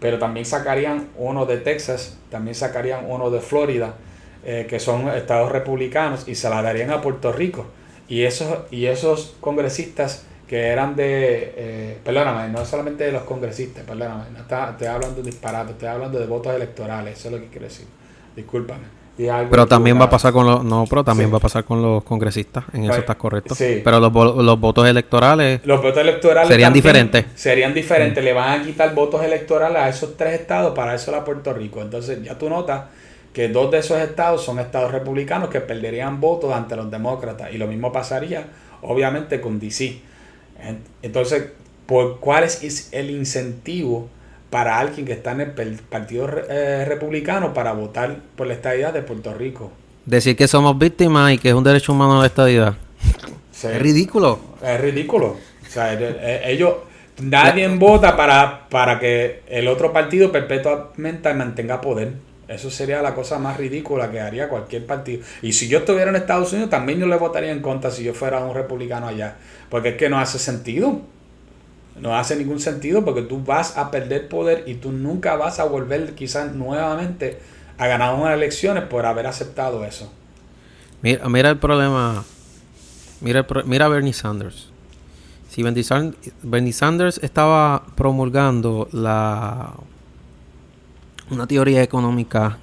pero 0.00 0.18
también 0.18 0.46
sacarían 0.46 1.08
uno 1.16 1.46
de 1.46 1.58
Texas, 1.58 2.18
también 2.30 2.54
sacarían 2.54 3.04
uno 3.08 3.30
de 3.30 3.40
Florida, 3.40 3.94
eh, 4.44 4.66
que 4.68 4.80
son 4.80 5.08
estados 5.08 5.52
republicanos, 5.52 6.26
y 6.26 6.34
se 6.34 6.48
la 6.48 6.62
darían 6.62 6.90
a 6.90 7.00
Puerto 7.00 7.32
Rico. 7.32 7.66
Y 8.08 8.24
esos, 8.24 8.60
y 8.70 8.86
esos 8.86 9.36
congresistas 9.40 10.24
que 10.48 10.66
eran 10.66 10.96
de, 10.96 11.54
eh, 11.56 11.98
perdóname, 12.02 12.48
no 12.48 12.64
solamente 12.64 13.04
de 13.04 13.12
los 13.12 13.22
congresistas, 13.22 13.84
perdóname, 13.84 14.24
no 14.32 14.40
está, 14.40 14.70
estoy 14.70 14.88
hablando 14.88 15.22
de 15.22 15.30
disparates, 15.30 15.72
estoy 15.72 15.88
hablando 15.88 16.18
de 16.18 16.26
votos 16.26 16.52
electorales, 16.54 17.18
eso 17.18 17.28
es 17.28 17.34
lo 17.34 17.40
que 17.40 17.48
quiero 17.48 17.66
decir, 17.66 17.86
discúlpame. 18.34 18.99
Pero 19.50 19.66
también 19.66 20.00
va 20.00 20.04
a 20.04 20.10
pasar 20.10 20.32
con 20.32 20.46
los, 20.46 20.64
no, 20.64 20.84
pero 20.88 21.04
también 21.04 21.32
va 21.32 21.36
a 21.36 21.40
pasar 21.40 21.64
con 21.64 21.82
los 21.82 22.04
congresistas, 22.04 22.64
en 22.72 22.82
eso 22.82 22.88
pues, 22.88 22.98
estás 23.00 23.16
correcto. 23.16 23.54
Sí. 23.54 23.80
Pero 23.84 24.00
los, 24.00 24.12
los, 24.12 24.60
votos 24.60 24.86
electorales, 24.86 25.60
los 25.64 25.82
votos 25.82 25.98
electorales 25.98 26.48
serían 26.48 26.72
diferentes. 26.72 27.26
Serían 27.34 27.74
diferentes, 27.74 28.22
le 28.22 28.32
van 28.32 28.60
a 28.60 28.64
quitar 28.64 28.94
votos 28.94 29.22
electorales 29.22 29.78
a 29.78 29.88
esos 29.88 30.16
tres 30.16 30.40
estados 30.40 30.74
para 30.74 30.94
eso 30.94 31.14
a 31.14 31.24
Puerto 31.24 31.52
Rico. 31.52 31.82
Entonces 31.82 32.22
ya 32.22 32.38
tú 32.38 32.48
notas 32.48 32.84
que 33.32 33.48
dos 33.48 33.70
de 33.70 33.78
esos 33.78 33.98
estados 33.98 34.44
son 34.44 34.58
estados 34.58 34.90
republicanos 34.90 35.50
que 35.50 35.60
perderían 35.60 36.20
votos 36.20 36.52
ante 36.52 36.76
los 36.76 36.90
demócratas 36.90 37.52
y 37.52 37.58
lo 37.58 37.66
mismo 37.66 37.92
pasaría 37.92 38.46
obviamente 38.82 39.40
con 39.40 39.60
DC. 39.60 40.00
Entonces, 41.02 41.44
¿por 41.86 42.20
¿cuál 42.20 42.44
es 42.44 42.88
el 42.92 43.10
incentivo 43.10 44.08
para 44.50 44.78
alguien 44.78 45.06
que 45.06 45.12
está 45.12 45.32
en 45.32 45.40
el 45.40 45.74
Partido 45.88 46.28
eh, 46.48 46.84
Republicano 46.86 47.54
para 47.54 47.72
votar 47.72 48.16
por 48.36 48.46
la 48.46 48.54
estadidad 48.54 48.92
de 48.92 49.02
Puerto 49.02 49.32
Rico? 49.32 49.70
Decir 50.04 50.36
que 50.36 50.48
somos 50.48 50.76
víctimas 50.76 51.32
y 51.32 51.38
que 51.38 51.50
es 51.50 51.54
un 51.54 51.64
derecho 51.64 51.92
humano 51.92 52.20
la 52.20 52.26
estadidad. 52.26 52.74
Es 53.52 53.80
ridículo. 53.80 54.38
Es 54.62 54.80
ridículo. 54.80 55.26
O 55.26 55.70
sea, 55.72 55.92
ellos, 56.44 56.74
nadie 57.20 57.68
vota 57.68 58.16
para, 58.16 58.68
para 58.68 58.98
que 58.98 59.42
el 59.46 59.68
otro 59.68 59.92
partido 59.92 60.32
perpetuamente 60.32 61.32
mantenga 61.34 61.80
poder. 61.80 62.14
Eso 62.48 62.68
sería 62.68 63.00
la 63.00 63.14
cosa 63.14 63.38
más 63.38 63.56
ridícula 63.56 64.10
que 64.10 64.18
haría 64.20 64.48
cualquier 64.48 64.84
partido. 64.84 65.22
Y 65.40 65.52
si 65.52 65.68
yo 65.68 65.78
estuviera 65.78 66.10
en 66.10 66.16
Estados 66.16 66.52
Unidos, 66.52 66.70
también 66.70 66.98
yo 66.98 67.06
le 67.06 67.14
votaría 67.14 67.52
en 67.52 67.62
contra 67.62 67.92
si 67.92 68.02
yo 68.02 68.12
fuera 68.12 68.40
un 68.40 68.54
republicano 68.54 69.06
allá. 69.06 69.36
Porque 69.68 69.90
es 69.90 69.96
que 69.96 70.08
no 70.08 70.18
hace 70.18 70.40
sentido. 70.40 71.00
No 71.98 72.16
hace 72.16 72.36
ningún 72.36 72.60
sentido 72.60 73.04
porque 73.04 73.22
tú 73.22 73.42
vas 73.42 73.76
a 73.76 73.90
perder 73.90 74.28
poder 74.28 74.64
y 74.66 74.74
tú 74.74 74.92
nunca 74.92 75.36
vas 75.36 75.58
a 75.58 75.64
volver 75.64 76.14
quizás 76.14 76.54
nuevamente 76.54 77.38
a 77.78 77.86
ganar 77.86 78.14
unas 78.14 78.34
elecciones 78.34 78.84
por 78.84 79.06
haber 79.06 79.26
aceptado 79.26 79.84
eso. 79.84 80.12
Mira, 81.02 81.28
mira 81.28 81.50
el 81.50 81.58
problema. 81.58 82.24
Mira, 83.20 83.46
mira 83.64 83.88
Bernie 83.88 84.12
Sanders. 84.12 84.68
Si 85.48 85.62
Bernie 85.62 86.72
Sanders 86.72 87.18
estaba 87.22 87.84
promulgando 87.96 88.88
la 88.92 89.72
una 91.30 91.46
teoría 91.46 91.82
económica 91.82 92.58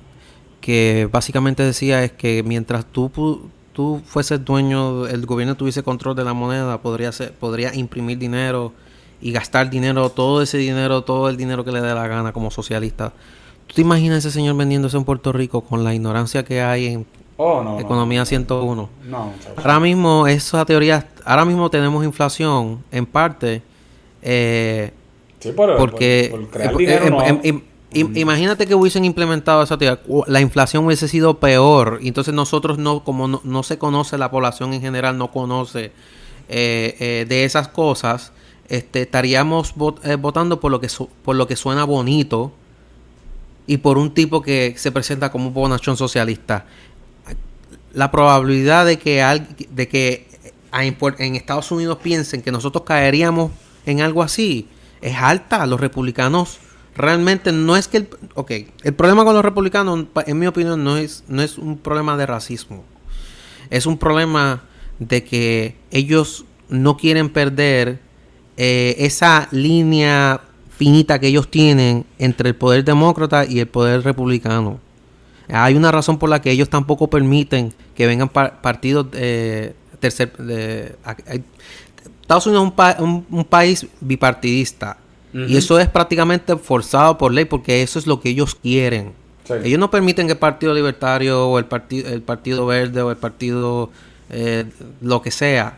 que 0.62 1.08
básicamente 1.12 1.64
decía 1.64 2.04
es 2.04 2.12
que 2.12 2.44
mientras 2.44 2.86
tú, 2.86 3.50
tú 3.74 4.02
fueses 4.06 4.44
dueño, 4.44 5.08
el 5.08 5.26
gobierno 5.26 5.56
tuviese 5.56 5.84
control 5.84 6.16
de 6.16 6.24
la 6.24 6.34
moneda, 6.34 6.82
podría, 6.82 7.12
ser, 7.12 7.34
podría 7.34 7.74
imprimir 7.74 8.18
dinero 8.18 8.74
y 9.22 9.32
gastar 9.32 9.70
dinero, 9.70 10.10
todo 10.10 10.42
ese 10.42 10.58
dinero, 10.58 11.04
todo 11.04 11.30
el 11.30 11.38
dinero 11.38 11.64
que 11.66 11.72
le 11.72 11.82
dé 11.82 11.94
la 11.94 12.08
gana 12.08 12.32
como 12.32 12.52
socialista. 12.52 13.14
¿Tú 13.68 13.76
te 13.76 13.82
imaginas 13.82 14.20
ese 14.20 14.32
señor 14.32 14.56
vendiéndose 14.56 14.98
en 14.98 15.04
Puerto 15.04 15.34
Rico 15.34 15.62
con 15.62 15.84
la 15.84 15.94
ignorancia 15.94 16.44
que 16.44 16.62
hay 16.62 16.88
en 16.88 17.06
oh, 17.38 17.78
Economía 17.80 18.26
101? 18.26 18.90
No, 19.06 19.34
ahora 19.58 19.80
mismo 19.80 20.28
esa 20.28 20.66
teoría, 20.66 21.08
ahora 21.26 21.46
mismo 21.46 21.70
tenemos 21.70 22.06
inflación 22.06 22.84
en 22.92 23.06
parte 23.06 23.62
eh, 24.22 24.92
sí, 25.40 25.52
porque 25.56 26.34
Imagínate 27.94 28.68
que 28.68 28.76
hubiesen 28.76 29.06
implementado 29.06 29.64
esa 29.64 29.78
teoría, 29.78 30.02
la 30.28 30.42
inflación 30.42 30.86
hubiese 30.86 31.08
sido 31.08 31.40
peor, 31.40 32.00
entonces 32.04 32.34
nosotros 32.34 32.78
no, 32.78 33.04
como 33.04 33.28
no, 33.28 33.64
se 33.64 33.78
conoce, 33.78 34.18
la 34.18 34.30
población 34.30 34.74
en 34.74 34.82
general 34.82 35.18
no 35.18 35.32
conoce 35.32 35.92
eh, 36.50 36.96
eh, 37.00 37.26
de 37.28 37.46
esas 37.46 37.70
cosas, 37.70 38.34
este, 38.70 39.04
estaríamos 39.04 39.74
eh, 40.04 40.16
votando 40.16 40.60
por 40.60 40.72
lo, 40.72 40.80
que 40.80 40.90
por 41.24 41.36
lo 41.36 41.48
que 41.48 41.56
suena 41.56 41.84
bonito 41.86 42.52
y 43.66 43.78
por 43.78 43.98
un 43.98 44.14
tipo 44.14 44.42
que 44.42 44.74
se 44.78 44.92
presenta 44.92 45.32
como 45.32 45.48
un 45.48 45.54
bonachón 45.54 45.98
socialista. 45.98 46.66
La 47.94 48.12
probabilidad 48.12 48.86
de 48.86 48.98
que, 49.00 49.24
de 49.70 49.88
que 49.88 50.28
en 50.72 51.36
Estados 51.36 51.72
Unidos 51.72 51.98
piensen 52.02 52.42
que 52.42 52.52
nosotros 52.52 52.84
caeríamos 52.86 53.52
en 53.86 54.02
algo 54.02 54.24
así 54.24 54.68
es 55.02 55.16
alta. 55.16 55.66
Los 55.66 55.80
republicanos 55.80 56.60
realmente 56.96 57.52
no 57.52 57.76
es 57.76 57.88
que 57.88 57.98
el, 57.98 58.10
ok, 58.36 58.52
el 58.84 58.94
problema 58.94 59.24
con 59.24 59.34
los 59.34 59.44
republicanos, 59.44 60.06
en 60.26 60.40
mi 60.40 60.48
opinión, 60.48 60.84
no 60.84 60.98
es, 60.98 61.24
no 61.28 61.42
es 61.42 61.58
un 61.58 61.78
problema 61.78 62.18
de 62.18 62.26
racismo. 62.26 62.84
Es 63.70 63.86
un 63.86 63.98
problema 63.98 64.64
de 65.00 65.24
que 65.24 65.76
ellos 65.92 66.46
no 66.70 66.98
quieren 66.98 67.30
perder 67.30 68.07
eh, 68.58 68.96
esa 69.00 69.48
línea 69.52 70.42
finita 70.70 71.20
que 71.20 71.28
ellos 71.28 71.50
tienen 71.50 72.06
entre 72.20 72.50
el 72.50 72.56
poder 72.56 72.84
demócrata 72.84 73.46
y 73.46 73.60
el 73.60 73.68
poder 73.68 74.04
republicano. 74.04 74.80
Hay 75.50 75.76
una 75.76 75.92
razón 75.92 76.18
por 76.20 76.30
la 76.30 76.42
que 76.42 76.52
ellos 76.52 76.70
tampoco 76.70 77.10
permiten 77.10 77.74
que 77.96 78.06
vengan 78.06 78.30
partidos 78.30 79.10
de 79.12 79.74
tercer... 80.00 80.36
De, 80.38 80.96
Estados 82.22 82.46
Unidos 82.46 82.74
es 82.90 83.00
un 83.00 83.46
país 83.50 83.88
bipartidista 84.02 84.98
y 85.34 85.56
eso 85.56 85.80
es 85.80 85.88
prácticamente 85.88 86.56
forzado 86.58 87.18
por 87.18 87.34
ley 87.34 87.46
porque 87.46 87.82
eso 87.82 88.00
es 88.00 88.08
lo 88.08 88.20
que 88.20 88.30
ellos 88.30 88.56
quieren. 88.56 89.14
Ellos 89.64 89.80
no 89.80 89.90
permiten 89.90 90.28
que 90.28 90.34
el 90.34 90.40
Partido 90.40 90.74
Libertario 90.74 91.48
o 91.48 91.60
el, 91.60 91.66
partido 91.66 92.10
el 92.10 92.22
Partido 92.22 92.66
Verde 92.66 93.02
o 93.02 93.12
el 93.12 93.18
Partido 93.18 93.92
eh, 94.30 94.66
lo 95.02 95.22
que 95.22 95.32
sea. 95.32 95.78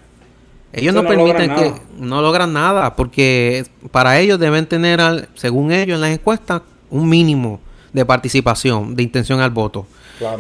Ellos 0.72 0.94
no, 0.94 1.04
permiten 1.04 1.56
que 1.56 1.74
no 1.98 2.22
logran 2.22 2.54
nada 2.54 2.96
porque 2.96 3.66
para 3.92 4.20
ellos 4.20 4.40
deben 4.40 4.68
tener, 4.68 5.28
según 5.34 5.72
ellos 5.72 5.96
en 5.96 6.02
las 6.02 6.12
encuestas, 6.12 6.62
un 6.90 7.10
mínimo 7.10 7.60
de 7.92 8.06
participación, 8.06 8.96
de 8.96 9.04
intención 9.04 9.40
al 9.40 9.50
voto. 9.50 9.88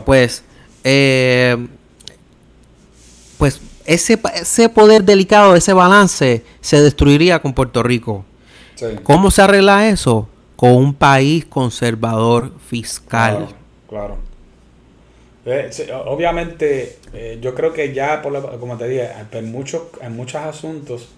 Pues, 0.05 0.43
eh, 0.83 1.57
pues 3.37 3.61
ese, 3.85 4.19
ese 4.35 4.69
poder 4.69 5.03
delicado, 5.03 5.55
ese 5.55 5.73
balance, 5.73 6.43
se 6.61 6.81
destruiría 6.81 7.41
con 7.41 7.53
Puerto 7.53 7.81
Rico. 7.81 8.25
¿Cómo 9.03 9.31
se 9.31 9.41
arregla 9.41 9.89
eso? 9.89 10.29
Con 10.55 10.71
un 10.71 10.93
país 10.93 11.45
conservador 11.45 12.53
fiscal. 12.67 13.47
Claro. 13.89 14.28
Obviamente, 16.05 16.97
eh, 17.13 17.39
yo 17.41 17.55
creo 17.55 17.73
que 17.73 17.93
ya, 17.93 18.21
por 18.21 18.59
como 18.59 18.77
te 18.77 18.87
dije, 18.87 19.09
en 19.31 19.51
muchos, 19.51 19.83
en 20.01 20.15
muchos 20.15 20.41
asuntos 20.41 21.09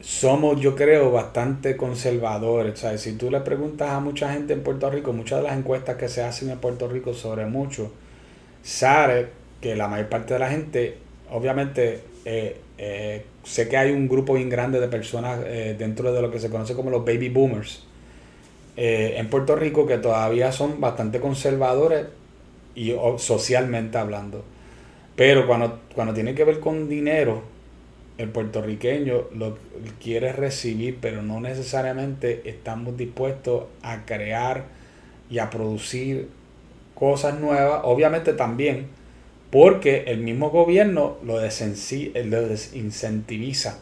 somos, 0.00 0.60
yo 0.60 0.74
creo, 0.74 1.10
bastante 1.10 1.76
conservadores. 1.76 2.78
¿sabes? 2.80 3.02
Si 3.02 3.12
tú 3.12 3.30
le 3.30 3.40
preguntas 3.40 3.90
a 3.90 4.00
mucha 4.00 4.32
gente 4.32 4.52
en 4.52 4.62
Puerto 4.62 4.90
Rico, 4.90 5.12
muchas 5.12 5.40
de 5.40 5.48
las 5.48 5.58
encuestas 5.58 5.96
que 5.96 6.08
se 6.08 6.22
hacen 6.22 6.50
en 6.50 6.58
Puerto 6.58 6.88
Rico 6.88 7.14
sobre 7.14 7.46
mucho, 7.46 7.92
sabe 8.62 9.28
que 9.60 9.76
la 9.76 9.88
mayor 9.88 10.08
parte 10.08 10.34
de 10.34 10.40
la 10.40 10.48
gente 10.48 10.98
obviamente 11.30 12.00
eh, 12.24 12.56
eh, 12.78 13.24
sé 13.44 13.68
que 13.68 13.76
hay 13.76 13.92
un 13.92 14.08
grupo 14.08 14.34
bien 14.34 14.48
grande 14.48 14.80
de 14.80 14.88
personas 14.88 15.40
eh, 15.46 15.74
dentro 15.78 16.12
de 16.12 16.22
lo 16.22 16.30
que 16.30 16.38
se 16.38 16.50
conoce 16.50 16.74
como 16.74 16.90
los 16.90 17.04
baby 17.04 17.28
boomers 17.28 17.84
en 18.82 19.28
Puerto 19.28 19.56
Rico 19.56 19.86
que 19.86 19.98
todavía 19.98 20.52
son 20.52 20.80
bastante 20.80 21.20
conservadores 21.20 22.06
y 22.74 22.94
socialmente 23.18 23.98
hablando. 23.98 24.44
Pero 25.16 25.46
cuando, 25.46 25.80
cuando 25.94 26.14
tiene 26.14 26.34
que 26.34 26.44
ver 26.44 26.60
con 26.60 26.88
dinero, 26.88 27.42
el 28.18 28.28
puertorriqueño 28.28 29.28
lo 29.34 29.58
quiere 30.02 30.32
recibir, 30.32 30.98
pero 31.00 31.22
no 31.22 31.40
necesariamente 31.40 32.42
estamos 32.44 32.96
dispuestos 32.96 33.64
a 33.82 34.04
crear 34.04 34.64
y 35.30 35.38
a 35.38 35.50
producir 35.50 36.28
cosas 36.94 37.40
nuevas. 37.40 37.80
Obviamente 37.84 38.34
también 38.34 39.00
porque 39.50 40.04
el 40.06 40.18
mismo 40.18 40.50
gobierno 40.50 41.16
lo, 41.24 41.38
desincentiviza, 41.38 43.78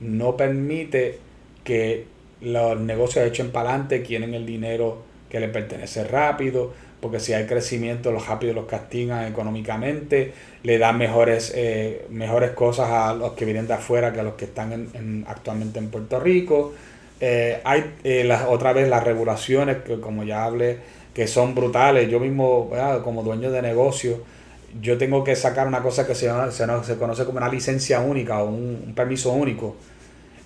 no 0.00 0.36
permite 0.36 1.18
que 1.64 2.04
los 2.40 2.78
negocios 2.78 3.26
echen 3.26 3.50
para 3.50 3.70
adelante, 3.70 4.02
quieren 4.02 4.34
el 4.34 4.44
dinero 4.44 4.98
que 5.30 5.40
le 5.40 5.48
pertenece 5.48 6.04
rápido, 6.04 6.74
porque 7.00 7.20
si 7.20 7.32
hay 7.32 7.46
crecimiento 7.46 8.10
los 8.10 8.26
rápidos 8.26 8.56
los 8.56 8.66
castigan 8.66 9.26
económicamente, 9.26 10.32
le 10.62 10.78
dan 10.78 10.98
mejores, 10.98 11.52
eh, 11.54 12.06
mejores 12.10 12.50
cosas 12.50 12.90
a 12.90 13.14
los 13.14 13.32
que 13.32 13.44
vienen 13.44 13.66
de 13.66 13.74
afuera 13.74 14.12
que 14.12 14.20
a 14.20 14.22
los 14.22 14.34
que 14.34 14.46
están 14.46 15.24
actualmente 15.26 15.78
en 15.78 15.90
Puerto 15.90 16.18
Rico. 16.18 16.72
Eh, 17.20 17.60
hay 17.64 17.94
eh, 18.04 18.28
otra 18.48 18.72
vez 18.72 18.88
las 18.88 19.04
regulaciones, 19.04 19.78
que 19.78 20.00
como 20.00 20.24
ya 20.24 20.44
hablé, 20.44 20.78
que 21.14 21.26
son 21.26 21.54
brutales. 21.54 22.10
Yo 22.10 22.20
mismo, 22.20 22.70
como 23.04 23.22
dueño 23.22 23.50
de 23.50 23.62
negocio, 23.62 24.22
yo 24.80 24.98
tengo 24.98 25.24
que 25.24 25.34
sacar 25.34 25.66
una 25.66 25.82
cosa 25.82 26.06
que 26.06 26.14
se, 26.14 26.30
se, 26.52 26.66
se 26.84 26.96
conoce 26.96 27.24
como 27.24 27.38
una 27.38 27.48
licencia 27.48 28.00
única 28.00 28.42
o 28.42 28.48
un, 28.48 28.92
permiso 28.94 29.32
único. 29.32 29.76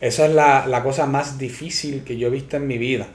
Esa 0.00 0.26
es 0.26 0.34
la, 0.34 0.82
cosa 0.82 1.06
más 1.06 1.38
difícil 1.38 2.02
que 2.04 2.16
yo 2.16 2.28
he 2.28 2.30
visto 2.30 2.56
en 2.56 2.66
mi 2.66 2.78
vida. 2.78 3.06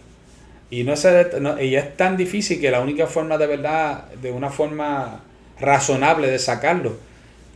Y, 0.70 0.84
no, 0.84 1.62
y 1.62 1.76
es 1.76 1.96
tan 1.96 2.18
difícil 2.18 2.60
que 2.60 2.72
la 2.72 2.82
única 2.82 3.08
forma 3.08 3.38
de 3.38 3.48
verdad, 3.48 4.06
de 4.22 4.32
una 4.32 4.50
forma 4.50 5.24
razonable 5.60 6.30
de 6.30 6.40
sacarlo, 6.40 6.98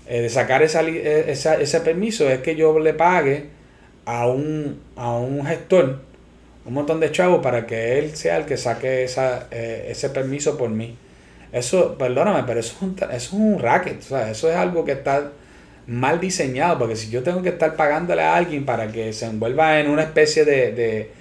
eh, 0.07 0.21
de 0.21 0.29
sacar 0.29 0.63
esa, 0.63 0.81
e, 0.81 1.31
esa, 1.31 1.55
ese 1.55 1.81
permiso, 1.81 2.29
es 2.29 2.39
que 2.39 2.55
yo 2.55 2.79
le 2.79 2.93
pague 2.93 3.47
a 4.05 4.27
un, 4.27 4.81
a 4.95 5.11
un 5.13 5.45
gestor 5.45 5.99
un 6.65 6.73
montón 6.73 6.99
de 6.99 7.11
chavos 7.11 7.41
para 7.41 7.65
que 7.65 7.97
él 7.97 8.15
sea 8.15 8.37
el 8.37 8.45
que 8.45 8.57
saque 8.57 9.03
esa, 9.03 9.47
eh, 9.51 9.87
ese 9.89 10.09
permiso 10.09 10.57
por 10.57 10.69
mí. 10.69 10.95
Eso, 11.51 11.97
perdóname, 11.97 12.43
pero 12.45 12.59
eso 12.59 12.75
es 12.75 12.81
un, 12.81 12.95
eso 12.97 13.13
es 13.13 13.33
un 13.33 13.59
racket, 13.59 13.99
o 13.99 14.03
sea, 14.03 14.31
eso 14.31 14.49
es 14.49 14.55
algo 14.55 14.85
que 14.85 14.93
está 14.93 15.31
mal 15.87 16.19
diseñado, 16.19 16.79
porque 16.79 16.95
si 16.95 17.09
yo 17.09 17.23
tengo 17.23 17.41
que 17.41 17.49
estar 17.49 17.75
pagándole 17.75 18.21
a 18.21 18.35
alguien 18.35 18.63
para 18.65 18.89
que 18.91 19.11
se 19.11 19.25
envuelva 19.25 19.79
en 19.79 19.89
una 19.89 20.03
especie 20.03 20.45
de, 20.45 20.71
de, 20.71 21.11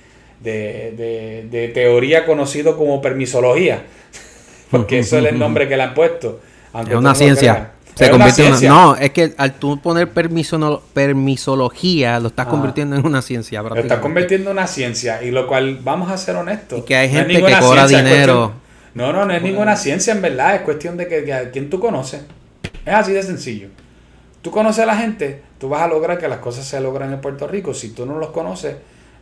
de, 0.41 1.47
de, 1.51 1.69
teoría 1.69 2.25
conocido 2.25 2.77
como 2.77 3.01
permisología, 3.03 3.85
porque 4.71 5.01
eso 5.01 5.19
es 5.19 5.27
el 5.27 5.39
nombre 5.39 5.69
que 5.69 5.77
le 5.77 5.83
han 5.83 5.95
puesto. 5.95 6.41
es 6.89 6.95
una 6.95 7.15
ciencia. 7.15 7.73
Se 7.95 8.11
convierte 8.11 8.47
en 8.47 8.55
una, 8.55 8.69
no, 8.69 8.97
es 8.97 9.11
que 9.11 9.35
al 9.37 9.55
tú 9.55 9.79
poner 9.79 10.09
permiso, 10.09 10.83
permisología 10.95 12.19
lo 12.19 12.29
estás 12.29 12.47
convirtiendo 12.47 12.97
en 12.97 13.05
una 13.05 13.21
ciencia. 13.21 13.61
Lo 13.61 13.75
estás 13.75 13.99
convirtiendo 13.99 14.51
en 14.51 14.57
una 14.57 14.67
ciencia, 14.67 15.23
y 15.23 15.31
lo 15.31 15.47
cual, 15.47 15.81
vamos 15.83 16.11
a 16.11 16.17
ser 16.17 16.37
honestos. 16.37 16.79
Y 16.79 16.83
que 16.83 16.97
hay 16.97 17.11
gente 17.11 17.43
que 17.43 17.59
cobra 17.59 17.87
dinero. 17.87 18.53
No, 18.95 19.13
no, 19.13 19.25
no 19.25 19.35
es 19.35 19.43
ninguna 19.43 19.77
ciencia 19.77 20.15
en 20.15 20.23
verdad, 20.23 20.57
es 20.57 20.61
cuestión 20.63 20.97
de 20.97 21.09
que, 21.09 21.33
a 21.33 21.51
quién 21.51 21.69
tú 21.69 21.79
conoces. 21.79 22.23
Es 22.87 22.95
así 22.95 23.13
de 23.13 23.23
sencillo. 23.23 23.69
Tú 24.43 24.51
conoces 24.51 24.83
a 24.83 24.87
la 24.87 24.97
gente, 24.97 25.43
tú 25.59 25.69
vas 25.69 25.83
a 25.83 25.89
lograr 25.89 26.19
que 26.19 26.27
las 26.27 26.39
cosas 26.39 26.65
se 26.65 26.81
logren 26.81 27.13
en 27.13 27.21
Puerto 27.21 27.47
Rico. 27.47 27.75
Si 27.75 27.91
tú 27.91 28.07
no 28.07 28.19
los 28.19 28.31
conoces, 28.31 28.77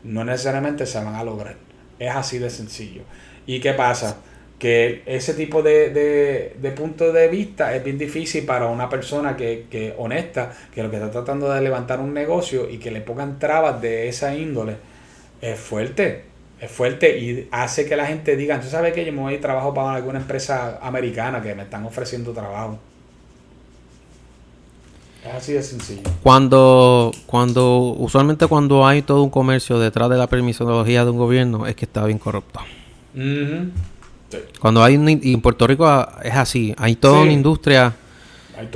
no 0.05 0.25
necesariamente 0.25 0.87
se 0.87 1.03
van 1.03 1.15
a 1.15 1.25
lograr. 1.25 1.57
Es 1.99 2.15
así 2.15 2.39
de 2.39 2.51
sencillo. 2.51 3.03
¿Y 3.47 3.61
qué 3.61 3.73
pasa? 3.73 4.19
Que 4.59 5.03
ese 5.07 5.35
tipo 5.35 5.63
de, 5.63 5.91
de, 5.91 6.57
de 6.61 6.71
punto 6.73 7.13
de 7.13 7.29
vista 7.29 7.75
es 7.75 7.85
bien 7.85 7.99
difícil 7.99 8.45
para 8.45 8.67
una 8.67 8.89
persona 8.89 9.37
que, 9.37 9.67
que 9.71 9.95
honesta, 9.99 10.53
que 10.75 10.83
lo 10.83 10.91
que 10.91 10.97
está 10.97 11.11
tratando 11.11 11.51
de 11.53 11.61
levantar 11.61 12.01
un 12.01 12.13
negocio 12.13 12.69
y 12.69 12.79
que 12.79 12.91
le 12.91 13.01
pongan 13.01 13.39
trabas 13.39 13.81
de 13.81 14.09
esa 14.09 14.35
índole, 14.35 14.77
es 15.41 15.59
fuerte 15.59 16.29
es 16.61 16.71
fuerte 16.71 17.19
y 17.19 17.49
hace 17.53 17.87
que 17.87 17.97
la 17.97 18.07
gente 18.07 18.37
diga, 18.37 18.61
¿tú 18.61 18.69
sabes 18.69 18.93
que 18.93 19.05
yo 19.05 19.13
me 19.13 19.21
voy 19.21 19.35
a 19.37 19.41
trabajo 19.41 19.73
para 19.73 19.95
alguna 19.95 20.19
empresa 20.19 20.79
americana 20.83 21.41
que 21.41 21.55
me 21.55 21.63
están 21.63 21.85
ofreciendo 21.85 22.33
trabajo? 22.33 22.79
Es 25.25 25.35
así 25.35 25.53
de 25.53 25.63
sencillo. 25.63 26.03
Cuando, 26.23 27.13
cuando, 27.27 27.95
usualmente 27.99 28.47
cuando 28.47 28.87
hay 28.87 29.03
todo 29.03 29.23
un 29.23 29.31
comercio 29.31 29.79
detrás 29.79 30.09
de 30.11 30.17
la 30.17 30.27
permisología 30.27 31.05
de 31.05 31.11
un 31.11 31.19
gobierno, 31.19 31.67
es 31.67 31.75
que 31.75 31.85
está 31.85 32.05
bien 32.05 32.19
corrupto. 32.19 32.61
Cuando 34.61 34.83
hay, 34.83 34.95
y 35.23 35.35
en 35.35 35.41
Puerto 35.41 35.67
Rico 35.67 35.87
es 36.23 36.35
así, 36.35 36.75
hay 36.79 36.97
toda 36.97 37.23
una 37.23 37.33
industria. 37.33 37.97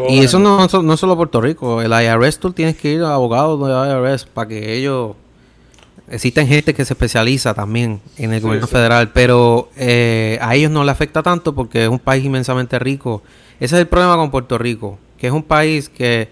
y 0.08 0.20
eso 0.20 0.38
no, 0.38 0.66
no, 0.66 0.96
solo 0.96 1.16
Puerto 1.16 1.40
Rico, 1.40 1.80
el 1.80 1.92
IRS 1.92 2.38
tú 2.38 2.52
tienes 2.52 2.76
que 2.76 2.92
ir 2.92 3.02
a 3.02 3.14
abogados 3.14 3.60
del 3.60 4.12
IRS 4.12 4.26
para 4.26 4.48
que 4.48 4.74
ellos 4.74 5.14
Existen 6.12 6.46
gente 6.46 6.74
que 6.74 6.84
se 6.84 6.92
especializa 6.92 7.54
también 7.54 8.02
en 8.18 8.34
el 8.34 8.40
gobierno 8.42 8.66
federal, 8.66 9.12
pero 9.12 9.70
eh, 9.76 10.38
a 10.42 10.54
ellos 10.54 10.70
no 10.70 10.84
le 10.84 10.90
afecta 10.90 11.22
tanto 11.22 11.54
porque 11.54 11.84
es 11.84 11.88
un 11.88 11.98
país 11.98 12.22
inmensamente 12.22 12.78
rico. 12.78 13.22
Ese 13.58 13.76
es 13.76 13.80
el 13.80 13.86
problema 13.86 14.16
con 14.16 14.30
Puerto 14.30 14.58
Rico, 14.58 14.98
que 15.22 15.28
es 15.28 15.32
un 15.32 15.44
país 15.44 15.88
que 15.88 16.30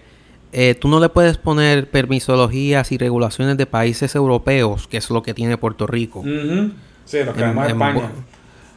eh, 0.51 0.75
tú 0.75 0.89
no 0.89 0.99
le 0.99 1.07
puedes 1.07 1.37
poner 1.37 1.89
permisologías 1.89 2.91
y 2.91 2.97
regulaciones 2.97 3.55
de 3.55 3.65
países 3.65 4.15
europeos, 4.15 4.85
que 4.85 4.97
es 4.97 5.09
lo 5.09 5.23
que 5.23 5.33
tiene 5.33 5.57
Puerto 5.57 5.87
Rico. 5.87 6.21
Sí, 7.05 7.19
nos 7.25 7.33
creemos 7.33 7.63
en, 7.63 7.71
España. 7.71 8.11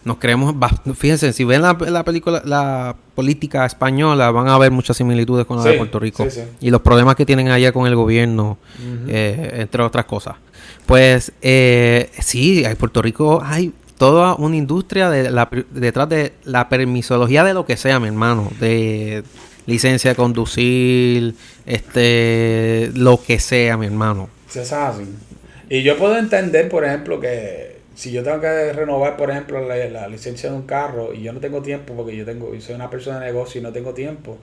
Nos 0.04 0.18
creemos, 0.18 0.54
fíjense, 0.94 1.32
si 1.32 1.42
ven 1.42 1.62
la, 1.62 2.04
película, 2.04 2.42
la 2.44 2.94
política 3.16 3.66
española, 3.66 4.30
van 4.30 4.46
a 4.46 4.56
ver 4.56 4.70
muchas 4.70 4.98
similitudes 4.98 5.46
con 5.46 5.56
la 5.56 5.64
de 5.64 5.78
Puerto 5.78 5.98
Rico. 5.98 6.24
y 6.60 6.70
los 6.70 6.80
problemas 6.80 7.16
que 7.16 7.26
tienen 7.26 7.48
allá 7.48 7.72
con 7.72 7.88
el 7.88 7.96
gobierno, 7.96 8.56
eh, 9.08 9.50
entre 9.54 9.82
otras 9.82 10.04
cosas. 10.04 10.36
Pues 10.86 11.32
eh, 11.42 12.08
sí, 12.20 12.64
en 12.64 12.76
Puerto 12.76 13.02
Rico 13.02 13.42
hay 13.44 13.72
toda 13.98 14.36
una 14.36 14.54
industria 14.54 15.10
de 15.10 15.28
la, 15.32 15.50
detrás 15.72 16.08
de 16.08 16.34
la 16.44 16.68
permisología 16.68 17.42
de 17.42 17.52
lo 17.52 17.66
que 17.66 17.76
sea, 17.76 17.98
mi 17.98 18.06
hermano, 18.06 18.52
de 18.60 19.24
licencia 19.66 20.10
de 20.10 20.16
conducir, 20.16 21.34
este, 21.66 22.90
lo 22.94 23.22
que 23.22 23.38
sea, 23.38 23.76
mi 23.76 23.86
hermano. 23.86 24.28
Se 24.48 24.64
sabe. 24.64 25.04
Y 25.68 25.82
yo 25.82 25.96
puedo 25.96 26.16
entender, 26.18 26.68
por 26.68 26.84
ejemplo, 26.84 27.20
que 27.20 27.78
si 27.94 28.12
yo 28.12 28.22
tengo 28.22 28.40
que 28.40 28.72
renovar, 28.72 29.16
por 29.16 29.30
ejemplo, 29.30 29.66
la, 29.66 30.08
licencia 30.08 30.50
de 30.50 30.56
un 30.56 30.62
carro 30.62 31.14
y 31.14 31.22
yo 31.22 31.32
no 31.32 31.40
tengo 31.40 31.62
tiempo 31.62 31.94
porque 31.94 32.16
yo 32.16 32.24
tengo, 32.24 32.52
soy 32.60 32.74
una 32.74 32.90
persona 32.90 33.20
de 33.20 33.26
negocio 33.26 33.60
y 33.60 33.64
no 33.64 33.72
tengo 33.72 33.94
tiempo, 33.94 34.36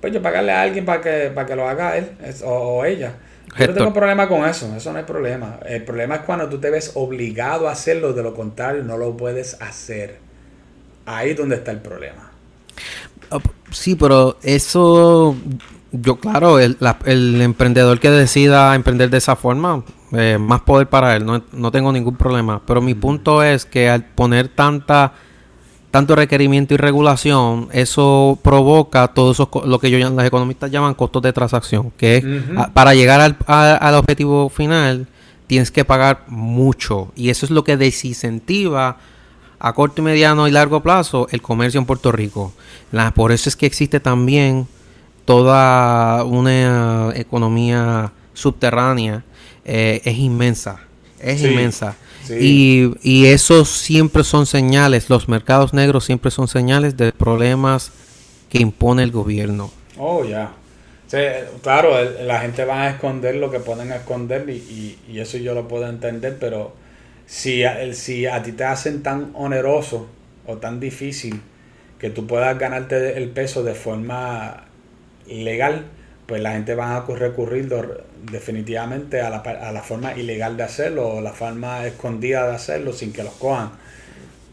pues 0.00 0.12
yo 0.12 0.20
pagarle 0.20 0.52
a 0.52 0.62
alguien 0.62 0.84
para 0.84 1.00
que, 1.00 1.30
para 1.34 1.46
que 1.46 1.56
lo 1.56 1.68
haga 1.68 1.96
él 1.96 2.10
o 2.44 2.84
ella. 2.84 3.14
Yo 3.58 3.66
no 3.66 3.74
tengo 3.74 3.92
problema 3.92 4.28
con 4.28 4.48
eso, 4.48 4.74
eso 4.76 4.92
no 4.92 4.98
hay 4.98 5.04
problema. 5.04 5.60
El 5.66 5.84
problema 5.84 6.16
es 6.16 6.20
cuando 6.22 6.48
tú 6.48 6.58
te 6.58 6.70
ves 6.70 6.92
obligado 6.94 7.68
a 7.68 7.72
hacerlo, 7.72 8.12
de 8.12 8.22
lo 8.22 8.34
contrario 8.34 8.82
no 8.82 8.96
lo 8.96 9.16
puedes 9.16 9.60
hacer. 9.60 10.16
Ahí 11.04 11.30
es 11.30 11.36
donde 11.36 11.56
está 11.56 11.70
el 11.70 11.80
problema. 11.80 12.32
Sí, 13.72 13.94
pero 13.94 14.36
eso, 14.42 15.34
yo 15.92 16.16
claro, 16.16 16.58
el, 16.58 16.76
emprendedor 17.40 17.98
que 18.00 18.10
decida 18.10 18.74
emprender 18.74 19.10
de 19.10 19.18
esa 19.18 19.36
forma, 19.36 19.82
eh, 20.12 20.38
más 20.38 20.60
poder 20.62 20.88
para 20.88 21.16
él, 21.16 21.24
no, 21.26 21.70
tengo 21.70 21.92
ningún 21.92 22.16
problema. 22.16 22.62
Pero 22.66 22.80
mi 22.80 22.94
punto 22.94 23.42
es 23.42 23.64
que 23.64 23.88
al 23.88 24.04
poner 24.04 24.48
tanta 24.48 25.14
tanto 25.90 26.16
requerimiento 26.16 26.72
y 26.72 26.78
regulación, 26.78 27.68
eso 27.70 28.38
provoca 28.42 29.08
todo 29.08 29.32
eso, 29.32 29.50
lo 29.66 29.78
que 29.78 29.90
yo, 29.90 29.98
los 29.98 30.24
economistas 30.24 30.70
llaman 30.70 30.94
costos 30.94 31.20
de 31.20 31.34
transacción, 31.34 31.92
que 31.98 32.16
es 32.16 32.24
para 32.72 32.94
llegar 32.94 33.20
al, 33.20 33.36
al, 33.46 33.94
objetivo 33.96 34.48
final 34.48 35.06
tienes 35.46 35.70
que 35.70 35.84
pagar 35.84 36.24
mucho. 36.28 37.12
Y 37.14 37.28
eso 37.28 37.44
es 37.44 37.50
lo 37.50 37.62
que 37.62 37.76
desincentiva 37.76 38.96
a 39.64 39.72
corto, 39.74 40.02
mediano 40.02 40.48
y 40.48 40.50
largo 40.50 40.82
plazo 40.82 41.28
el 41.30 41.40
comercio 41.40 41.78
en 41.78 41.86
Puerto 41.86 42.10
Rico. 42.10 42.52
por 43.14 43.30
eso 43.30 43.48
es 43.48 43.54
que 43.54 43.64
existe 43.64 44.00
también 44.00 44.66
toda 45.24 46.24
una 46.24 47.12
economía 47.14 48.10
subterránea, 48.34 49.22
eh, 49.64 50.02
es 50.04 50.18
inmensa, 50.18 50.80
es 51.20 51.42
inmensa. 51.42 51.94
Y, 52.28 52.90
y 53.02 53.26
eso 53.26 53.64
siempre 53.64 54.24
son 54.24 54.46
señales, 54.46 55.08
los 55.08 55.28
mercados 55.28 55.72
negros 55.72 56.04
siempre 56.04 56.32
son 56.32 56.48
señales 56.48 56.96
de 56.96 57.12
problemas 57.12 57.92
que 58.48 58.60
impone 58.60 59.04
el 59.04 59.12
gobierno. 59.12 59.70
Oh, 59.96 60.24
ya. 60.24 60.50
claro, 61.62 61.90
la 62.24 62.40
gente 62.40 62.64
va 62.64 62.82
a 62.82 62.90
esconder 62.90 63.36
lo 63.36 63.48
que 63.48 63.60
pueden 63.60 63.92
esconder 63.92 64.48
y, 64.50 64.98
y, 65.08 65.20
eso 65.20 65.38
yo 65.38 65.54
lo 65.54 65.68
puedo 65.68 65.88
entender, 65.88 66.36
pero 66.40 66.81
si, 67.32 67.64
si 67.94 68.26
a 68.26 68.42
ti 68.42 68.52
te 68.52 68.64
hacen 68.64 69.02
tan 69.02 69.30
oneroso 69.32 70.06
o 70.46 70.58
tan 70.58 70.80
difícil 70.80 71.40
que 71.98 72.10
tú 72.10 72.26
puedas 72.26 72.58
ganarte 72.58 73.16
el 73.16 73.30
peso 73.30 73.62
de 73.62 73.72
forma 73.72 74.66
legal, 75.26 75.86
pues 76.26 76.42
la 76.42 76.52
gente 76.52 76.74
va 76.74 76.94
a 76.94 77.06
recurrir 77.06 77.74
definitivamente 78.30 79.22
a 79.22 79.30
la, 79.30 79.38
a 79.38 79.72
la 79.72 79.80
forma 79.80 80.12
ilegal 80.12 80.58
de 80.58 80.64
hacerlo 80.64 81.08
o 81.08 81.20
la 81.22 81.32
forma 81.32 81.86
escondida 81.86 82.46
de 82.48 82.54
hacerlo 82.54 82.92
sin 82.92 83.14
que 83.14 83.22
los 83.22 83.32
cojan. 83.32 83.70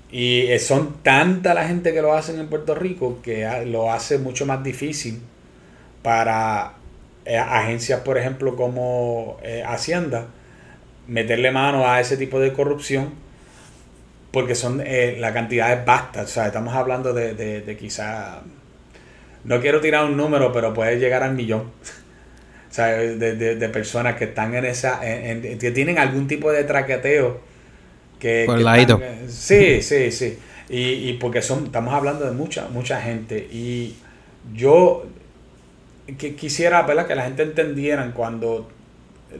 Y 0.09 0.43
eh, 0.43 0.57
son 0.57 1.03
tanta 1.03 1.53
la 1.53 1.67
gente 1.67 1.93
que 1.93 2.01
lo 2.01 2.13
hacen 2.13 2.39
en 2.39 2.47
Puerto 2.47 2.75
Rico 2.75 3.19
que 3.21 3.65
lo 3.65 3.91
hace 3.91 4.19
mucho 4.19 4.45
más 4.45 4.63
difícil 4.63 5.19
para 6.01 6.75
eh, 7.25 7.37
agencias, 7.37 7.99
por 7.99 8.17
ejemplo, 8.17 8.55
como 8.55 9.37
eh, 9.43 9.63
Hacienda, 9.67 10.27
meterle 11.09 11.51
mano 11.51 11.87
a 11.87 11.99
ese 11.99 12.15
tipo 12.15 12.39
de 12.39 12.53
corrupción 12.53 13.13
porque 14.31 14.55
son 14.55 14.83
la 15.17 15.33
cantidad 15.33 15.73
es 15.73 15.85
basta. 15.85 16.21
O 16.21 16.27
sea, 16.27 16.47
estamos 16.47 16.75
hablando 16.75 17.13
de, 17.13 17.33
de, 17.33 17.61
de 17.61 17.77
quizá 17.77 18.41
no 19.43 19.59
quiero 19.61 19.81
tirar 19.81 20.05
un 20.05 20.17
número, 20.17 20.51
pero 20.51 20.73
puede 20.73 20.99
llegar 20.99 21.23
al 21.23 21.35
millón. 21.35 21.63
O 22.69 22.71
sea, 22.71 22.89
de, 22.89 23.69
personas 23.69 24.15
que 24.15 24.25
están 24.25 24.53
en 24.53 24.63
esa, 24.63 24.99
que 25.01 25.71
tienen 25.73 25.97
algún 25.97 26.27
tipo 26.27 26.51
de 26.51 26.63
traqueteo. 26.65 27.41
Que, 28.19 28.43
Por 28.45 28.59
el 28.59 28.67
sí, 29.27 29.81
sí, 29.81 30.11
sí. 30.11 30.37
Y, 30.69 31.09
y, 31.09 31.13
porque 31.19 31.41
son, 31.41 31.65
estamos 31.65 31.95
hablando 31.95 32.25
de 32.25 32.31
mucha, 32.31 32.67
mucha 32.69 33.01
gente. 33.01 33.39
Y 33.51 33.95
yo 34.53 35.07
que 36.19 36.35
quisiera 36.35 36.83
¿verdad? 36.83 37.07
que 37.07 37.15
la 37.15 37.23
gente 37.23 37.41
entendiera 37.41 38.11
cuando 38.11 38.69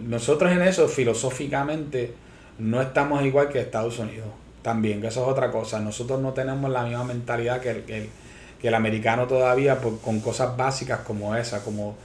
nosotros 0.08 0.52
en 0.52 0.62
eso 0.62 0.88
filosóficamente 0.88 2.14
no 2.58 2.82
estamos 2.82 3.24
igual 3.24 3.50
que 3.50 3.60
Estados 3.60 4.00
Unidos. 4.00 4.28
También, 4.62 5.00
que 5.00 5.08
eso 5.08 5.24
es 5.24 5.28
otra 5.30 5.52
cosa. 5.52 5.80
Nosotros 5.80 6.22
no 6.22 6.34
tenemos 6.34 6.70
la 6.70 6.84
misma 6.84 7.06
mentalidad 7.06 7.62
que 7.62 7.70
el, 7.70 7.84
que 7.84 7.98
el 7.98 8.10
que 8.62 8.68
el 8.68 8.74
americano 8.74 9.28
todavía 9.28 9.80
pues, 9.80 9.96
con 10.04 10.20
cosas 10.20 10.56
básicas 10.58 11.00
como 11.00 11.36
esa, 11.36 11.64
como, 11.64 11.96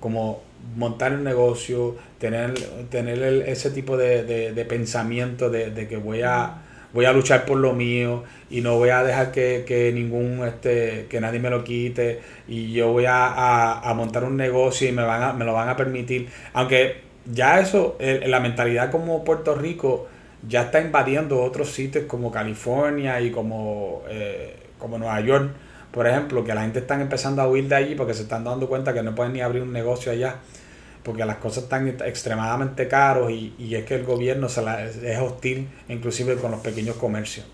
como 0.00 0.42
montar 0.76 1.12
un 1.12 1.24
negocio, 1.24 1.96
tener, 2.18 2.54
tener 2.90 3.22
ese 3.48 3.70
tipo 3.70 3.96
de, 3.96 4.66
pensamiento 4.68 5.50
de, 5.50 5.86
que 5.88 5.96
voy 5.96 6.22
a 6.22 6.62
voy 6.92 7.04
a 7.04 7.12
luchar 7.12 7.44
por 7.44 7.56
lo 7.56 7.72
mío 7.72 8.24
y 8.50 8.62
no 8.62 8.76
voy 8.76 8.88
a 8.88 9.04
dejar 9.04 9.30
que, 9.30 9.92
ningún 9.94 10.44
este 10.44 11.06
que 11.08 11.20
nadie 11.20 11.38
me 11.38 11.48
lo 11.48 11.62
quite 11.62 12.20
y 12.48 12.72
yo 12.72 12.90
voy 12.90 13.04
a, 13.06 13.80
montar 13.94 14.24
un 14.24 14.36
negocio 14.36 14.88
y 14.88 14.92
me 14.92 15.04
van 15.04 15.22
a, 15.22 15.32
me 15.32 15.44
lo 15.44 15.52
van 15.52 15.68
a 15.68 15.76
permitir 15.76 16.28
aunque 16.52 17.09
ya 17.26 17.60
eso 17.60 17.96
la 18.00 18.40
mentalidad 18.40 18.90
como 18.90 19.24
Puerto 19.24 19.54
Rico 19.54 20.08
ya 20.48 20.62
está 20.62 20.80
invadiendo 20.80 21.42
otros 21.42 21.70
sitios 21.70 22.04
como 22.06 22.30
California 22.30 23.20
y 23.20 23.30
como 23.30 24.02
eh, 24.08 24.56
como 24.78 24.98
Nueva 24.98 25.20
York 25.20 25.50
por 25.90 26.06
ejemplo, 26.06 26.44
que 26.44 26.54
la 26.54 26.62
gente 26.62 26.78
está 26.78 27.00
empezando 27.00 27.42
a 27.42 27.48
huir 27.48 27.68
de 27.68 27.74
allí 27.74 27.94
porque 27.94 28.14
se 28.14 28.22
están 28.22 28.44
dando 28.44 28.68
cuenta 28.68 28.94
que 28.94 29.02
no 29.02 29.14
pueden 29.14 29.32
ni 29.32 29.40
abrir 29.40 29.62
un 29.62 29.72
negocio 29.72 30.12
allá, 30.12 30.36
porque 31.02 31.24
las 31.24 31.38
cosas 31.38 31.64
están 31.64 31.88
extremadamente 31.88 32.86
caros 32.86 33.30
y, 33.30 33.54
y 33.58 33.74
es 33.74 33.84
que 33.84 33.96
el 33.96 34.04
gobierno 34.04 34.48
se 34.48 34.62
la, 34.62 34.84
es 34.84 35.18
hostil 35.18 35.68
inclusive 35.88 36.36
con 36.36 36.52
los 36.52 36.60
pequeños 36.60 36.96
comercios. 36.96 37.46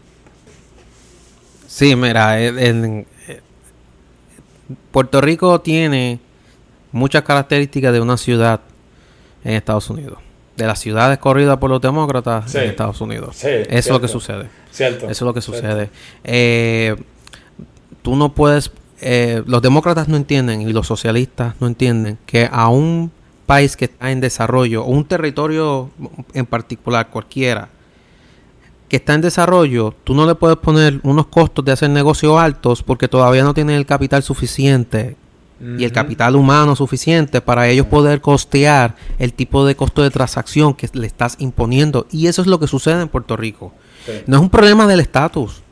Sí, 1.66 1.96
mira, 1.96 2.40
en, 2.40 3.06
Puerto 4.90 5.20
Rico 5.20 5.60
tiene 5.60 6.18
muchas 6.92 7.22
características 7.22 7.92
de 7.92 8.00
una 8.00 8.16
ciudad 8.16 8.60
en 9.46 9.54
Estados 9.54 9.88
Unidos. 9.88 10.18
De 10.56 10.66
las 10.66 10.80
ciudades 10.80 11.18
corridas 11.18 11.58
por 11.58 11.70
los 11.70 11.80
demócratas 11.80 12.52
en 12.54 12.70
Estados 12.70 13.00
Unidos. 13.00 13.44
Eso 13.44 13.66
es 13.68 13.88
lo 13.90 14.00
que 14.00 14.08
sucede. 14.08 14.48
Cierto. 14.72 15.08
Eso 15.08 15.10
es 15.10 15.22
lo 15.22 15.34
que 15.34 15.40
sucede. 15.40 15.90
Eh, 16.24 16.96
tú 18.02 18.16
no 18.16 18.34
puedes, 18.34 18.72
eh, 19.00 19.42
los 19.46 19.62
demócratas 19.62 20.08
no 20.08 20.16
entienden 20.16 20.62
y 20.62 20.72
los 20.72 20.86
socialistas 20.86 21.54
no 21.60 21.66
entienden 21.66 22.18
que 22.26 22.48
a 22.50 22.68
un 22.68 23.12
país 23.44 23.76
que 23.76 23.84
está 23.84 24.10
en 24.10 24.20
desarrollo, 24.20 24.82
o 24.82 24.90
un 24.90 25.04
territorio 25.04 25.90
en 26.34 26.46
particular, 26.46 27.10
cualquiera, 27.10 27.68
que 28.88 28.96
está 28.96 29.14
en 29.14 29.20
desarrollo, 29.20 29.94
tú 30.04 30.14
no 30.14 30.26
le 30.26 30.34
puedes 30.34 30.56
poner 30.56 31.00
unos 31.02 31.26
costos 31.26 31.64
de 31.64 31.72
hacer 31.72 31.90
negocios 31.90 32.38
altos 32.38 32.82
porque 32.82 33.08
todavía 33.08 33.44
no 33.44 33.54
tienen 33.54 33.76
el 33.76 33.86
capital 33.86 34.22
suficiente 34.22 35.16
y 35.60 35.84
el 35.84 35.92
capital 35.92 36.36
humano 36.36 36.76
suficiente 36.76 37.40
para 37.40 37.68
ellos 37.68 37.86
poder 37.86 38.20
costear 38.20 38.94
el 39.18 39.32
tipo 39.32 39.64
de 39.64 39.74
costo 39.74 40.02
de 40.02 40.10
transacción 40.10 40.74
que 40.74 40.88
le 40.92 41.06
estás 41.06 41.36
imponiendo. 41.38 42.06
Y 42.10 42.26
eso 42.26 42.42
es 42.42 42.48
lo 42.48 42.60
que 42.60 42.66
sucede 42.66 43.00
en 43.00 43.08
Puerto 43.08 43.36
Rico. 43.36 43.72
No 44.26 44.36
es 44.36 44.42
un 44.42 44.50
problema 44.50 44.86
del 44.86 45.00
estatus. 45.00 45.62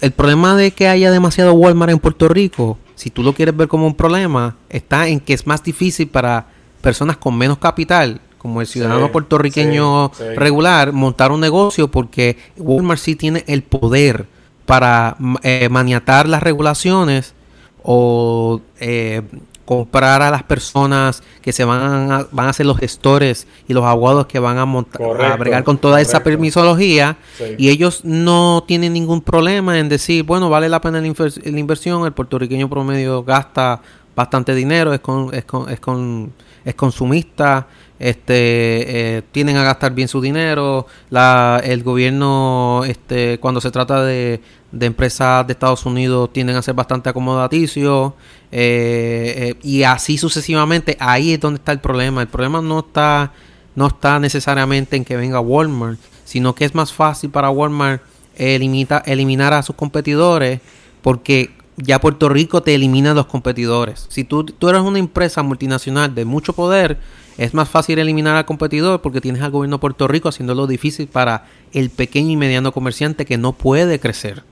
El 0.00 0.12
problema 0.12 0.56
de 0.56 0.70
que 0.70 0.88
haya 0.88 1.10
demasiado 1.10 1.52
Walmart 1.52 1.92
en 1.92 1.98
Puerto 1.98 2.28
Rico, 2.28 2.78
si 2.94 3.10
tú 3.10 3.22
lo 3.22 3.32
quieres 3.32 3.56
ver 3.56 3.68
como 3.68 3.86
un 3.86 3.94
problema, 3.94 4.56
está 4.68 5.08
en 5.08 5.20
que 5.20 5.34
es 5.34 5.46
más 5.46 5.62
difícil 5.62 6.08
para 6.08 6.46
personas 6.80 7.16
con 7.16 7.36
menos 7.36 7.58
capital, 7.58 8.20
como 8.38 8.60
el 8.60 8.66
ciudadano 8.66 9.10
puertorriqueño 9.12 10.12
regular, 10.36 10.92
montar 10.92 11.32
un 11.32 11.40
negocio 11.40 11.90
porque 11.90 12.38
Walmart 12.56 13.00
sí 13.00 13.16
tiene 13.16 13.44
el 13.46 13.62
poder 13.62 14.26
para 14.64 15.16
eh, 15.42 15.68
maniatar 15.70 16.28
las 16.28 16.42
regulaciones 16.42 17.34
o 17.82 18.60
eh, 18.80 19.22
comprar 19.64 20.22
a 20.22 20.30
las 20.30 20.42
personas 20.44 21.22
que 21.42 21.52
se 21.52 21.62
van 21.62 22.10
a, 22.10 22.26
van 22.30 22.48
a 22.48 22.52
ser 22.54 22.64
los 22.64 22.78
gestores 22.78 23.46
y 23.68 23.74
los 23.74 23.84
abogados 23.84 24.26
que 24.26 24.38
van 24.38 24.56
a 24.56 24.64
montar 24.64 25.02
a 25.20 25.36
bregar 25.36 25.62
con 25.62 25.76
toda 25.76 26.00
esa 26.00 26.22
permisología 26.22 27.18
y 27.58 27.68
ellos 27.68 28.02
no 28.02 28.64
tienen 28.66 28.94
ningún 28.94 29.20
problema 29.20 29.78
en 29.78 29.90
decir, 29.90 30.24
bueno, 30.24 30.48
vale 30.48 30.70
la 30.70 30.80
pena 30.80 31.02
la, 31.02 31.06
inversión, 31.06 32.06
el 32.06 32.12
puertorriqueño 32.12 32.70
promedio 32.70 33.22
gasta 33.24 33.82
bastante 34.16 34.54
dinero, 34.54 34.94
es 34.94 35.00
con, 35.00 35.34
es 35.34 35.44
con, 35.44 35.70
es 35.70 35.80
con 35.80 36.32
es 36.68 36.74
consumista, 36.74 37.66
este, 37.98 39.16
eh, 39.16 39.22
tienen 39.32 39.56
a 39.56 39.64
gastar 39.64 39.92
bien 39.92 40.08
su 40.08 40.20
dinero, 40.20 40.86
el 41.10 41.82
gobierno, 41.82 42.82
este, 42.86 43.38
cuando 43.38 43.60
se 43.60 43.70
trata 43.70 44.04
de, 44.04 44.40
empresas 44.80 45.46
de 45.46 45.52
Estados 45.52 45.84
Unidos, 45.84 46.32
tienden 46.32 46.56
a 46.56 46.62
ser 46.62 46.74
bastante 46.74 47.08
acomodaticios, 47.08 48.12
eh, 48.52 49.34
eh, 49.36 49.54
y 49.62 49.82
así 49.82 50.16
sucesivamente, 50.16 50.96
ahí 51.00 51.32
es 51.32 51.40
donde 51.40 51.58
está 51.58 51.72
el 51.72 51.80
problema. 51.80 52.22
El 52.22 52.28
problema 52.28 52.62
no 52.62 52.80
está, 52.80 53.32
no 53.74 53.88
está 53.88 54.20
necesariamente 54.20 54.96
en 54.96 55.04
que 55.04 55.16
venga 55.16 55.40
Walmart, 55.40 55.98
sino 56.24 56.54
que 56.54 56.64
es 56.64 56.74
más 56.74 56.92
fácil 56.92 57.30
para 57.30 57.50
Walmart 57.50 58.02
eliminar 58.36 59.52
a 59.54 59.62
sus 59.64 59.74
competidores, 59.74 60.60
porque 61.02 61.57
ya 61.78 62.00
Puerto 62.00 62.28
Rico 62.28 62.62
te 62.62 62.74
elimina 62.74 63.14
los 63.14 63.26
competidores. 63.26 64.06
Si 64.08 64.24
tú, 64.24 64.44
tú 64.44 64.68
eres 64.68 64.82
una 64.82 64.98
empresa 64.98 65.42
multinacional 65.42 66.14
de 66.14 66.24
mucho 66.24 66.52
poder, 66.52 66.98
es 67.38 67.54
más 67.54 67.68
fácil 67.68 67.98
eliminar 67.98 68.36
al 68.36 68.44
competidor 68.44 69.00
porque 69.00 69.20
tienes 69.20 69.42
al 69.42 69.52
gobierno 69.52 69.76
de 69.76 69.80
Puerto 69.80 70.08
Rico 70.08 70.28
haciéndolo 70.28 70.66
difícil 70.66 71.06
para 71.06 71.46
el 71.72 71.90
pequeño 71.90 72.30
y 72.30 72.36
mediano 72.36 72.72
comerciante 72.72 73.24
que 73.24 73.38
no 73.38 73.52
puede 73.52 74.00
crecer. 74.00 74.42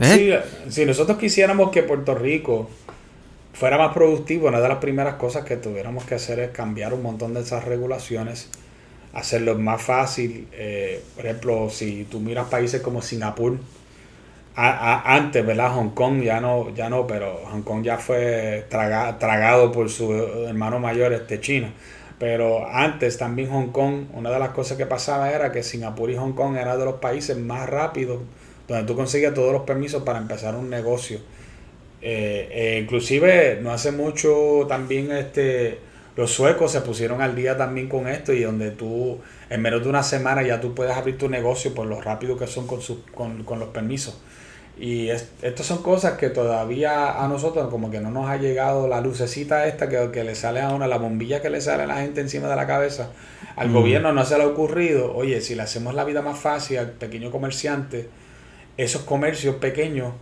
¿Eh? 0.00 0.40
si 0.70 0.86
nosotros 0.86 1.18
quisiéramos 1.18 1.70
que 1.70 1.82
Puerto 1.82 2.14
Rico 2.14 2.70
fuera 3.52 3.76
más 3.76 3.92
productivo, 3.92 4.48
una 4.48 4.60
de 4.60 4.68
las 4.68 4.78
primeras 4.78 5.16
cosas 5.16 5.44
que 5.44 5.56
tuviéramos 5.56 6.04
que 6.04 6.14
hacer 6.14 6.38
es 6.38 6.50
cambiar 6.50 6.94
un 6.94 7.02
montón 7.02 7.34
de 7.34 7.40
esas 7.40 7.64
regulaciones, 7.64 8.48
hacerlo 9.12 9.58
más 9.58 9.82
fácil. 9.82 10.48
Eh, 10.52 11.02
por 11.14 11.26
ejemplo, 11.26 11.68
si 11.68 12.04
tú 12.10 12.20
miras 12.20 12.48
países 12.48 12.80
como 12.80 13.02
Singapur, 13.02 13.58
antes, 14.54 15.44
¿verdad? 15.46 15.70
Hong 15.74 15.90
Kong 15.90 16.22
ya 16.22 16.40
no, 16.40 16.74
ya 16.74 16.88
no, 16.88 17.06
pero 17.06 17.40
Hong 17.50 17.62
Kong 17.62 17.82
ya 17.82 17.98
fue 17.98 18.66
tragado 18.68 19.72
por 19.72 19.88
su 19.88 20.12
hermano 20.46 20.78
mayor, 20.78 21.12
este 21.12 21.40
China. 21.40 21.72
Pero 22.18 22.66
antes 22.68 23.18
también 23.18 23.50
Hong 23.50 23.72
Kong, 23.72 24.06
una 24.14 24.30
de 24.30 24.38
las 24.38 24.50
cosas 24.50 24.78
que 24.78 24.86
pasaba 24.86 25.32
era 25.32 25.50
que 25.50 25.62
Singapur 25.62 26.10
y 26.10 26.16
Hong 26.16 26.34
Kong 26.34 26.56
eran 26.56 26.78
de 26.78 26.84
los 26.84 26.94
países 26.94 27.36
más 27.36 27.68
rápidos 27.68 28.20
donde 28.68 28.86
tú 28.86 28.94
consigues 28.94 29.34
todos 29.34 29.52
los 29.52 29.62
permisos 29.62 30.02
para 30.02 30.18
empezar 30.18 30.54
un 30.54 30.70
negocio. 30.70 31.18
Eh, 32.00 32.48
eh, 32.50 32.80
inclusive 32.82 33.60
no 33.62 33.70
hace 33.70 33.92
mucho 33.92 34.66
también 34.68 35.12
este 35.12 35.78
los 36.16 36.32
suecos 36.32 36.72
se 36.72 36.80
pusieron 36.80 37.22
al 37.22 37.36
día 37.36 37.56
también 37.56 37.88
con 37.88 38.08
esto 38.08 38.32
y 38.32 38.42
donde 38.42 38.72
tú 38.72 39.18
en 39.48 39.62
menos 39.62 39.82
de 39.82 39.88
una 39.88 40.02
semana 40.02 40.42
ya 40.42 40.60
tú 40.60 40.74
puedes 40.74 40.94
abrir 40.94 41.16
tu 41.16 41.28
negocio 41.28 41.72
por 41.74 41.86
lo 41.86 42.00
rápido 42.00 42.36
que 42.36 42.46
son 42.46 42.66
con, 42.66 42.80
con, 43.14 43.44
con 43.44 43.58
los 43.58 43.68
permisos. 43.68 44.20
Y 44.78 45.10
estas 45.10 45.66
son 45.66 45.82
cosas 45.82 46.14
que 46.14 46.30
todavía 46.30 47.22
a 47.22 47.28
nosotros 47.28 47.68
como 47.68 47.90
que 47.90 48.00
no 48.00 48.10
nos 48.10 48.28
ha 48.28 48.38
llegado 48.38 48.88
la 48.88 49.00
lucecita 49.00 49.66
esta 49.66 49.88
que, 49.88 50.10
que 50.10 50.24
le 50.24 50.34
sale 50.34 50.60
a 50.60 50.70
una, 50.70 50.86
la 50.86 50.96
bombilla 50.96 51.42
que 51.42 51.50
le 51.50 51.60
sale 51.60 51.82
a 51.82 51.86
la 51.86 51.96
gente 51.96 52.20
encima 52.20 52.48
de 52.48 52.56
la 52.56 52.66
cabeza. 52.66 53.10
Al 53.54 53.68
mm. 53.68 53.74
gobierno 53.74 54.12
no 54.12 54.24
se 54.24 54.38
le 54.38 54.44
ha 54.44 54.46
ocurrido, 54.46 55.14
oye, 55.14 55.40
si 55.40 55.54
le 55.54 55.62
hacemos 55.62 55.94
la 55.94 56.04
vida 56.04 56.22
más 56.22 56.38
fácil 56.38 56.78
al 56.78 56.90
pequeño 56.92 57.30
comerciante, 57.30 58.08
esos 58.76 59.02
comercios 59.02 59.56
pequeños, 59.56 60.14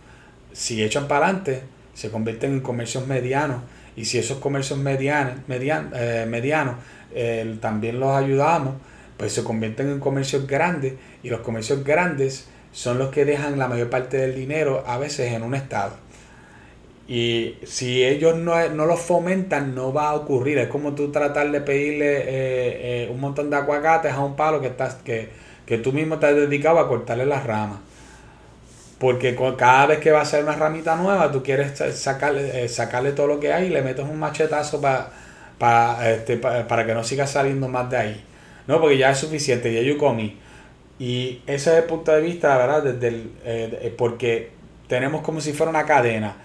si 0.51 0.83
echan 0.83 1.07
para 1.07 1.27
adelante, 1.27 1.61
se 1.93 2.09
convierten 2.09 2.53
en 2.53 2.59
comercios 2.61 3.07
medianos. 3.07 3.61
Y 3.95 4.05
si 4.05 4.17
esos 4.17 4.37
comercios 4.39 4.79
medianos, 4.79 5.35
median, 5.47 5.91
eh, 5.93 6.25
medianos 6.27 6.75
eh, 7.13 7.57
también 7.61 7.99
los 7.99 8.15
ayudamos, 8.15 8.75
pues 9.17 9.33
se 9.33 9.43
convierten 9.43 9.89
en 9.89 9.99
comercios 9.99 10.47
grandes. 10.47 10.93
Y 11.23 11.29
los 11.29 11.41
comercios 11.41 11.83
grandes 11.83 12.47
son 12.71 12.97
los 12.97 13.09
que 13.09 13.25
dejan 13.25 13.59
la 13.59 13.67
mayor 13.67 13.89
parte 13.89 14.17
del 14.17 14.35
dinero 14.35 14.83
a 14.87 14.97
veces 14.97 15.33
en 15.33 15.43
un 15.43 15.55
estado. 15.55 15.93
Y 17.07 17.57
si 17.65 18.05
ellos 18.05 18.37
no, 18.37 18.69
no 18.69 18.85
lo 18.85 18.95
fomentan, 18.95 19.75
no 19.75 19.91
va 19.91 20.09
a 20.09 20.13
ocurrir. 20.13 20.57
Es 20.59 20.67
como 20.67 20.93
tú 20.93 21.11
tratar 21.11 21.51
de 21.51 21.59
pedirle 21.61 22.19
eh, 22.19 22.23
eh, 22.27 23.09
un 23.11 23.19
montón 23.19 23.49
de 23.49 23.57
aguacates 23.57 24.13
a 24.13 24.21
un 24.21 24.35
palo 24.35 24.61
que, 24.61 24.67
estás, 24.67 24.95
que, 24.95 25.29
que 25.65 25.77
tú 25.77 25.91
mismo 25.91 26.19
te 26.19 26.27
has 26.27 26.35
dedicado 26.35 26.79
a 26.79 26.87
cortarle 26.87 27.25
las 27.25 27.45
ramas. 27.45 27.79
Porque 28.97 29.35
cada 29.57 29.87
vez 29.87 29.99
que 29.99 30.11
va 30.11 30.21
a 30.21 30.25
ser 30.25 30.43
una 30.43 30.55
ramita 30.55 30.95
nueva, 30.95 31.31
tú 31.31 31.43
quieres 31.43 31.77
sacarle, 31.99 32.63
eh, 32.63 32.69
sacarle 32.69 33.11
todo 33.11 33.27
lo 33.27 33.39
que 33.39 33.51
hay 33.51 33.65
y 33.67 33.69
le 33.69 33.81
metes 33.81 34.05
un 34.05 34.19
machetazo 34.19 34.79
para 34.79 35.11
para 35.61 36.11
este, 36.11 36.37
para 36.37 36.87
que 36.87 36.95
no 36.95 37.03
siga 37.03 37.27
saliendo 37.27 37.67
más 37.67 37.87
de 37.91 37.97
ahí. 37.97 38.25
No, 38.65 38.81
porque 38.81 38.97
ya 38.97 39.11
es 39.11 39.19
suficiente, 39.19 39.71
ya 39.71 39.81
yo 39.81 39.95
comí. 39.95 40.39
Y 41.01 41.41
ese 41.47 41.71
es 41.71 41.77
el 41.79 41.85
punto 41.85 42.11
de 42.11 42.21
vista, 42.21 42.55
¿verdad? 42.55 42.83
Desde 42.83 43.07
el, 43.07 43.31
eh, 43.43 43.91
porque 43.97 44.51
tenemos 44.87 45.23
como 45.23 45.41
si 45.41 45.51
fuera 45.51 45.71
una 45.71 45.83
cadena. 45.83 46.37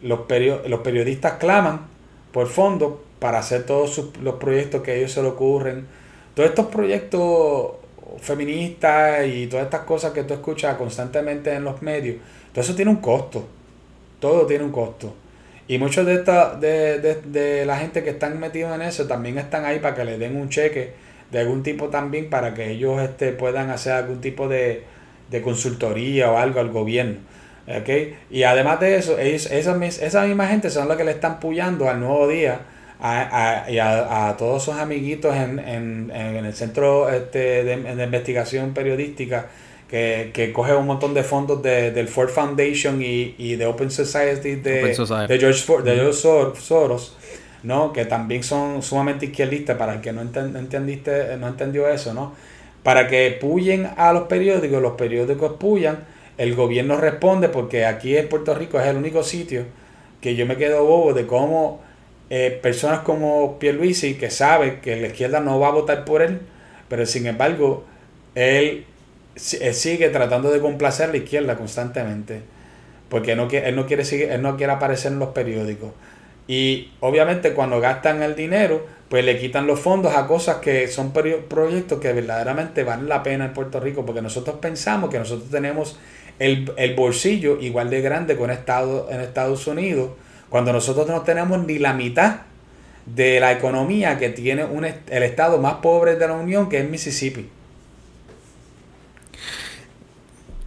Los, 0.00 0.20
los 0.68 0.80
periodistas 0.82 1.32
claman 1.40 1.88
por 2.30 2.46
fondo 2.46 3.02
para 3.18 3.40
hacer 3.40 3.66
todos 3.66 4.12
los 4.22 4.36
proyectos 4.36 4.82
que 4.82 4.92
a 4.92 4.94
ellos 4.94 5.10
se 5.10 5.22
le 5.22 5.28
ocurren. 5.30 5.88
Todos 6.34 6.50
estos 6.50 6.66
proyectos 6.66 7.72
feministas 8.20 9.26
y 9.26 9.48
todas 9.48 9.64
estas 9.64 9.80
cosas 9.80 10.12
que 10.12 10.22
tú 10.22 10.34
escuchas 10.34 10.76
constantemente 10.76 11.52
en 11.52 11.64
los 11.64 11.82
medios, 11.82 12.18
todo 12.52 12.62
eso 12.62 12.76
tiene 12.76 12.92
un 12.92 12.98
costo. 12.98 13.44
Todo 14.20 14.46
tiene 14.46 14.62
un 14.62 14.70
costo. 14.70 15.12
Y 15.66 15.78
muchos 15.78 16.06
de, 16.06 16.14
esta, 16.14 16.54
de, 16.54 17.00
de, 17.00 17.22
de 17.22 17.66
la 17.66 17.76
gente 17.76 18.04
que 18.04 18.10
están 18.10 18.38
metidos 18.38 18.72
en 18.72 18.82
eso 18.82 19.08
también 19.08 19.36
están 19.36 19.64
ahí 19.64 19.80
para 19.80 19.96
que 19.96 20.04
le 20.04 20.16
den 20.16 20.36
un 20.36 20.48
cheque 20.48 21.05
de 21.30 21.40
algún 21.40 21.62
tipo 21.62 21.88
también 21.88 22.30
para 22.30 22.54
que 22.54 22.70
ellos 22.70 23.00
este, 23.02 23.32
puedan 23.32 23.70
hacer 23.70 23.92
algún 23.92 24.20
tipo 24.20 24.48
de, 24.48 24.84
consultoría 25.42 26.30
o 26.30 26.38
algo 26.38 26.60
al 26.60 26.70
gobierno. 26.70 27.16
¿okay? 27.80 28.16
Y 28.30 28.44
además 28.44 28.80
de 28.80 28.96
eso, 28.96 29.18
ellos, 29.18 29.50
esa, 29.50 29.76
esa 29.84 30.24
misma 30.24 30.46
gente 30.46 30.70
son 30.70 30.88
los 30.88 30.96
que 30.96 31.04
le 31.04 31.12
están 31.12 31.40
puyando 31.40 31.88
al 31.88 32.00
nuevo 32.00 32.28
día 32.28 32.60
a, 33.00 33.64
a, 33.66 34.28
a, 34.28 34.36
todos 34.36 34.64
sus 34.64 34.74
amiguitos 34.74 35.34
en, 35.36 35.58
en, 35.58 36.10
en 36.14 36.44
el 36.46 36.54
centro 36.54 37.10
este, 37.10 37.64
de, 37.64 38.04
investigación 38.04 38.72
periodística 38.72 39.46
que, 39.88 40.30
que, 40.32 40.52
coge 40.52 40.74
un 40.74 40.86
montón 40.86 41.12
de 41.12 41.22
fondos 41.22 41.62
de, 41.62 41.90
del 41.90 42.08
Ford 42.08 42.30
Foundation 42.30 43.02
y, 43.02 43.34
y 43.38 43.56
de 43.56 43.66
Open 43.66 43.90
Society 43.90 44.56
de, 44.56 44.96
de 45.28 45.38
George, 45.38 45.62
Ford, 45.62 45.84
de 45.84 45.94
George 45.94 46.60
Soros 46.60 47.16
¿no? 47.66 47.92
que 47.92 48.04
también 48.04 48.44
son 48.44 48.80
sumamente 48.80 49.26
izquierdistas, 49.26 49.76
para 49.76 49.94
el 49.94 50.00
que 50.00 50.12
no 50.12 50.20
entendiste, 50.22 51.36
no 51.36 51.48
entendió 51.48 51.88
eso, 51.88 52.14
¿no? 52.14 52.32
para 52.84 53.08
que 53.08 53.36
puyen 53.40 53.90
a 53.96 54.12
los 54.12 54.28
periódicos, 54.28 54.80
los 54.80 54.92
periódicos 54.92 55.54
puyan, 55.58 56.04
el 56.38 56.54
gobierno 56.54 56.96
responde, 56.96 57.48
porque 57.48 57.84
aquí 57.84 58.16
en 58.16 58.28
Puerto 58.28 58.54
Rico 58.54 58.78
es 58.78 58.86
el 58.86 58.96
único 58.96 59.24
sitio 59.24 59.64
que 60.20 60.36
yo 60.36 60.46
me 60.46 60.56
quedo 60.56 60.84
bobo 60.84 61.12
de 61.12 61.26
cómo 61.26 61.80
eh, 62.30 62.56
personas 62.62 63.00
como 63.00 63.58
Pierluisi, 63.58 64.14
que 64.14 64.30
sabe 64.30 64.78
que 64.78 64.94
la 65.00 65.08
izquierda 65.08 65.40
no 65.40 65.58
va 65.58 65.68
a 65.68 65.72
votar 65.72 66.04
por 66.04 66.22
él, 66.22 66.38
pero 66.88 67.04
sin 67.04 67.26
embargo, 67.26 67.84
él, 68.36 68.84
sigue 69.34 70.08
tratando 70.10 70.52
de 70.52 70.60
complacer 70.60 71.08
a 71.08 71.12
la 71.12 71.16
izquierda 71.16 71.56
constantemente, 71.56 72.42
porque 73.08 73.34
no, 73.34 73.48
él, 73.50 73.74
no 73.74 73.86
quiere, 73.86 74.04
él 74.32 74.42
no 74.42 74.56
quiere 74.56 74.72
aparecer 74.72 75.10
en 75.10 75.18
los 75.18 75.30
periódicos. 75.30 75.90
Y 76.48 76.92
obviamente 77.00 77.52
cuando 77.52 77.80
gastan 77.80 78.22
el 78.22 78.36
dinero, 78.36 78.86
pues 79.08 79.24
le 79.24 79.38
quitan 79.38 79.66
los 79.66 79.80
fondos 79.80 80.14
a 80.14 80.26
cosas 80.26 80.56
que 80.56 80.88
son 80.88 81.12
proyectos 81.12 82.00
que 82.00 82.12
verdaderamente 82.12 82.84
valen 82.84 83.08
la 83.08 83.22
pena 83.22 83.46
en 83.46 83.52
Puerto 83.52 83.80
Rico, 83.80 84.04
porque 84.04 84.22
nosotros 84.22 84.56
pensamos 84.60 85.10
que 85.10 85.18
nosotros 85.18 85.50
tenemos 85.50 85.98
el, 86.38 86.94
bolsillo 86.96 87.58
igual 87.60 87.90
de 87.90 88.00
grande 88.00 88.36
con 88.36 88.50
Estado, 88.50 89.08
en 89.10 89.20
Estados 89.20 89.66
Unidos, 89.66 90.10
cuando 90.48 90.72
nosotros 90.72 91.08
no 91.08 91.22
tenemos 91.22 91.64
ni 91.66 91.78
la 91.78 91.92
mitad 91.92 92.42
de 93.06 93.40
la 93.40 93.52
economía 93.52 94.18
que 94.18 94.30
tiene 94.30 94.64
un, 94.64 94.84
el 94.84 95.22
estado 95.22 95.58
más 95.58 95.74
pobre 95.74 96.16
de 96.16 96.26
la 96.26 96.34
Unión, 96.34 96.68
que 96.68 96.78
es 96.78 96.88
Mississippi. 96.88 97.48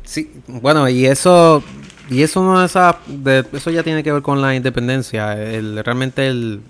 Sí, 0.06 0.32
bueno, 0.48 0.90
y 0.90 1.06
eso 1.06 1.64
y 2.10 2.24
eso 2.24 2.44
no 2.44 2.64
es 2.64 2.74
de, 3.08 3.46
eso 3.54 3.70
ya 3.70 3.84
tiene 3.84 4.04
que 4.04 4.12
ver 4.12 4.22
con 4.22 4.42
la 4.42 4.56
independencia. 4.56 5.34
El, 5.34 5.84
realmente 5.84 6.28
el, 6.28 6.62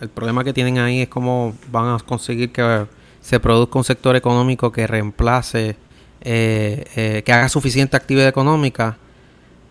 el, 0.00 0.08
problema 0.10 0.44
que 0.44 0.52
tienen 0.52 0.78
ahí 0.78 1.02
es 1.02 1.08
cómo 1.08 1.54
van 1.70 1.94
a 1.94 1.98
conseguir 1.98 2.52
que 2.52 2.86
se 3.22 3.40
produzca 3.40 3.78
un 3.78 3.84
sector 3.84 4.14
económico 4.16 4.70
que 4.70 4.86
reemplace, 4.86 5.76
eh, 6.20 6.84
eh, 6.94 7.22
que 7.24 7.32
haga 7.32 7.48
suficiente 7.48 7.96
actividad 7.96 8.28
económica, 8.28 8.98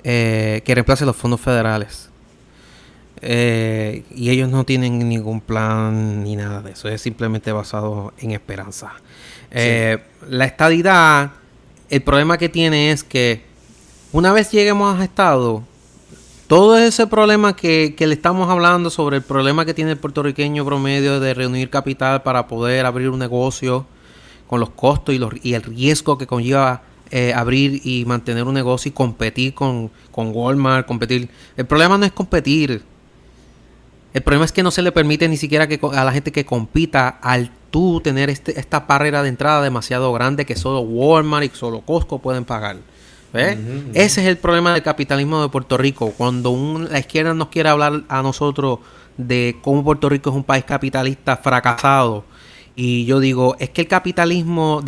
eh, 0.04 0.62
que 0.66 0.76
reemplace 0.76 1.06
los 1.06 1.16
fondos 1.16 1.40
federales. 1.42 2.10
y 3.22 4.30
ellos 4.30 4.50
no 4.50 4.66
tienen 4.66 5.00
ningún 5.10 5.42
plan 5.42 6.24
ni 6.24 6.36
nada 6.36 6.62
de 6.62 6.72
eso. 6.72 6.90
Es 6.90 7.02
simplemente 7.02 7.52
basado 7.52 8.14
en 8.20 8.32
esperanza. 8.32 8.94
La 10.30 10.46
estadidad, 10.46 11.32
el 11.90 12.02
problema 12.02 12.38
que 12.38 12.50
tiene 12.50 12.92
es 12.92 13.04
que 13.04 13.55
una 14.12 14.34
vez 14.34 14.52
lleguemos 14.52 15.00
a 15.00 15.04
Estado, 15.04 15.64
todo 16.48 16.78
ese 16.78 17.08
problema 17.08 17.56
que, 17.56 17.96
le 17.98 18.14
estamos 18.14 18.50
hablando 18.50 18.90
sobre 18.92 19.18
el 19.18 19.24
problema 19.24 19.66
que 19.66 19.74
tiene 19.74 19.92
el 19.92 19.98
puertorriqueño 19.98 20.64
promedio 20.64 21.20
de 21.20 21.34
reunir 21.34 21.72
capital 21.72 22.22
para 22.22 22.48
poder 22.48 22.86
abrir 22.86 23.10
un 23.10 23.18
negocio 23.18 23.88
con 24.48 24.60
los 24.60 24.70
costos 24.70 25.16
y, 25.16 25.18
los, 25.18 25.34
y 25.42 25.56
el 25.56 25.64
riesgo 25.64 26.20
que 26.20 26.28
conlleva 26.28 26.84
eh, 27.10 27.34
abrir 27.34 27.82
y 27.84 28.06
mantener 28.06 28.44
un 28.44 28.54
negocio 28.54 28.90
y 28.90 28.92
competir 28.92 29.56
con, 29.56 29.90
con 30.12 30.32
Walmart, 30.36 30.86
competir. 30.86 31.30
El 31.58 31.66
problema 31.66 31.98
no 31.98 32.06
es 32.06 32.12
competir. 32.12 32.84
El 34.14 34.22
problema 34.22 34.46
es 34.46 34.52
que 34.52 34.64
no 34.64 34.72
se 34.72 34.84
le 34.84 34.92
permite 34.92 35.28
ni 35.28 35.38
siquiera 35.38 35.68
que 35.68 35.80
a 35.94 36.04
la 36.04 36.12
gente 36.12 36.32
que 36.32 36.46
compita 36.46 37.10
al 37.10 37.52
tú 37.72 38.02
tener 38.02 38.30
este, 38.30 38.60
esta 38.60 38.82
barrera 38.82 39.24
de 39.24 39.30
entrada 39.30 39.62
demasiado 39.64 40.14
grande 40.14 40.46
que 40.46 40.56
solo 40.56 40.82
Walmart 40.82 41.46
y 41.46 41.58
solo 41.58 41.82
Costco 41.82 42.20
pueden 42.20 42.46
pagar. 42.46 42.78
Ese 43.94 44.22
es 44.22 44.28
el 44.28 44.38
problema 44.38 44.74
del 44.74 44.84
capitalismo 44.84 45.42
de 45.42 45.50
Puerto 45.50 45.78
Rico. 45.78 46.14
Cuando 46.18 46.80
la 46.90 47.00
izquierda 47.00 47.34
nos 47.34 47.50
quiere 47.50 47.70
hablar 47.70 48.04
a 48.08 48.22
nosotros 48.22 48.80
de 49.18 49.58
cómo 49.62 49.84
Puerto 49.84 50.10
Rico 50.10 50.30
es 50.30 50.36
un 50.36 50.44
país 50.44 50.64
capitalista 50.66 51.38
fracasado, 51.38 52.26
y 52.76 53.06
yo 53.06 53.20
digo, 53.20 53.56
es 53.60 53.70
que 53.70 53.82
el 53.82 53.88
capitalismo 53.88 54.84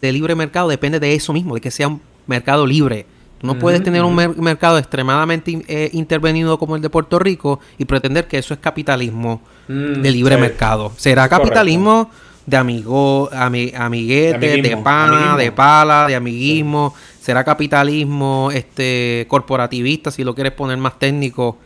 de 0.00 0.12
libre 0.12 0.34
mercado 0.34 0.68
depende 0.68 0.98
de 0.98 1.14
eso 1.14 1.32
mismo, 1.32 1.54
de 1.54 1.60
que 1.60 1.70
sea 1.70 1.88
un 1.88 2.00
mercado 2.26 2.66
libre. 2.66 3.06
Tú 3.38 3.46
no 3.46 3.58
puedes 3.58 3.82
tener 3.82 4.02
un 4.02 4.14
mercado 4.14 4.78
extremadamente 4.78 5.62
eh, 5.68 5.90
intervenido 5.92 6.58
como 6.58 6.74
el 6.74 6.82
de 6.82 6.88
Puerto 6.88 7.18
Rico 7.18 7.60
y 7.76 7.84
pretender 7.84 8.26
que 8.26 8.38
eso 8.38 8.54
es 8.54 8.60
capitalismo 8.60 9.42
mm, 9.68 10.00
de 10.00 10.10
libre 10.10 10.38
mercado. 10.38 10.92
Será 10.96 11.28
capitalismo 11.28 12.10
de 12.46 12.56
amigo, 12.56 13.28
amiguete, 13.32 14.62
de, 14.62 14.76
pana, 14.76 15.36
de 15.36 15.50
pala, 15.50 16.06
de 16.06 16.14
amiguismo 16.14 16.94
será 17.26 17.42
capitalismo 17.42 18.50
este 18.52 19.26
corporativista 19.28 20.12
si 20.12 20.22
lo 20.22 20.36
quieres 20.36 20.52
poner 20.52 20.78
más 20.78 20.96
técnico. 20.96 21.58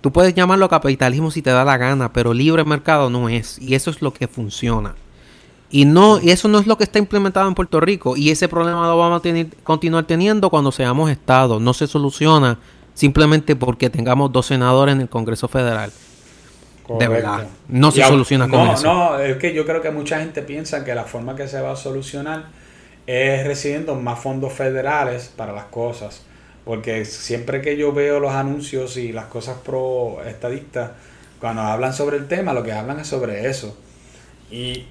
Tú 0.00 0.12
puedes 0.12 0.34
llamarlo 0.34 0.66
capitalismo 0.70 1.30
si 1.30 1.42
te 1.42 1.50
da 1.50 1.62
la 1.62 1.76
gana, 1.76 2.10
pero 2.10 2.32
libre 2.32 2.64
mercado 2.64 3.10
no 3.10 3.28
es 3.28 3.58
y 3.58 3.74
eso 3.74 3.90
es 3.90 4.00
lo 4.00 4.14
que 4.14 4.28
funciona. 4.28 4.94
Y 5.70 5.84
no 5.84 6.18
y 6.22 6.30
eso 6.30 6.48
no 6.48 6.58
es 6.58 6.66
lo 6.66 6.78
que 6.78 6.84
está 6.84 6.98
implementado 6.98 7.46
en 7.48 7.54
Puerto 7.54 7.80
Rico 7.80 8.16
y 8.16 8.30
ese 8.30 8.48
problema 8.48 8.86
lo 8.86 8.96
vamos 8.96 9.18
a 9.18 9.22
tener, 9.22 9.48
continuar 9.62 10.04
teniendo 10.04 10.48
cuando 10.48 10.72
seamos 10.72 11.10
estado, 11.10 11.60
no 11.60 11.74
se 11.74 11.86
soluciona 11.86 12.58
simplemente 12.94 13.56
porque 13.56 13.90
tengamos 13.90 14.32
dos 14.32 14.46
senadores 14.46 14.94
en 14.94 15.02
el 15.02 15.10
Congreso 15.10 15.48
Federal. 15.48 15.92
De 16.96 17.08
verdad, 17.08 17.46
no 17.68 17.90
se 17.90 18.02
soluciona 18.02 18.48
con 18.48 18.68
eso. 18.68 18.84
No, 18.84 19.18
es 19.18 19.36
que 19.36 19.52
yo 19.52 19.66
creo 19.66 19.82
que 19.82 19.90
mucha 19.90 20.20
gente 20.20 20.42
piensa 20.42 20.84
que 20.84 20.94
la 20.94 21.04
forma 21.04 21.36
que 21.36 21.46
se 21.46 21.60
va 21.60 21.72
a 21.72 21.76
solucionar 21.76 22.46
es 23.06 23.46
recibiendo 23.46 23.94
más 23.94 24.18
fondos 24.18 24.52
federales 24.52 25.32
para 25.36 25.52
las 25.52 25.64
cosas. 25.64 26.22
Porque 26.64 27.04
siempre 27.04 27.60
que 27.60 27.76
yo 27.76 27.92
veo 27.92 28.20
los 28.20 28.32
anuncios 28.32 28.96
y 28.96 29.12
las 29.12 29.26
cosas 29.26 29.56
pro 29.64 30.18
estadistas, 30.26 30.92
cuando 31.40 31.62
hablan 31.62 31.92
sobre 31.92 32.16
el 32.16 32.28
tema, 32.28 32.52
lo 32.52 32.62
que 32.62 32.72
hablan 32.72 33.00
es 33.00 33.06
sobre 33.06 33.48
eso. 33.48 33.76
Y 34.50 34.86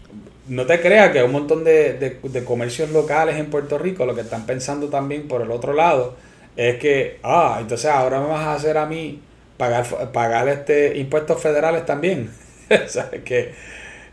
no 0.47 0.65
te 0.65 0.79
creas 0.81 1.11
que 1.11 1.23
un 1.23 1.31
montón 1.31 1.63
de, 1.63 1.93
de, 1.93 2.43
comercios 2.43 2.91
locales 2.91 3.37
en 3.37 3.47
Puerto 3.47 3.77
Rico 3.77 4.05
lo 4.05 4.15
que 4.15 4.21
están 4.21 4.45
pensando 4.45 4.87
también 4.87 5.27
por 5.27 5.41
el 5.41 5.51
otro 5.51 5.73
lado 5.73 6.15
es 6.55 6.77
que, 6.77 7.19
ah, 7.23 7.57
entonces 7.59 7.89
ahora 7.89 8.19
me 8.19 8.27
vas 8.27 8.41
a 8.41 8.53
hacer 8.53 8.77
a 8.77 8.85
mí 8.85 9.21
pagar, 9.57 9.85
pagar 10.11 10.47
este 10.47 10.97
impuestos 10.97 11.41
federales 11.41 11.85
también. 11.85 12.29
Que, 13.23 13.53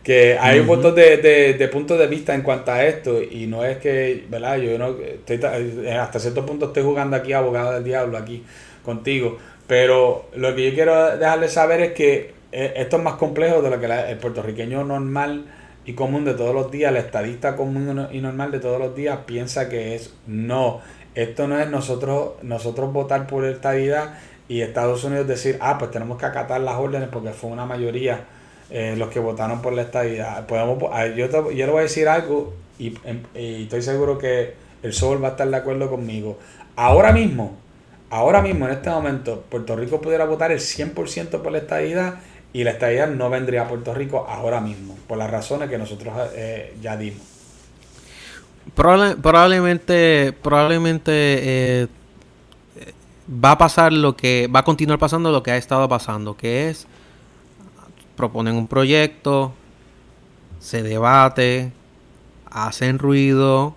que 0.05 0.39
hay 0.39 0.61
un 0.61 0.67
montón 0.67 0.95
de, 0.95 1.17
de, 1.17 1.69
puntos 1.69 1.99
de 1.99 2.07
vista 2.07 2.35
en 2.35 2.43
cuanto 2.43 2.71
a 2.71 2.85
esto 2.85 3.21
y 3.21 3.47
no 3.47 3.65
es 3.65 3.79
que, 3.79 4.27
¿verdad? 4.29 4.59
Yo 4.59 4.79
no 4.79 4.97
estoy, 5.01 5.41
hasta 5.91 6.21
cierto 6.21 6.45
punto 6.45 6.67
estoy 6.67 6.83
jugando 6.83 7.17
aquí 7.17 7.33
abogado 7.33 7.73
del 7.73 7.83
diablo 7.83 8.19
aquí 8.19 8.45
contigo, 8.85 9.39
pero 9.67 10.29
lo 10.37 10.55
que 10.55 10.69
yo 10.69 10.75
quiero 10.75 11.17
dejarles 11.17 11.53
saber 11.55 11.81
es 11.81 11.93
que 11.95 12.35
eh, 12.53 12.75
esto 12.77 12.99
es 12.99 13.03
más 13.03 13.15
complejo 13.15 13.63
de 13.63 13.71
lo 13.71 13.81
que 13.81 13.87
el 13.87 14.19
puertorriqueño 14.19 14.85
normal 14.85 15.47
y 15.87 15.95
común 15.95 16.25
de 16.25 16.35
todos 16.35 16.55
los 16.55 16.71
días, 16.71 16.93
el 16.93 16.99
estadista 16.99 17.57
común 17.57 18.09
y 18.13 18.21
normal 18.21 18.51
de 18.51 18.61
todos 18.61 18.79
los 18.79 18.95
días 18.95 19.21
piensa 19.27 19.69
que 19.69 19.95
es 19.95 20.15
no. 20.27 20.81
Esto 21.15 21.49
no 21.49 21.59
es 21.59 21.69
nosotros, 21.69 22.35
nosotros 22.43 22.93
votar 22.93 23.27
por 23.27 23.45
estadidad 23.45 24.19
y 24.49 24.61
Estados 24.61 25.05
Unidos 25.05 25.27
decir, 25.27 25.59
ah, 25.61 25.79
pues 25.79 25.91
tenemos 25.91 26.19
que 26.19 26.27
acatar 26.27 26.61
las 26.61 26.77
órdenes 26.77 27.09
porque 27.11 27.31
fue 27.31 27.51
una 27.51 27.65
mayoría 27.65 28.25
eh, 28.71 28.95
los 28.97 29.09
que 29.09 29.21
votaron 29.21 29.63
por 29.63 29.73
la 29.73 29.83
estadidad. 29.83 30.47
Podemos, 30.47 30.79
yo, 31.17 31.51
yo 31.51 31.67
le 31.67 31.73
voy 31.73 31.81
a 31.81 31.83
decir 31.83 32.09
algo 32.09 32.55
y, 32.79 32.99
em, 33.05 33.23
y, 33.35 33.65
estoy 33.65 33.83
seguro 33.83 34.19
que 34.19 34.55
el 34.83 34.93
Sol 34.93 35.23
va 35.23 35.29
a 35.29 35.31
estar 35.33 35.49
de 35.49 35.57
acuerdo 35.57 35.89
conmigo. 35.89 36.39
Ahora 36.77 37.13
mismo, 37.13 37.57
ahora 38.11 38.43
mismo 38.43 38.67
en 38.67 38.73
este 38.73 38.91
momento, 38.91 39.45
Puerto 39.49 39.77
Rico 39.77 40.01
pudiera 40.01 40.25
votar 40.25 40.53
el 40.53 40.61
100% 40.61 41.43
por 41.43 41.53
la 41.53 41.59
estadidad 41.59 42.17
y 42.53 42.65
la 42.65 42.73
estadidad 42.73 43.09
no 43.09 43.31
vendría 43.31 43.63
a 43.63 43.69
Puerto 43.69 43.95
Rico 43.95 44.27
ahora 44.29 44.61
mismo, 44.61 44.97
por 45.09 45.19
las 45.19 45.31
razones 45.31 45.69
que 45.69 45.79
nosotros 45.79 46.15
eh, 46.35 46.75
ya 46.81 46.97
dimos. 46.97 47.23
probablemente, 48.75 50.33
probablemente 50.43 51.13
eh, 51.13 51.87
va 53.29 53.53
a 53.53 53.59
pasar 53.59 53.93
lo 53.93 54.16
que, 54.16 54.49
va 54.55 54.61
a 54.61 54.64
continuar 54.64 54.99
pasando 54.99 55.31
lo 55.31 55.43
que 55.43 55.51
ha 55.51 55.57
estado 55.57 55.89
pasando, 55.89 56.37
que 56.37 56.68
es 56.68 56.87
proponen 58.16 58.55
un 58.55 58.68
proyecto, 58.68 59.53
se 60.61 60.83
debate, 60.83 61.72
hacen 62.51 62.99
ruido. 62.99 63.75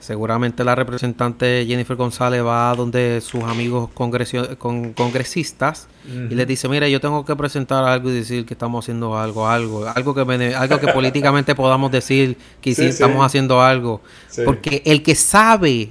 Seguramente 0.00 0.62
la 0.62 0.76
representante 0.76 1.66
Jennifer 1.66 1.96
González 1.96 2.44
va 2.44 2.70
a 2.70 2.74
donde 2.76 3.20
sus 3.20 3.42
amigos 3.42 3.90
con 3.90 4.92
congresistas 4.92 5.88
y 6.06 6.34
les 6.34 6.46
dice, 6.46 6.68
mira, 6.68 6.88
yo 6.88 7.00
tengo 7.00 7.24
que 7.24 7.34
presentar 7.34 7.84
algo 7.84 8.08
y 8.08 8.14
decir 8.14 8.46
que 8.46 8.54
estamos 8.54 8.84
haciendo 8.84 9.18
algo, 9.18 9.48
algo, 9.48 9.88
algo 9.88 10.14
que, 10.14 10.54
algo 10.54 10.78
que 10.78 10.88
políticamente 10.94 11.56
podamos 11.56 11.90
decir 11.90 12.38
que 12.60 12.76
sí, 12.76 12.86
estamos 12.86 13.26
haciendo 13.26 13.60
algo. 13.60 14.00
Porque 14.44 14.82
el 14.86 15.02
que 15.02 15.16
sabe 15.16 15.90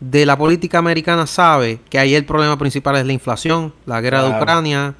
de 0.00 0.26
la 0.26 0.38
política 0.38 0.78
americana 0.78 1.26
sabe 1.26 1.80
que 1.90 1.98
ahí 1.98 2.14
el 2.14 2.24
problema 2.24 2.58
principal 2.58 2.96
es 2.96 3.06
la 3.06 3.12
inflación, 3.12 3.72
la 3.86 4.00
guerra 4.00 4.22
de 4.22 4.30
Ucrania, 4.36 4.94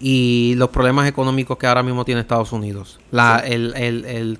y 0.00 0.54
los 0.56 0.70
problemas 0.70 1.08
económicos 1.08 1.56
que 1.56 1.66
ahora 1.66 1.82
mismo 1.82 2.04
tiene 2.04 2.20
Estados 2.20 2.52
Unidos. 2.52 2.98
La, 3.10 3.38
el, 3.38 3.74
el, 3.76 4.04
el, 4.04 4.38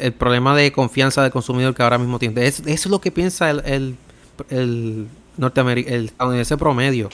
el, 0.00 0.12
problema 0.12 0.56
de 0.56 0.72
confianza 0.72 1.22
del 1.22 1.30
consumidor 1.30 1.74
que 1.74 1.82
ahora 1.82 1.98
mismo 1.98 2.18
tiene. 2.18 2.46
eso 2.46 2.62
es 2.66 2.86
lo 2.86 3.00
que 3.00 3.10
piensa 3.10 3.50
el, 3.50 3.62
el, 3.64 3.96
el, 4.50 5.06
el 5.38 6.04
estadounidense 6.04 6.56
promedio. 6.56 7.08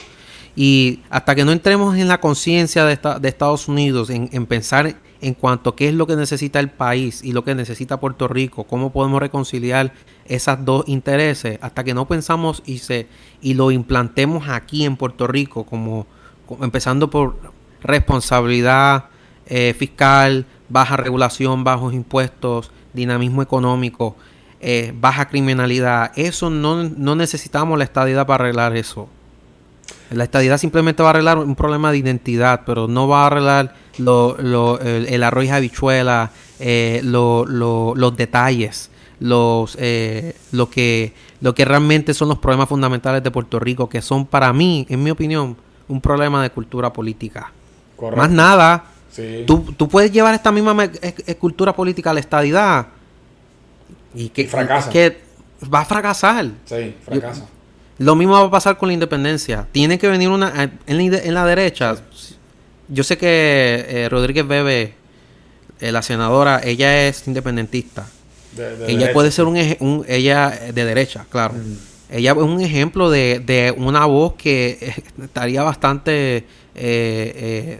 Y 0.55 0.99
hasta 1.09 1.35
que 1.35 1.45
no 1.45 1.51
entremos 1.51 1.97
en 1.97 2.07
la 2.07 2.19
conciencia 2.19 2.85
de, 2.85 2.99
de, 3.19 3.29
Estados 3.29 3.67
Unidos, 3.67 4.09
en, 4.09 4.29
en, 4.31 4.45
pensar 4.45 4.95
en 5.23 5.33
cuanto 5.33 5.71
a 5.71 5.75
qué 5.75 5.87
es 5.87 5.95
lo 5.95 6.05
que 6.05 6.17
necesita 6.17 6.59
el 6.59 6.69
país 6.69 7.23
y 7.23 7.31
lo 7.31 7.45
que 7.45 7.55
necesita 7.55 7.99
Puerto 7.99 8.27
Rico, 8.27 8.65
cómo 8.65 8.91
podemos 8.91 9.21
reconciliar 9.21 9.93
esas 10.25 10.65
dos 10.65 10.83
intereses, 10.87 11.57
hasta 11.61 11.85
que 11.85 11.93
no 11.93 12.07
pensamos 12.07 12.61
y, 12.65 12.79
se, 12.79 13.07
y 13.41 13.53
lo 13.53 13.71
implantemos 13.71 14.49
aquí 14.49 14.83
en 14.83 14.97
Puerto 14.97 15.25
Rico 15.25 15.65
como 15.65 16.05
empezando 16.59 17.09
por 17.09 17.37
responsabilidad 17.81 19.05
eh, 19.45 19.73
fiscal, 19.77 20.45
baja 20.67 20.97
regulación, 20.97 21.63
bajos 21.63 21.93
impuestos, 21.93 22.71
dinamismo 22.93 23.41
económico, 23.41 24.17
eh, 24.59 24.93
baja 24.93 25.29
criminalidad. 25.29 26.11
Eso 26.17 26.49
no, 26.49 26.83
no 26.83 27.15
necesitamos 27.15 27.77
la 27.77 27.85
estadidad 27.85 28.27
para 28.27 28.43
arreglar 28.43 28.75
eso. 28.75 29.07
La 30.13 30.23
estadidad 30.25 30.57
simplemente 30.57 31.03
va 31.03 31.09
a 31.09 31.11
arreglar 31.11 31.37
un 31.37 31.55
problema 31.55 31.91
de 31.91 31.97
identidad, 31.97 32.61
pero 32.65 32.87
no 32.87 33.07
va 33.07 33.23
a 33.23 33.27
arreglar 33.27 33.75
lo, 33.97 34.37
lo, 34.39 34.79
el, 34.79 35.23
arroz 35.23 35.45
y 35.45 35.49
habichuela, 35.49 36.31
eh, 36.59 37.01
los 37.03 38.17
detalles, 38.17 38.89
los, 39.19 39.77
lo, 40.51 40.69
que, 40.69 41.13
lo 41.41 41.55
que 41.55 41.65
realmente 41.65 42.13
son 42.13 42.29
los 42.29 42.37
problemas 42.37 42.69
fundamentales 42.69 43.23
de 43.23 43.31
Puerto 43.31 43.59
Rico, 43.59 43.89
que 43.89 44.01
son 44.01 44.25
para 44.25 44.53
mí, 44.53 44.85
en 44.89 45.03
mi 45.03 45.11
opinión, 45.11 45.57
un 45.87 46.01
problema 46.01 46.41
de 46.43 46.49
cultura 46.49 46.91
política. 46.91 47.51
Más 48.15 48.29
nada. 48.29 48.85
Tú, 49.45 49.87
puedes 49.89 50.11
llevar 50.11 50.33
esta 50.33 50.51
misma 50.51 50.89
cultura 51.39 51.75
política 51.75 52.09
a 52.09 52.13
la 52.13 52.19
estadidad 52.19 52.87
y 54.15 54.29
que, 54.29 54.47
fracasa. 54.47 54.89
que 54.89 55.21
va 55.73 55.81
a 55.81 55.85
fracasar. 55.85 56.45
Sí, 56.65 56.95
fracasa. 57.03 57.45
Lo 57.99 58.15
mismo 58.15 58.33
va 58.33 58.47
a 58.47 58.51
pasar 58.51 58.77
con 58.77 58.87
la 58.87 58.93
independencia. 58.93 59.67
Tiene 59.71 59.97
que 59.97 60.07
venir 60.07 60.29
una... 60.29 60.71
En 60.87 61.33
la, 61.33 61.45
derecha, 61.45 61.95
yo 62.87 63.03
sé 63.03 63.17
que 63.17 63.85
eh, 63.87 64.09
Rodríguez 64.09 64.47
Bebe, 64.47 64.93
eh, 65.79 65.91
la 65.91 66.01
senadora, 66.01 66.61
ella 66.63 67.07
es 67.07 67.27
independentista. 67.27 68.07
ella 68.87 69.13
puede 69.13 69.31
ser 69.31 69.45
un, 69.45 69.57
un, 69.79 70.05
Ella 70.07 70.49
de 70.73 70.85
derecha, 70.85 71.25
claro. 71.29 71.55
Ella 72.13 72.31
es 72.31 72.37
un 72.37 72.61
ejemplo 72.61 73.09
de, 73.09 73.73
una 73.75 74.05
voz 74.05 74.33
que 74.33 74.77
eh, 74.81 75.03
estaría 75.23 75.63
bastante... 75.63 76.37
Eh, 76.37 76.45
eh, 76.75 77.79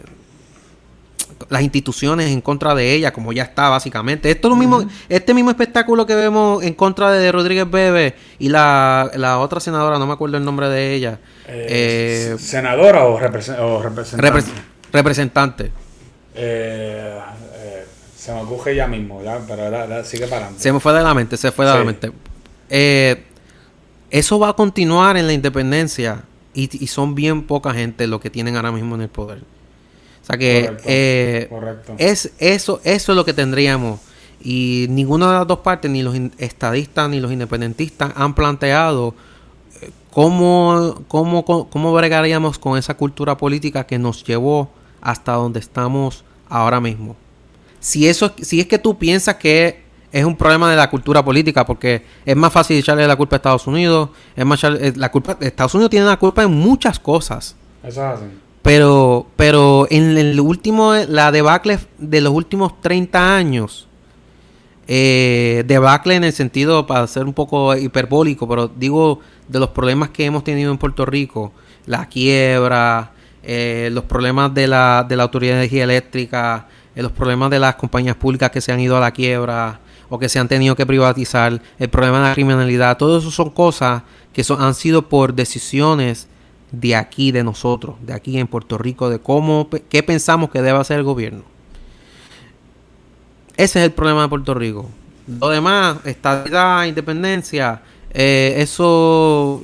las 1.48 1.62
instituciones 1.62 2.30
en 2.30 2.40
contra 2.40 2.74
de 2.74 2.92
ella, 2.94 3.12
como 3.12 3.32
ya 3.32 3.42
está 3.44 3.68
básicamente. 3.68 4.30
Esto 4.30 4.48
es 4.48 4.50
lo 4.50 4.56
mismo, 4.56 4.84
este 5.08 5.34
mismo 5.34 5.50
espectáculo 5.50 6.06
que 6.06 6.14
vemos 6.14 6.62
en 6.62 6.74
contra 6.74 7.10
de 7.10 7.30
Rodríguez 7.32 7.70
Bebe 7.70 8.14
y 8.38 8.48
la, 8.48 9.38
otra 9.40 9.60
senadora, 9.60 9.98
no 9.98 10.06
me 10.06 10.12
acuerdo 10.12 10.36
el 10.36 10.44
nombre 10.44 10.68
de 10.68 10.94
ella. 10.94 11.18
¿Senadora 12.38 13.04
o, 13.04 13.18
representante? 13.18 14.52
representante. 14.92 15.70
se 18.16 18.32
me 18.32 18.40
ocurre 18.40 18.74
ya 18.76 18.86
mismo, 18.86 19.20
pero 19.46 20.04
sigue 20.04 20.26
parando. 20.26 20.58
Se 20.58 20.72
me 20.72 20.80
fue 20.80 20.92
de 20.92 21.02
la 21.02 21.14
mente, 21.14 21.36
se 21.36 21.52
fue 21.52 21.66
de 21.66 21.74
la 21.74 21.84
mente. 21.84 22.12
Eh, 22.70 23.22
eso 24.10 24.38
va 24.38 24.50
a 24.50 24.52
continuar 24.52 25.16
en 25.16 25.26
la 25.26 25.32
independencia 25.32 26.22
y, 26.54 26.68
son 26.86 27.14
bien 27.14 27.42
poca 27.42 27.74
gente 27.74 28.06
lo 28.06 28.20
que 28.20 28.30
tienen 28.30 28.56
ahora 28.56 28.70
mismo 28.70 28.94
en 28.94 29.02
el 29.02 29.08
poder. 29.08 29.42
O 30.24 30.26
sea 30.26 30.38
que 30.38 30.74
eh, 30.86 31.50
es 31.98 32.32
eso, 32.38 32.80
eso 32.82 33.12
es 33.12 33.16
lo 33.16 33.26
que 33.26 33.34
tendríamos. 33.34 34.00
Y 34.42 34.86
ninguna 34.88 35.30
de 35.30 35.34
las 35.34 35.46
dos 35.46 35.58
partes, 35.58 35.90
ni 35.90 36.02
los 36.02 36.16
estadistas 36.38 37.10
ni 37.10 37.20
los 37.20 37.30
independentistas, 37.30 38.10
han 38.16 38.34
planteado 38.34 39.14
eh, 39.82 39.90
cómo, 40.10 41.04
cómo, 41.08 41.44
cómo 41.44 41.92
bregaríamos 41.92 42.58
con 42.58 42.78
esa 42.78 42.94
cultura 42.94 43.36
política 43.36 43.84
que 43.84 43.98
nos 43.98 44.24
llevó 44.24 44.70
hasta 45.02 45.32
donde 45.32 45.60
estamos 45.60 46.24
ahora 46.48 46.80
mismo. 46.80 47.16
Si 47.78 48.08
eso, 48.08 48.32
si 48.40 48.60
es 48.60 48.66
que 48.66 48.78
tú 48.78 48.96
piensas 48.96 49.34
que 49.34 49.84
es 50.10 50.24
un 50.24 50.36
problema 50.36 50.70
de 50.70 50.76
la 50.76 50.88
cultura 50.88 51.22
política 51.22 51.66
porque 51.66 52.02
es 52.24 52.34
más 52.34 52.50
fácil 52.50 52.78
echarle 52.78 53.06
la 53.06 53.16
culpa 53.16 53.36
a 53.36 53.38
Estados 53.38 53.66
Unidos, 53.66 54.08
es 54.34 54.46
más 54.46 54.64
eh, 54.64 54.94
la 54.96 55.10
culpa 55.10 55.36
Estados 55.38 55.74
Unidos 55.74 55.90
tiene 55.90 56.06
la 56.06 56.16
culpa 56.16 56.44
en 56.44 56.50
muchas 56.50 56.98
cosas. 56.98 57.56
Eso 57.82 57.90
es 57.90 57.98
así. 57.98 58.24
Pero 58.64 59.26
pero 59.36 59.86
en 59.90 60.16
el 60.16 60.40
último 60.40 60.94
la 60.94 61.30
debacle 61.30 61.78
de 61.98 62.22
los 62.22 62.32
últimos 62.32 62.80
30 62.80 63.36
años 63.36 63.86
eh, 64.88 65.64
debacle 65.66 66.14
en 66.14 66.24
el 66.24 66.32
sentido 66.32 66.86
para 66.86 67.06
ser 67.06 67.24
un 67.24 67.34
poco 67.34 67.76
hiperbólico, 67.76 68.48
pero 68.48 68.68
digo 68.68 69.20
de 69.48 69.58
los 69.58 69.68
problemas 69.68 70.08
que 70.10 70.24
hemos 70.24 70.44
tenido 70.44 70.72
en 70.72 70.78
Puerto 70.78 71.04
Rico, 71.04 71.52
la 71.84 72.06
quiebra, 72.08 73.12
eh, 73.42 73.90
los 73.92 74.04
problemas 74.04 74.54
de 74.54 74.66
la, 74.66 75.04
de 75.06 75.16
la 75.16 75.24
Autoridad 75.24 75.54
de 75.54 75.60
Energía 75.60 75.84
Eléctrica, 75.84 76.66
eh, 76.96 77.02
los 77.02 77.12
problemas 77.12 77.50
de 77.50 77.58
las 77.58 77.74
compañías 77.76 78.16
públicas 78.16 78.50
que 78.50 78.62
se 78.62 78.72
han 78.72 78.80
ido 78.80 78.96
a 78.96 79.00
la 79.00 79.10
quiebra, 79.10 79.80
o 80.08 80.18
que 80.18 80.28
se 80.28 80.38
han 80.38 80.48
tenido 80.48 80.74
que 80.74 80.86
privatizar, 80.86 81.60
el 81.78 81.88
problema 81.88 82.18
de 82.20 82.28
la 82.28 82.34
criminalidad, 82.34 82.96
todo 82.96 83.18
eso 83.18 83.30
son 83.30 83.50
cosas 83.50 84.02
que 84.32 84.42
son, 84.42 84.62
han 84.62 84.74
sido 84.74 85.08
por 85.08 85.34
decisiones 85.34 86.28
de 86.80 86.96
aquí, 86.96 87.32
de 87.32 87.44
nosotros, 87.44 87.96
de 88.02 88.12
aquí 88.12 88.38
en 88.38 88.46
Puerto 88.46 88.78
Rico, 88.78 89.08
de 89.10 89.18
cómo, 89.18 89.68
qué 89.88 90.02
pensamos 90.02 90.50
que 90.50 90.62
debe 90.62 90.78
hacer 90.78 90.98
el 90.98 91.04
gobierno. 91.04 91.42
Ese 93.56 93.78
es 93.80 93.84
el 93.84 93.92
problema 93.92 94.22
de 94.22 94.28
Puerto 94.28 94.54
Rico. 94.54 94.88
Lo 95.40 95.48
demás, 95.48 95.98
estabilidad, 96.04 96.84
independencia, 96.84 97.82
eh, 98.10 98.54
eso, 98.58 99.62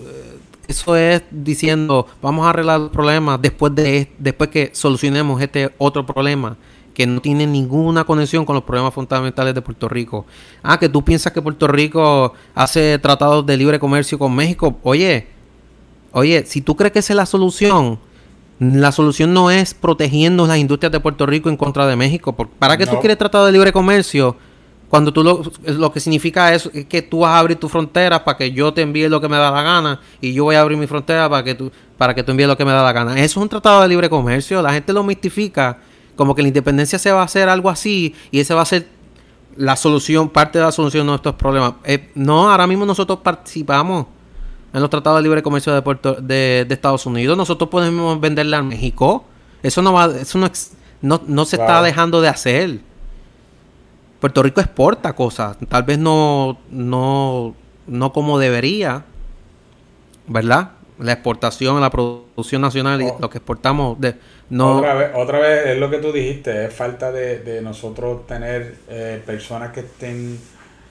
eso 0.66 0.96
es 0.96 1.22
diciendo, 1.30 2.06
vamos 2.22 2.46
a 2.46 2.50
arreglar 2.50 2.80
los 2.80 2.90
problemas 2.90 3.40
después, 3.42 3.74
de, 3.74 4.10
después 4.18 4.50
que 4.50 4.70
solucionemos 4.72 5.40
este 5.42 5.74
otro 5.78 6.06
problema 6.06 6.56
que 6.94 7.06
no 7.06 7.20
tiene 7.20 7.46
ninguna 7.46 8.04
conexión 8.04 8.44
con 8.44 8.54
los 8.54 8.64
problemas 8.64 8.92
fundamentales 8.92 9.54
de 9.54 9.62
Puerto 9.62 9.88
Rico. 9.88 10.26
Ah, 10.62 10.78
que 10.78 10.88
tú 10.88 11.04
piensas 11.04 11.32
que 11.32 11.42
Puerto 11.42 11.66
Rico 11.66 12.34
hace 12.54 12.98
tratados 12.98 13.46
de 13.46 13.56
libre 13.56 13.78
comercio 13.78 14.18
con 14.18 14.34
México. 14.34 14.78
Oye, 14.82 15.26
oye, 16.12 16.44
si 16.46 16.60
tú 16.60 16.76
crees 16.76 16.92
que 16.92 16.98
esa 17.00 17.12
es 17.12 17.16
la 17.16 17.26
solución, 17.26 17.98
la 18.58 18.92
solución 18.92 19.32
no 19.32 19.50
es 19.50 19.74
protegiendo 19.74 20.46
las 20.46 20.58
industrias 20.58 20.92
de 20.92 21.00
Puerto 21.00 21.26
Rico 21.26 21.48
en 21.48 21.56
contra 21.56 21.86
de 21.86 21.96
México. 21.96 22.34
¿Para 22.34 22.76
qué 22.76 22.86
tú 22.86 22.98
quieres 23.00 23.18
tratado 23.18 23.46
de 23.46 23.52
libre 23.52 23.72
comercio? 23.72 24.36
Cuando 24.90 25.12
tú 25.12 25.22
lo, 25.22 25.42
lo 25.64 25.92
que 25.92 26.00
significa 26.00 26.52
es, 26.52 26.68
es, 26.74 26.84
que 26.86 27.00
tú 27.00 27.20
vas 27.20 27.30
a 27.30 27.38
abrir 27.38 27.56
tu 27.56 27.68
frontera 27.68 28.24
para 28.24 28.36
que 28.36 28.50
yo 28.50 28.74
te 28.74 28.82
envíe 28.82 29.08
lo 29.08 29.20
que 29.20 29.28
me 29.28 29.36
da 29.36 29.50
la 29.50 29.62
gana 29.62 30.00
y 30.20 30.32
yo 30.32 30.44
voy 30.44 30.56
a 30.56 30.60
abrir 30.62 30.76
mi 30.76 30.88
frontera 30.88 31.28
para 31.30 31.44
que 31.44 31.54
tú 31.54 31.70
para 31.96 32.12
que 32.12 32.24
tú 32.24 32.32
envíes 32.32 32.48
lo 32.48 32.56
que 32.56 32.64
me 32.64 32.72
da 32.72 32.82
la 32.82 32.92
gana. 32.92 33.12
Eso 33.12 33.38
es 33.38 33.42
un 33.42 33.48
tratado 33.48 33.82
de 33.82 33.88
libre 33.88 34.10
comercio. 34.10 34.60
La 34.60 34.72
gente 34.72 34.92
lo 34.92 35.04
mistifica 35.04 35.78
como 36.16 36.34
que 36.34 36.42
la 36.42 36.48
independencia 36.48 36.98
se 36.98 37.12
va 37.12 37.20
a 37.20 37.24
hacer 37.24 37.48
algo 37.48 37.70
así 37.70 38.14
y 38.32 38.40
ese 38.40 38.52
va 38.52 38.62
a 38.62 38.66
ser 38.66 38.88
la 39.56 39.76
solución, 39.76 40.28
parte 40.28 40.58
de 40.58 40.64
la 40.64 40.72
solución 40.72 41.06
de 41.06 41.10
nuestros 41.10 41.34
problemas. 41.36 41.74
Eh, 41.84 42.10
no, 42.14 42.50
ahora 42.50 42.66
mismo 42.66 42.84
nosotros 42.84 43.20
participamos 43.20 44.06
en 44.72 44.80
los 44.80 44.90
tratados 44.90 45.18
de 45.18 45.22
libre 45.22 45.42
comercio 45.42 45.74
de, 45.74 45.82
Puerto, 45.82 46.14
de, 46.14 46.66
Estados 46.68 47.06
Unidos. 47.06 47.36
Nosotros 47.36 47.70
podemos 47.70 48.20
venderle 48.20 48.56
a 48.56 48.62
México. 48.62 49.24
Eso 49.62 49.82
no 49.82 49.92
va, 49.92 50.06
eso 50.06 50.38
no, 50.38 51.20
no, 51.26 51.44
se 51.44 51.56
está 51.56 51.82
dejando 51.82 52.20
de 52.20 52.28
hacer. 52.28 52.80
Puerto 54.20 54.42
Rico 54.42 54.60
exporta 54.60 55.14
cosas, 55.14 55.56
tal 55.68 55.82
vez 55.82 55.98
no, 55.98 56.58
no, 56.70 57.54
no 57.86 58.12
como 58.12 58.38
debería, 58.38 59.04
¿verdad? 60.26 60.72
La 60.98 61.12
exportación, 61.12 61.80
la 61.80 61.88
producción 61.88 62.60
nacional 62.60 63.00
y 63.00 63.06
oh. 63.06 63.16
lo 63.18 63.30
que 63.30 63.38
exportamos 63.38 63.98
de, 63.98 64.16
otra, 64.58 64.94
vez, 64.94 65.10
otra 65.14 65.38
vez 65.38 65.66
es 65.66 65.78
lo 65.78 65.90
que 65.90 65.98
tú 65.98 66.12
dijiste, 66.12 66.64
es 66.64 66.74
falta 66.74 67.12
de, 67.12 67.60
nosotros 67.62 68.26
tener 68.26 68.76
eh, 68.88 69.22
personas 69.24 69.70
que 69.70 69.80
estén 69.80 70.38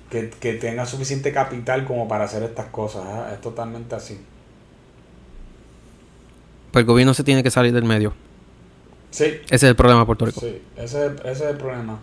que, 0.09 0.29
que 0.29 0.53
tengan 0.53 0.87
suficiente 0.87 1.31
capital 1.31 1.85
como 1.85 2.07
para 2.07 2.25
hacer 2.25 2.43
estas 2.43 2.67
cosas. 2.67 3.33
Es 3.33 3.41
totalmente 3.41 3.95
así. 3.95 4.19
Pues 6.71 6.83
el 6.83 6.85
gobierno 6.87 7.13
se 7.13 7.23
tiene 7.23 7.43
que 7.43 7.51
salir 7.51 7.73
del 7.73 7.83
medio. 7.83 8.13
Sí. 9.11 9.25
Ese 9.45 9.55
es 9.55 9.63
el 9.63 9.75
problema 9.75 10.01
de 10.01 10.05
Puerto 10.05 10.25
Rico. 10.25 10.41
Sí, 10.41 10.61
ese, 10.77 11.07
ese 11.23 11.31
es 11.31 11.41
el 11.41 11.57
problema. 11.57 11.99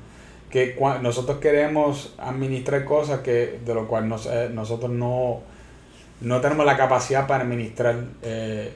Que 0.51 0.77
nosotros 1.03 1.39
queremos 1.39 2.15
administrar 2.19 2.85
cosas 2.85 3.21
que 3.21 3.61
de 3.65 3.75
lo 3.75 3.87
cual 3.87 4.13
eh, 4.31 4.51
nosotros 4.53 4.91
no, 4.91 5.41
no 6.21 6.41
tenemos 6.41 6.67
la 6.67 6.77
capacidad 6.77 7.27
para 7.27 7.45
administrar. 7.45 7.97
Eh, 8.23 8.73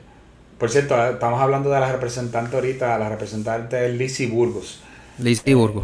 por 0.58 0.70
cierto, 0.70 0.94
estamos 1.08 1.40
hablando 1.40 1.70
de 1.70 1.80
la 1.80 1.90
representante 1.90 2.54
ahorita, 2.54 2.98
la 2.98 3.08
representante 3.08 3.86
es 3.86 3.94
Lizzie 3.94 4.26
Burgos. 4.26 4.82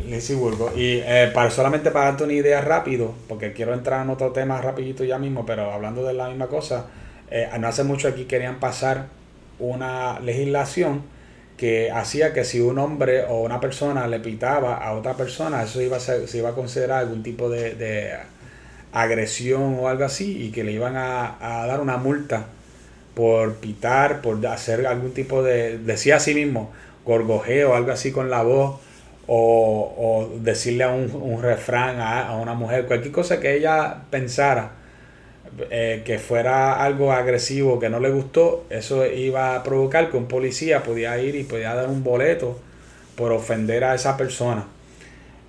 Lizzie 0.04 0.34
Burgos. 0.36 0.76
Y 0.76 1.00
eh, 1.04 1.30
para 1.32 1.50
solamente 1.50 1.90
para 1.90 2.06
darte 2.06 2.24
una 2.24 2.32
idea 2.32 2.60
rápido, 2.60 3.14
porque 3.28 3.52
quiero 3.52 3.74
entrar 3.74 4.02
en 4.04 4.10
otro 4.10 4.32
tema 4.32 4.60
rapidito 4.60 5.04
ya 5.04 5.18
mismo, 5.18 5.44
pero 5.46 5.72
hablando 5.72 6.04
de 6.04 6.14
la 6.14 6.28
misma 6.28 6.46
cosa, 6.46 6.86
eh, 7.30 7.48
no 7.58 7.68
hace 7.68 7.84
mucho 7.84 8.08
aquí 8.08 8.24
querían 8.24 8.60
pasar 8.60 9.06
una 9.58 10.20
legislación 10.20 11.02
que 11.56 11.90
hacía 11.90 12.32
que 12.32 12.44
si 12.44 12.60
un 12.60 12.78
hombre 12.78 13.24
o 13.24 13.40
una 13.42 13.60
persona 13.60 14.06
le 14.06 14.20
pitaba 14.20 14.76
a 14.76 14.92
otra 14.92 15.14
persona, 15.14 15.62
eso 15.62 15.80
iba 15.80 15.96
a 15.96 16.00
ser, 16.00 16.28
se 16.28 16.38
iba 16.38 16.50
a 16.50 16.54
considerar 16.54 16.98
algún 17.00 17.22
tipo 17.22 17.48
de, 17.48 18.18
agresión 18.92 19.76
o 19.78 19.88
algo 19.88 20.04
así 20.04 20.44
y 20.44 20.50
que 20.52 20.64
le 20.64 20.72
iban 20.72 20.96
a, 20.96 21.36
a 21.40 21.66
dar 21.66 21.80
una 21.80 21.98
multa 21.98 22.46
por 23.14 23.56
pitar, 23.56 24.22
por 24.22 24.46
hacer 24.46 24.86
algún 24.86 25.12
tipo 25.12 25.42
de, 25.42 25.78
decía 25.78 26.16
así 26.16 26.34
mismo, 26.34 26.70
gorgojeo, 27.04 27.74
algo 27.74 27.92
así 27.92 28.12
con 28.12 28.30
la 28.30 28.42
voz, 28.42 28.80
o, 29.26 30.30
decirle 30.40 30.84
a 30.84 30.90
un, 30.90 31.42
refrán 31.42 32.00
a, 32.00 32.36
una 32.36 32.54
mujer, 32.54 32.86
cualquier 32.86 33.12
cosa 33.12 33.40
que 33.40 33.56
ella 33.56 34.02
pensara 34.10 34.72
eh, 35.70 36.02
que 36.04 36.18
fuera 36.18 36.82
algo 36.82 37.12
agresivo, 37.12 37.78
que 37.78 37.88
no 37.88 38.00
le 38.00 38.10
gustó, 38.10 38.66
eso 38.70 39.06
iba 39.06 39.56
a 39.56 39.62
provocar 39.62 40.10
que 40.10 40.16
un 40.16 40.26
policía 40.26 40.82
podía 40.82 41.18
ir 41.18 41.34
y 41.34 41.44
podía 41.44 41.74
dar 41.74 41.88
un 41.88 42.04
boleto 42.04 42.58
por 43.16 43.32
ofender 43.32 43.84
a 43.84 43.94
esa 43.94 44.16
persona. 44.16 44.66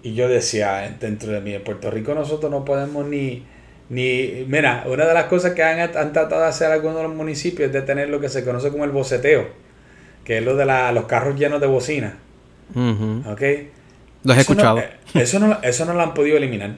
Y 0.04 0.14
yo 0.14 0.30
decía, 0.30 0.96
dentro 1.00 1.32
de 1.32 1.42
mí, 1.42 1.54
en 1.54 1.64
Puerto 1.64 1.92
Rico 1.92 2.14
nosotros 2.14 2.50
no 2.50 2.64
podemos 2.64 3.06
ni 3.06 3.44
ni, 3.90 4.46
mira, 4.48 4.84
una 4.88 5.06
de 5.06 5.14
las 5.14 5.26
cosas 5.26 5.54
que 5.54 5.64
han, 5.64 5.92
tratado 5.92 6.42
de 6.42 6.48
hacer 6.48 6.72
algunos 6.72 6.98
de 6.98 7.04
los 7.04 7.14
municipios 7.14 7.68
es 7.68 7.74
de 7.74 7.82
tener 7.82 8.10
lo 8.10 8.20
que 8.20 8.28
se 8.28 8.44
conoce 8.44 8.70
como 8.70 8.84
el 8.84 8.92
boceteo, 8.92 9.48
que 10.26 10.40
es 10.40 10.44
lo 10.44 10.56
de 10.58 10.66
los 10.66 11.06
carros 11.06 11.40
llenos 11.40 11.62
de 11.62 11.68
bocina. 11.68 12.18
¿Ok? 12.76 13.42
Lo 14.24 14.34
he 14.34 14.40
escuchado. 14.40 14.80
Eh, 14.80 14.90
eso, 15.14 15.40
no, 15.40 15.60
eso 15.62 15.86
no 15.86 15.94
lo 15.94 16.02
han 16.02 16.14
podido 16.14 16.38
eliminar. 16.38 16.76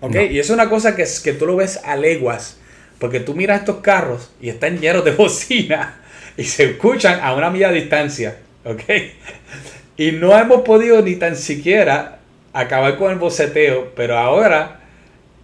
¿Ok? 0.00 0.16
Y 0.30 0.38
es 0.38 0.50
una 0.50 0.68
cosa 0.68 0.96
que, 0.96 1.04
que 1.22 1.32
tú 1.32 1.46
lo 1.46 1.56
ves 1.56 1.80
a 1.84 1.96
leguas, 1.96 2.58
porque 2.98 3.20
tú 3.20 3.34
miras 3.34 3.60
estos 3.60 3.76
carros 3.76 4.32
y 4.40 4.48
están 4.48 4.78
llenos 4.78 5.04
de 5.04 5.10
bocina 5.16 6.00
y 6.36 6.44
se 6.44 6.64
escuchan 6.64 7.20
a 7.22 7.34
una 7.34 7.50
milla 7.50 7.70
de 7.70 7.80
distancia. 7.80 8.38
¿Ok? 8.64 8.82
Y 9.96 10.12
no 10.12 10.36
hemos 10.36 10.62
podido 10.62 11.02
ni 11.02 11.16
tan 11.16 11.36
siquiera 11.36 12.18
acabar 12.52 12.96
con 12.96 13.12
el 13.12 13.18
boceteo, 13.18 13.92
pero 13.94 14.18
ahora 14.18 14.80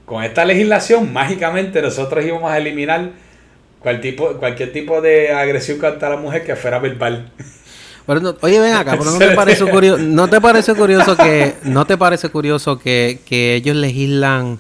con 0.05 0.25
esta 0.25 0.45
legislación, 0.45 1.13
mágicamente 1.13 1.81
nosotros 1.81 2.25
íbamos 2.25 2.51
a 2.51 2.59
eliminar 2.59 3.13
tipo, 4.01 4.35
cualquier 4.39 4.73
tipo 4.73 5.01
de 5.01 5.31
agresión 5.33 5.79
contra 5.79 6.11
la 6.11 6.17
mujer 6.17 6.45
que 6.45 6.57
fuera 6.57 6.79
verbal. 6.79 7.31
oye, 8.07 8.61
ven 8.61 8.75
acá, 8.75 8.97
pero 8.99 9.11
no 9.11 9.19
te 9.19 9.31
parece 9.37 9.65
curioso, 9.65 10.03
no 10.03 10.29
te 10.29 10.41
parece 10.41 10.75
curioso 10.75 11.17
que, 11.17 11.55
no 11.65 11.85
te 11.85 11.97
parece 11.97 12.29
curioso 12.29 12.79
que, 12.79 13.21
ellos 13.31 13.77
legislan 13.77 14.59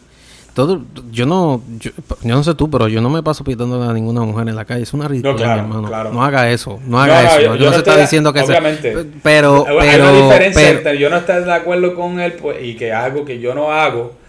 todo, 0.54 0.82
yo 1.12 1.26
no, 1.26 1.62
yo, 1.78 1.92
no 2.22 2.42
sé 2.42 2.54
tú, 2.54 2.68
pero 2.68 2.88
yo 2.88 3.00
no 3.00 3.08
me 3.08 3.22
paso 3.22 3.44
pitando 3.44 3.82
a 3.82 3.92
ninguna 3.94 4.22
mujer 4.22 4.48
en 4.48 4.56
la 4.56 4.64
calle, 4.64 4.82
es 4.82 4.92
una 4.92 5.06
ridícula, 5.06 5.56
hermano. 5.56 5.88
No 6.12 6.24
haga 6.24 6.50
eso, 6.50 6.80
no 6.86 7.00
haga 7.00 7.36
eso. 7.40 7.54
Yo, 7.54 7.66
no, 7.66 7.72
se 7.72 7.78
está 7.78 7.96
diciendo 7.96 8.32
que 8.32 8.40
obviamente, 8.40 8.92
pero, 9.22 9.64
pero, 9.64 9.80
hay 9.80 10.00
una 10.00 10.12
diferencia 10.12 10.94
yo 10.94 11.08
no 11.08 11.18
estoy 11.18 11.44
de 11.44 11.52
acuerdo 11.52 11.94
con 11.94 12.20
él 12.20 12.32
pues, 12.32 12.62
y 12.62 12.74
que 12.74 12.92
algo 12.92 13.24
que 13.24 13.38
yo 13.38 13.54
no 13.54 13.72
hago 13.72 14.19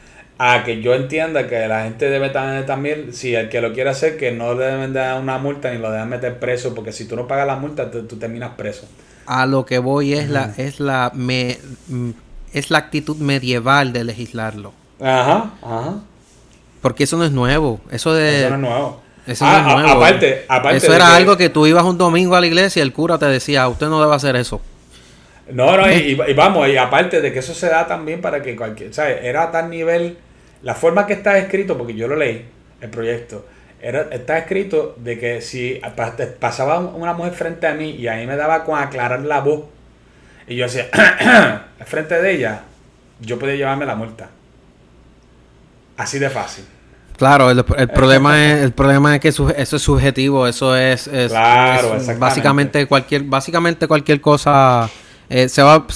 a 0.43 0.63
que 0.63 0.81
yo 0.81 0.95
entienda 0.95 1.47
que 1.47 1.67
la 1.67 1.83
gente 1.83 2.09
debe 2.09 2.29
tener 2.29 2.65
también, 2.65 3.13
si 3.13 3.35
el 3.35 3.47
que 3.47 3.61
lo 3.61 3.73
quiere 3.73 3.91
hacer, 3.91 4.17
que 4.17 4.31
no 4.31 4.55
le 4.55 4.65
deben 4.65 4.91
dar 4.91 5.21
una 5.21 5.37
multa 5.37 5.69
ni 5.69 5.77
lo 5.77 5.91
deben 5.91 6.09
meter 6.09 6.39
preso, 6.39 6.73
porque 6.73 6.91
si 6.91 7.05
tú 7.07 7.15
no 7.15 7.27
pagas 7.27 7.45
la 7.45 7.57
multa, 7.57 7.91
tú, 7.91 8.07
terminas 8.17 8.53
preso. 8.57 8.87
A 9.27 9.45
lo 9.45 9.67
que 9.67 9.77
voy 9.77 10.13
es 10.13 10.29
la, 10.29 10.51
es 10.57 10.79
la 10.79 11.11
me, 11.13 11.59
es 12.53 12.71
la 12.71 12.79
actitud 12.79 13.17
medieval 13.17 13.93
de 13.93 14.03
legislarlo. 14.03 14.73
Ajá, 14.99 15.51
ajá. 15.61 15.99
Porque 16.81 17.03
eso 17.03 17.17
no 17.17 17.23
es 17.23 17.31
nuevo. 17.31 17.79
Eso 17.91 18.11
de. 18.11 18.39
Eso 18.39 18.49
no 18.49 18.55
es 18.55 18.61
nuevo. 18.61 19.01
Eso 19.27 19.45
no 19.45 19.57
es 19.57 19.63
nuevo. 19.63 20.03
Aparte, 20.03 20.45
aparte 20.47 20.77
eso 20.77 20.95
era 20.95 21.15
algo 21.15 21.37
que 21.37 21.49
tú 21.49 21.67
ibas 21.67 21.83
un 21.83 21.99
domingo 21.99 22.35
a 22.35 22.41
la 22.41 22.47
iglesia 22.47 22.79
y 22.79 22.83
el 22.83 22.93
cura 22.93 23.19
te 23.19 23.27
decía, 23.27 23.67
usted 23.67 23.89
no 23.89 24.01
debe 24.01 24.15
hacer 24.15 24.35
eso. 24.35 24.59
No, 25.51 25.77
no, 25.77 25.87
y, 25.91 26.19
y, 26.27 26.33
vamos, 26.33 26.67
y 26.67 26.77
aparte 26.77 27.21
de 27.21 27.31
que 27.31 27.39
eso 27.39 27.53
se 27.53 27.67
da 27.67 27.85
también 27.85 28.21
para 28.21 28.41
que 28.41 28.55
cualquier, 28.55 28.91
¿sabes? 28.91 29.19
Era 29.21 29.43
a 29.43 29.51
tal 29.51 29.69
nivel 29.69 30.17
la 30.63 30.75
forma 30.75 31.07
que 31.07 31.13
está 31.13 31.37
escrito, 31.37 31.77
porque 31.77 31.95
yo 31.95 32.07
lo 32.07 32.15
leí, 32.15 32.45
el 32.81 32.89
proyecto, 32.89 33.45
era, 33.81 34.07
está 34.11 34.37
escrito 34.37 34.95
de 34.97 35.17
que 35.17 35.41
si 35.41 35.81
pasaba 36.39 36.79
una 36.79 37.13
mujer 37.13 37.33
frente 37.33 37.67
a 37.67 37.73
mí 37.73 37.91
y 37.91 38.07
a 38.07 38.15
mí 38.15 38.27
me 38.27 38.35
daba 38.35 38.63
con 38.63 38.77
aclarar 38.77 39.21
la 39.21 39.39
voz, 39.39 39.65
y 40.47 40.55
yo 40.55 40.65
hacía 40.65 40.89
frente 41.85 42.21
de 42.21 42.31
ella, 42.31 42.61
yo 43.19 43.39
podía 43.39 43.55
llevarme 43.55 43.85
la 43.85 43.95
multa. 43.95 44.29
Así 45.97 46.19
de 46.19 46.29
fácil. 46.29 46.65
Claro, 47.17 47.51
el, 47.51 47.63
problema 47.63 48.43
es 48.43 48.63
el 48.63 48.71
problema 48.71 49.13
es 49.13 49.21
que 49.21 49.27
eso 49.27 49.51
es 49.51 49.69
subjetivo, 49.69 50.47
eso 50.47 50.75
es, 50.75 51.07
claro, 51.27 51.97
básicamente 52.17 52.87
cualquier 52.87 53.21
básicamente 53.21 53.87
cualquier 53.87 54.19
cosa 54.19 54.89
eh, 55.33 55.47
se 55.47 55.63
va, 55.63 55.87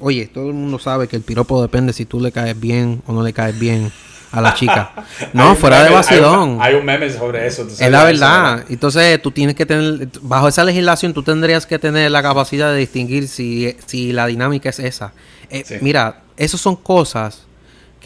oye, 0.00 0.30
todo 0.32 0.48
el 0.48 0.54
mundo 0.54 0.78
sabe 0.78 1.08
que 1.08 1.16
el 1.16 1.22
piropo 1.22 1.60
depende 1.60 1.92
si 1.92 2.06
tú 2.06 2.20
le 2.20 2.32
caes 2.32 2.58
bien 2.58 3.02
o 3.06 3.12
no 3.12 3.22
le 3.22 3.34
caes 3.34 3.58
bien 3.58 3.92
a 4.32 4.40
la 4.40 4.54
chica. 4.54 4.92
No, 5.34 5.54
fuera 5.56 5.84
de 5.84 5.90
vacilón. 5.90 6.58
Hay 6.62 6.74
un, 6.74 6.84
meme 6.84 7.10
sobre 7.10 7.46
eso. 7.46 7.66
Es 7.68 7.90
la 7.90 8.04
verdad. 8.04 8.64
Entonces, 8.70 9.20
tú 9.20 9.30
tienes 9.30 9.54
que 9.54 9.66
tener, 9.66 10.08
bajo 10.22 10.48
esa 10.48 10.64
legislación, 10.64 11.12
tú 11.12 11.22
tendrías 11.22 11.66
que 11.66 11.78
tener 11.78 12.10
la 12.10 12.22
capacidad 12.22 12.72
de 12.72 12.78
distinguir 12.78 13.28
si, 13.28 13.76
si 13.84 14.12
la 14.12 14.26
dinámica 14.26 14.70
es 14.70 14.78
esa. 14.78 15.12
Eh, 15.50 15.78
mira, 15.82 16.22
esas 16.38 16.58
son 16.58 16.76
cosas 16.76 17.45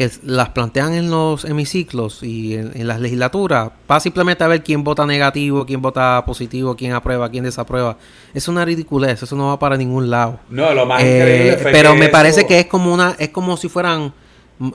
que 0.00 0.10
las 0.22 0.48
plantean 0.48 0.94
en 0.94 1.10
los 1.10 1.44
hemiciclos 1.44 2.22
y 2.22 2.54
en, 2.54 2.88
las 2.88 3.00
legislaturas, 3.00 3.70
para 3.86 4.00
simplemente 4.00 4.42
a 4.42 4.46
ver 4.46 4.62
quién 4.62 4.82
vota 4.82 5.04
negativo, 5.04 5.66
quién 5.66 5.82
vota 5.82 6.24
positivo, 6.24 6.74
quién 6.74 6.94
aprueba, 6.94 7.28
quién 7.28 7.44
desaprueba. 7.44 7.98
Es 8.32 8.48
una 8.48 8.64
ridiculez, 8.64 9.22
eso 9.22 9.36
no 9.36 9.48
va 9.48 9.58
para 9.58 9.76
ningún 9.76 10.08
lado. 10.08 10.40
No, 10.48 10.72
lo 10.72 10.86
más 10.86 11.02
increíble 11.02 11.52
eh, 11.52 11.58
Pero 11.64 11.94
me 11.94 12.08
parece 12.08 12.46
que 12.46 12.60
es 12.60 12.64
como 12.64 12.94
una, 12.94 13.14
es 13.18 13.28
como 13.28 13.58
si 13.58 13.68
fueran 13.68 14.14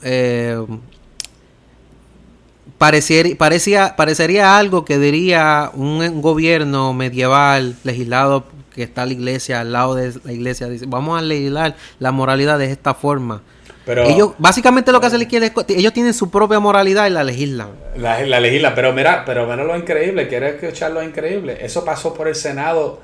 eh, 0.04 0.64
pareciera, 2.78 3.30
parecía, 3.36 3.96
parecería 3.96 4.60
algo 4.60 4.86
que 4.86 5.00
diría 5.00 5.72
un, 5.74 6.22
gobierno 6.22 6.94
medieval 6.94 7.76
legislado 7.84 8.46
que 8.76 8.84
está 8.84 9.08
la 9.08 9.14
iglesia 9.14 9.62
al 9.62 9.72
lado 9.72 9.96
de 9.96 10.14
la 10.24 10.34
iglesia. 10.34 10.68
Dice, 10.68 10.86
vamos 10.86 11.18
a 11.18 11.24
legislar 11.24 11.76
la 11.98 12.12
moralidad 12.12 12.60
de 12.60 12.72
esta 12.72 12.94
forma. 12.94 13.42
Pero, 13.86 14.04
ellos, 14.04 14.34
básicamente 14.40 14.92
lo 14.92 15.00
que 15.00 15.08
hace 15.08 15.18
la 15.18 15.24
izquierda 15.24 15.48
es 15.48 15.54
ellos 15.70 15.94
tienen 15.94 16.14
su 16.14 16.32
propia 16.32 16.60
moralidad 16.60 17.06
y 17.06 17.12
la 17.12 17.24
legislan. 17.24 17.70
La, 17.98 18.20
la 18.22 18.40
legislan, 18.40 18.74
pero 18.74 18.94
mira, 18.94 19.24
pero 19.26 19.46
mira 19.46 19.64
lo 19.64 19.78
increíble, 19.78 20.28
¿quieres 20.28 20.56
escuchar 20.56 20.92
lo 20.92 21.04
increíble? 21.04 21.58
Eso 21.62 21.86
pasó 21.86 22.14
por 22.14 22.28
el 22.28 22.36
Senado 22.36 23.00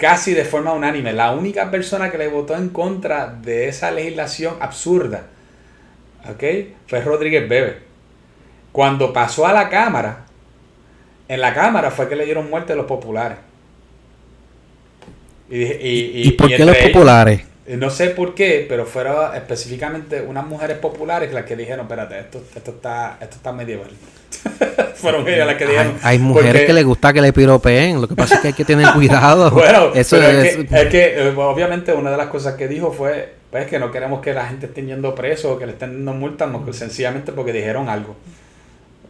casi 0.00 0.32
de 0.32 0.44
forma 0.44 0.72
unánime. 0.72 1.12
La 1.12 1.32
única 1.32 1.70
persona 1.70 2.10
que 2.10 2.16
le 2.16 2.28
votó 2.28 2.56
en 2.56 2.70
contra 2.70 3.26
de 3.26 3.68
esa 3.68 3.90
legislación 3.90 4.54
absurda, 4.58 5.26
¿ok? 6.28 6.44
Fue 6.86 7.02
Rodríguez 7.02 7.46
Bebe. 7.46 7.78
Cuando 8.72 9.12
pasó 9.12 9.46
a 9.46 9.52
la 9.52 9.68
Cámara, 9.68 10.24
en 11.28 11.40
la 11.40 11.52
Cámara 11.52 11.90
fue 11.90 12.08
que 12.08 12.16
le 12.16 12.24
dieron 12.24 12.48
muerte 12.48 12.72
a 12.72 12.76
los 12.76 12.86
populares. 12.86 13.38
Y, 15.50 16.30
por 16.32 16.48
qué 16.48 16.64
los 16.64 16.76
populares? 16.76 17.42
No 17.76 17.90
sé 17.90 18.10
por 18.10 18.34
qué, 18.34 18.66
pero 18.68 18.86
fueron 18.86 19.34
específicamente 19.34 20.22
unas 20.22 20.46
mujeres 20.46 20.78
populares 20.78 21.32
las 21.32 21.44
que 21.44 21.56
dijeron, 21.56 21.86
espérate, 21.86 22.18
esto, 22.18 22.42
esto 22.54 22.70
está, 22.72 23.18
esto 23.20 23.36
está 23.36 23.52
medieval. 23.52 23.90
fueron 24.94 25.26
ellas 25.28 25.46
las 25.46 25.56
que 25.56 25.66
dijeron. 25.66 25.98
Hay, 26.02 26.18
mujeres 26.18 26.66
que 26.66 26.72
les 26.72 26.84
gusta 26.84 27.12
que 27.12 27.20
le 27.20 27.32
piropeen, 27.32 28.00
lo 28.00 28.08
que 28.08 28.14
pasa 28.14 28.36
es 28.36 28.40
que 28.40 28.48
hay 28.48 28.54
que 28.54 28.64
tener 28.64 28.92
cuidado. 28.92 29.50
bueno, 29.52 29.92
Eso 29.94 30.16
es, 30.16 30.66
que, 30.88 31.14
eh, 31.16 31.34
obviamente 31.36 31.92
una 31.92 32.10
de 32.10 32.16
las 32.16 32.28
cosas 32.28 32.54
que 32.54 32.68
dijo 32.68 32.92
fue 32.92 33.40
pues 33.50 33.66
que 33.66 33.80
no 33.80 33.90
queremos 33.90 34.20
que 34.20 34.32
la 34.32 34.46
gente 34.46 34.66
esté 34.66 34.84
yendo 34.84 35.12
preso 35.14 35.52
o 35.52 35.58
que 35.58 35.66
le 35.66 35.72
estén 35.72 36.04
dando 36.04 36.12
multas, 36.12 36.48
sencillamente 36.76 37.32
porque 37.32 37.52
dijeron 37.52 37.88
algo. 37.88 38.14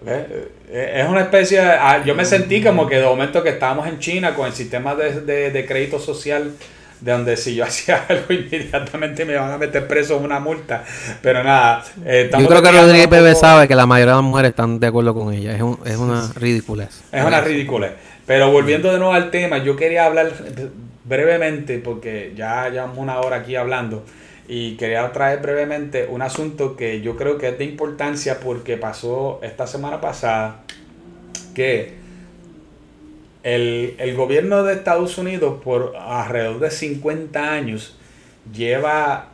Eh, 0.07 0.49
es 0.95 1.07
una 1.07 1.21
especie, 1.21 1.61
ah, 1.61 2.03
yo 2.05 2.15
me 2.15 2.25
sentí 2.25 2.63
como 2.63 2.87
que 2.87 2.97
de 2.97 3.05
momento 3.05 3.43
que 3.43 3.51
estábamos 3.51 3.87
en 3.87 3.99
China 3.99 4.35
con 4.35 4.47
el 4.47 4.55
sistema 4.55 4.95
de, 4.95 5.51
de, 5.51 5.67
crédito 5.67 5.99
social, 5.99 6.53
de 7.01 7.13
donde 7.13 7.37
si 7.37 7.55
yo 7.55 7.65
hacía 7.67 8.05
algo 8.09 8.33
inmediatamente 8.33 9.25
me 9.25 9.37
van 9.37 9.53
a 9.53 9.59
meter 9.59 9.87
preso 9.87 10.19
una 10.19 10.41
multa. 10.41 10.85
Pero 11.23 11.43
nada, 11.43 11.85
eh, 12.05 12.31
yo 12.39 12.47
creo 12.47 12.63
que 12.63 12.73
Rodríguez 12.73 13.09
Pepe 13.09 13.35
sabe 13.35 13.69
que 13.69 13.75
la 13.75 13.87
mayoría 13.87 14.13
de 14.13 14.17
las 14.19 14.25
mujeres 14.25 14.51
están 14.51 14.79
de 14.79 14.87
acuerdo 14.87 15.15
con 15.15 15.33
ella. 15.33 15.55
Es, 15.55 15.63
es 15.85 15.97
una 15.97 16.31
ridícula. 16.35 16.89
Es 17.13 17.25
una 17.25 17.41
ridícula. 17.41 17.93
Pero 18.27 18.51
volviendo 18.53 18.93
de 18.93 18.99
nuevo 18.99 19.13
al 19.13 19.31
tema, 19.31 19.59
yo 19.59 19.77
quería 19.77 20.07
hablar 20.07 20.33
brevemente, 21.05 21.79
porque 21.79 22.33
ya 22.37 22.69
llevamos 22.69 22.99
una 22.99 23.19
hora 23.21 23.37
aquí 23.37 23.57
hablando 23.57 24.05
y 24.53 24.77
quería 24.77 25.11
traer 25.13 25.41
brevemente 25.41 26.09
un 26.11 26.23
asunto 26.23 26.75
que 26.75 27.01
yo 27.01 27.17
creo 27.17 27.39
que 27.39 27.51
es 27.51 27.59
de 27.59 27.65
importancia 27.65 28.41
porque 28.41 28.77
pasó 28.77 29.39
esta 29.43 29.69
semana 29.69 30.01
pasada 30.01 30.63
que 31.55 32.00
el, 33.43 34.15
gobierno 34.17 34.63
de 34.65 34.75
Estados 34.75 35.19
Unidos 35.19 35.61
por 35.63 35.95
alrededor 35.97 36.61
de 36.61 36.71
50 36.71 37.53
años 37.53 37.97
lleva 38.53 39.29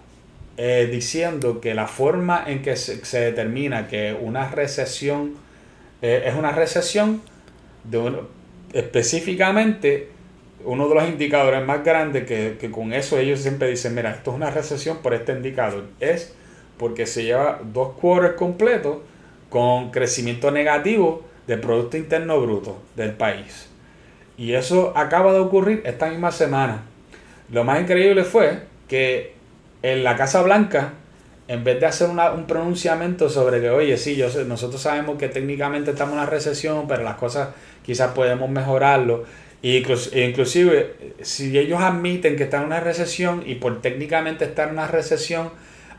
eh, 0.57 0.89
diciendo 0.91 1.61
que 1.61 1.75
la 1.75 1.87
forma 1.87 2.45
en 2.47 2.63
que 2.63 2.77
se, 2.77 3.21
determina 3.21 3.89
que 3.89 4.17
una 4.19 4.49
recesión 4.51 5.35
eh, 6.03 6.25
es 6.27 6.35
una 6.35 6.53
recesión 6.53 7.23
de 7.85 8.21
específicamente 8.73 10.11
uno 10.65 10.89
de 10.89 10.95
los 10.95 11.09
indicadores 11.09 11.65
más 11.65 11.85
grandes 11.85 12.27
que, 12.27 12.71
con 12.71 12.93
eso 12.93 13.19
ellos 13.19 13.41
siempre 13.41 13.69
dicen, 13.69 13.95
mira, 13.95 14.11
esto 14.11 14.31
es 14.31 14.37
una 14.37 14.51
recesión 14.51 14.99
por 14.99 15.15
este 15.15 15.33
indicador, 15.33 15.85
es 16.01 16.35
porque 16.77 17.07
se 17.07 17.25
lleva 17.25 17.61
dos 17.73 17.95
quarters 17.95 18.35
completos 18.35 18.99
con 19.49 19.91
crecimiento 19.91 20.51
negativo 20.51 21.25
del 21.47 21.61
Producto 21.61 21.97
Interno 21.97 22.41
Bruto 22.41 22.83
del 22.97 23.13
país. 23.13 23.69
Y 24.39 24.53
eso 24.53 24.93
acaba 24.97 25.33
de 25.33 25.39
ocurrir 25.39 25.83
esta 25.85 26.09
misma 26.11 26.31
semana. 26.31 26.83
Lo 27.51 27.65
más 27.65 27.81
increíble 27.81 28.25
fue 28.25 28.65
que 28.89 29.35
en 29.83 30.05
la 30.05 30.17
Casa 30.17 30.43
Blanca, 30.43 30.93
en 31.49 31.65
vez 31.65 31.81
de 31.81 31.87
hacer 31.87 32.09
un 32.09 32.47
pronunciamiento 32.47 33.29
sobre 33.31 33.61
que, 33.61 33.71
oye, 33.71 33.97
sí, 33.97 34.17
yo 34.17 34.29
nosotros 34.45 34.83
sabemos 34.83 35.17
que 35.17 35.29
técnicamente 35.29 35.93
estamos 35.93 36.15
en 36.15 36.21
una 36.21 36.29
recesión, 36.29 36.87
pero 36.89 37.03
las 37.03 37.17
cosas 37.17 37.51
quizás 37.85 38.13
podemos 38.13 38.51
mejorarlo, 38.51 39.25
inclusive, 39.63 41.15
si 41.23 41.57
ellos 41.59 41.81
admiten 41.81 42.37
que 42.37 42.45
están 42.45 42.63
en 42.63 42.67
una 42.67 42.81
recesión 42.81 43.43
y 43.47 43.57
por 43.57 43.81
técnicamente 43.81 44.45
estar 44.45 44.69
en 44.69 44.75
una 44.75 44.89
recesión, 44.89 45.51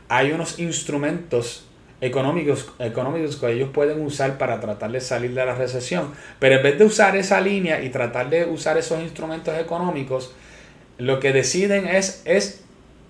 hay 0.08 0.32
unos 0.32 0.58
instrumentos 0.58 1.67
económicos, 2.00 2.70
económicos 2.78 3.36
que 3.36 3.52
ellos 3.52 3.70
pueden 3.72 4.00
usar 4.02 4.38
para 4.38 4.60
tratar 4.60 4.92
de 4.92 5.00
salir 5.00 5.34
de 5.34 5.44
la 5.44 5.54
recesión. 5.54 6.12
Pero 6.38 6.56
en 6.56 6.62
vez 6.62 6.78
de 6.78 6.84
usar 6.84 7.16
esa 7.16 7.40
línea 7.40 7.82
y 7.82 7.90
tratar 7.90 8.30
de 8.30 8.44
usar 8.44 8.78
esos 8.78 9.00
instrumentos 9.00 9.58
económicos, 9.58 10.34
lo 10.98 11.20
que 11.20 11.32
deciden 11.32 11.86
es, 11.86 12.22
es 12.24 12.64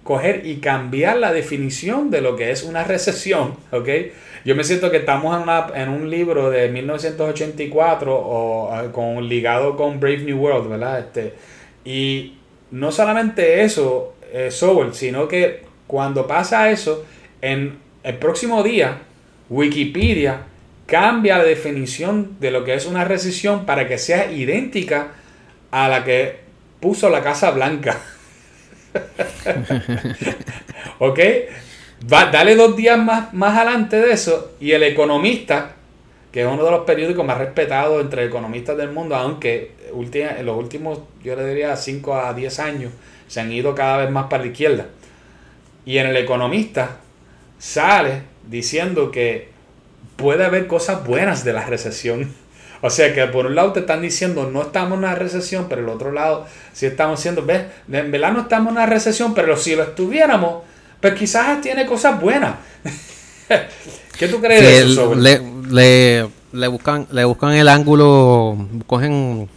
coger 0.05 0.47
y 0.47 0.57
cambiar 0.57 1.19
la 1.19 1.33
definición 1.33 2.11
de 2.11 2.23
lo 2.23 2.37
que 2.37 2.51
es 2.51 2.63
una 2.63 2.85
recesión, 2.85 3.57
¿ok? 3.73 3.89
Yo 4.45 4.55
me 4.55 4.65
siento 4.65 4.91
que 4.91 4.99
estamos 4.99 5.37
en, 5.37 5.43
una, 5.43 5.67
en 5.75 5.89
un 5.91 6.09
libro 6.09 6.49
de 6.49 6.69
1984 6.69 8.17
o 8.17 8.73
ah, 8.73 8.91
con, 8.93 9.29
ligado 9.29 9.77
con 9.77 10.01
Brave 10.01 10.19
New 10.19 10.39
World, 10.39 10.71
¿verdad? 10.71 11.01
Este, 11.01 11.35
y 11.85 12.39
no 12.71 12.93
solamente 12.93 13.65
eso, 13.65 14.15
eh, 14.33 14.51
sino 14.93 15.29
que 15.29 15.65
cuando 15.87 16.27
pasa 16.27 16.71
eso, 16.71 17.05
en 17.43 17.79
el 18.03 18.17
próximo 18.17 18.63
día, 18.63 18.99
Wikipedia 19.49 20.43
cambia 20.87 21.39
la 21.39 21.45
definición 21.45 22.37
de 22.41 22.51
lo 22.51 22.65
que 22.65 22.75
es 22.75 22.87
una 22.87 23.05
recesión 23.05 23.67
para 23.67 23.87
que 23.87 23.99
sea 23.99 24.33
idéntica 24.33 25.09
a 25.71 25.89
la 25.89 26.05
que 26.05 26.41
puso 26.81 27.11
la 27.11 27.23
Casa 27.23 27.51
Blanca. 27.51 27.99
¿Ok? 30.99 31.21
dale 32.01 32.55
dos 32.55 32.77
días 32.77 32.97
más, 32.97 33.35
más 33.35 33.57
adelante 33.57 33.97
de 33.97 34.13
eso 34.13 34.53
y 34.61 34.71
el 34.71 34.85
economista, 34.85 35.73
que 36.31 36.43
es 36.43 36.47
uno 36.47 36.65
de 36.65 36.71
los 36.71 36.85
periódicos 36.85 37.27
más 37.27 37.39
respetados 37.39 38.01
entre 38.01 38.25
economistas 38.25 38.77
del 38.77 38.93
mundo, 38.93 39.17
aunque 39.17 39.73
en 39.93 40.47
los 40.47 40.57
últimos, 40.57 41.01
yo 41.23 41.35
le 41.35 41.47
diría 41.47 41.77
5 41.77 42.15
a 42.15 42.35
10 42.35 42.59
años, 42.61 42.93
se 43.27 43.41
han 43.41 43.53
ido 43.53 43.75
cada 43.75 43.99
vez 43.99 44.11
más 44.11 44.27
para 44.27 44.45
la 44.45 44.51
izquierda. 44.51 44.87
Y 45.85 45.99
en 45.99 46.07
el 46.07 46.17
economista 46.17 46.99
sale 47.59 48.23
diciendo 48.49 49.11
que 49.11 49.51
puede 50.17 50.45
haber 50.45 50.67
cosas 50.67 51.05
buenas 51.05 51.45
de 51.45 51.53
la 51.53 51.65
recesión. 51.65 52.33
O 52.81 52.91
sea 52.91 53.13
que 53.13 53.27
por 53.27 53.47
un 53.47 53.57
lado 53.57 53.73
te 53.73 53.81
están 53.81 54.03
diciendo 54.03 54.49
no 54.53 54.63
estamos 54.63 54.93
en 54.93 54.99
una 55.01 55.17
recesión, 55.17 55.67
pero 55.69 55.83
el 55.83 55.89
otro 55.89 56.13
lado 56.13 56.47
sí 56.73 56.87
estamos 56.87 57.19
siendo, 57.19 57.45
ves, 57.45 57.65
en 57.91 58.13
verdad 58.13 58.33
no 58.33 58.43
estamos 58.43 58.69
en 58.69 58.77
una 58.77 58.87
recesión, 58.87 59.35
pero 59.35 59.57
si 59.57 59.75
lo 59.75 59.83
estuviéramos, 59.83 60.63
pues 61.01 61.15
quizás 61.15 61.61
tiene 61.61 61.87
cosas 61.87 62.21
buenas. 62.21 62.55
¿Qué 64.17 64.29
tú 64.29 64.41
crees 64.41 64.63
de 64.63 64.93
eso? 64.93 65.13
Le, 65.17 65.43
le, 65.71 66.29
le, 66.53 66.69
buscan, 66.69 67.09
le 67.11 67.25
buscan 67.25 67.55
el 67.55 67.69
ángulo, 67.69 68.57
cogen... 68.87 69.49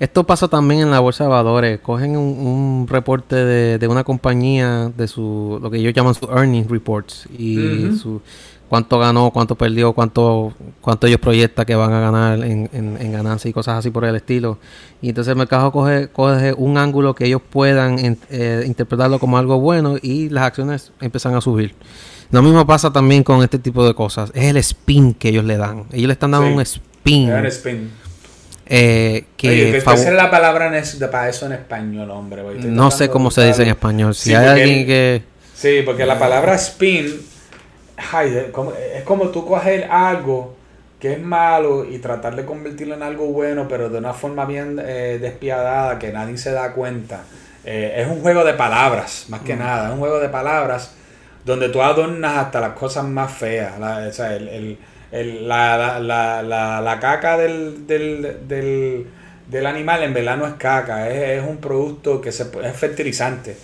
Esto 0.00 0.24
pasa 0.24 0.48
también 0.48 0.80
en 0.80 0.90
la 0.90 0.98
bolsa 0.98 1.24
de 1.24 1.30
valores. 1.30 1.78
Cogen 1.80 2.16
un, 2.16 2.88
reporte 2.88 3.36
de, 3.36 3.78
de, 3.78 3.86
una 3.86 4.02
compañía, 4.02 4.90
de 4.96 5.06
su 5.06 5.58
lo 5.62 5.70
que 5.70 5.76
ellos 5.76 5.92
llaman 5.94 6.14
sus 6.14 6.28
earnings 6.30 6.70
reports 6.70 7.28
y 7.38 7.96
su 8.00 8.20
cuánto 8.70 9.00
ganó, 9.00 9.32
cuánto 9.32 9.56
perdió, 9.56 9.92
cuánto, 9.92 10.54
cuánto 10.80 11.08
ellos 11.08 11.18
proyectan 11.20 11.66
que 11.66 11.74
van 11.74 11.92
a 11.92 12.00
ganar 12.00 12.42
en, 12.44 12.70
en, 12.72 13.12
ganancia 13.12 13.50
y 13.50 13.52
cosas 13.52 13.78
así 13.78 13.90
por 13.90 14.04
el 14.04 14.14
estilo. 14.14 14.58
Y 15.02 15.08
entonces 15.08 15.32
el 15.32 15.36
mercado 15.36 15.72
coge, 15.72 16.08
coge 16.08 16.54
un 16.54 16.78
ángulo 16.78 17.14
que 17.14 17.26
ellos 17.26 17.42
puedan 17.50 17.98
eh, 18.30 18.64
interpretarlo 18.66 19.18
como 19.18 19.38
algo 19.38 19.58
bueno 19.58 19.96
y 20.00 20.28
las 20.28 20.44
acciones 20.44 20.92
empiezan 21.00 21.34
a 21.34 21.40
subir. 21.40 21.74
Lo 22.30 22.42
mismo 22.42 22.64
pasa 22.64 22.92
también 22.92 23.24
con 23.24 23.42
este 23.42 23.58
tipo 23.58 23.84
de 23.84 23.92
cosas. 23.92 24.30
Es 24.34 24.44
el 24.44 24.56
spin 24.58 25.14
que 25.14 25.30
ellos 25.30 25.44
le 25.44 25.56
dan. 25.56 25.86
Ellos 25.90 26.06
le 26.06 26.12
están 26.12 26.30
dando 26.30 26.54
un 26.54 26.60
spin. 26.60 27.28
spin. 27.46 27.90
Eh, 28.72 29.24
que 29.36 29.48
Oye, 29.84 30.12
la 30.12 30.30
palabra 30.30 30.70
para 31.10 31.28
eso 31.28 31.46
en 31.46 31.52
español, 31.52 32.08
hombre? 32.12 32.42
No 32.60 32.92
sé 32.92 33.08
cómo 33.08 33.32
se 33.32 33.44
dice 33.44 33.62
en 33.62 33.70
español. 33.70 34.14
Si 34.14 34.32
hay 34.32 34.46
alguien 34.46 34.86
que... 34.86 35.22
Sí, 35.54 35.82
porque 35.84 36.06
la 36.06 36.18
palabra 36.18 36.54
spin 36.54 37.20
es 37.98 39.02
como 39.04 39.28
tú 39.28 39.44
coger 39.44 39.88
algo 39.90 40.56
que 41.00 41.14
es 41.14 41.20
malo 41.20 41.84
y 41.84 41.98
tratar 41.98 42.36
de 42.36 42.44
convertirlo 42.44 42.94
en 42.94 43.02
algo 43.02 43.26
bueno, 43.26 43.66
pero 43.68 43.88
de 43.88 43.98
una 43.98 44.12
forma 44.12 44.44
bien 44.44 44.80
eh, 44.84 45.18
despiadada 45.20 45.98
que 45.98 46.12
nadie 46.12 46.36
se 46.36 46.52
da 46.52 46.72
cuenta. 46.72 47.22
Eh, 47.64 47.94
es 47.96 48.06
un 48.06 48.20
juego 48.20 48.44
de 48.44 48.52
palabras, 48.52 49.24
más 49.28 49.40
que 49.40 49.56
mm. 49.56 49.58
nada. 49.58 49.88
Es 49.88 49.94
un 49.94 49.98
juego 49.98 50.20
de 50.20 50.28
palabras 50.28 50.94
donde 51.44 51.70
tú 51.70 51.82
adornas 51.82 52.36
hasta 52.36 52.60
las 52.60 52.72
cosas 52.72 53.04
más 53.04 53.32
feas. 53.32 53.80
La, 53.80 54.06
o 54.08 54.12
sea, 54.12 54.36
el, 54.36 54.48
el, 54.48 54.78
la, 55.12 55.98
la, 56.00 56.42
la, 56.42 56.80
la, 56.80 57.00
caca 57.00 57.36
del, 57.36 57.86
del, 57.86 58.48
del, 58.48 59.06
del, 59.48 59.66
animal 59.66 60.02
en 60.02 60.14
verdad 60.14 60.36
no 60.36 60.46
es 60.46 60.54
caca, 60.54 61.08
es, 61.10 61.40
es 61.40 61.48
un 61.48 61.58
producto 61.58 62.20
que 62.20 62.32
se, 62.32 62.44
es 62.64 62.76
fertilizante. 62.76 63.56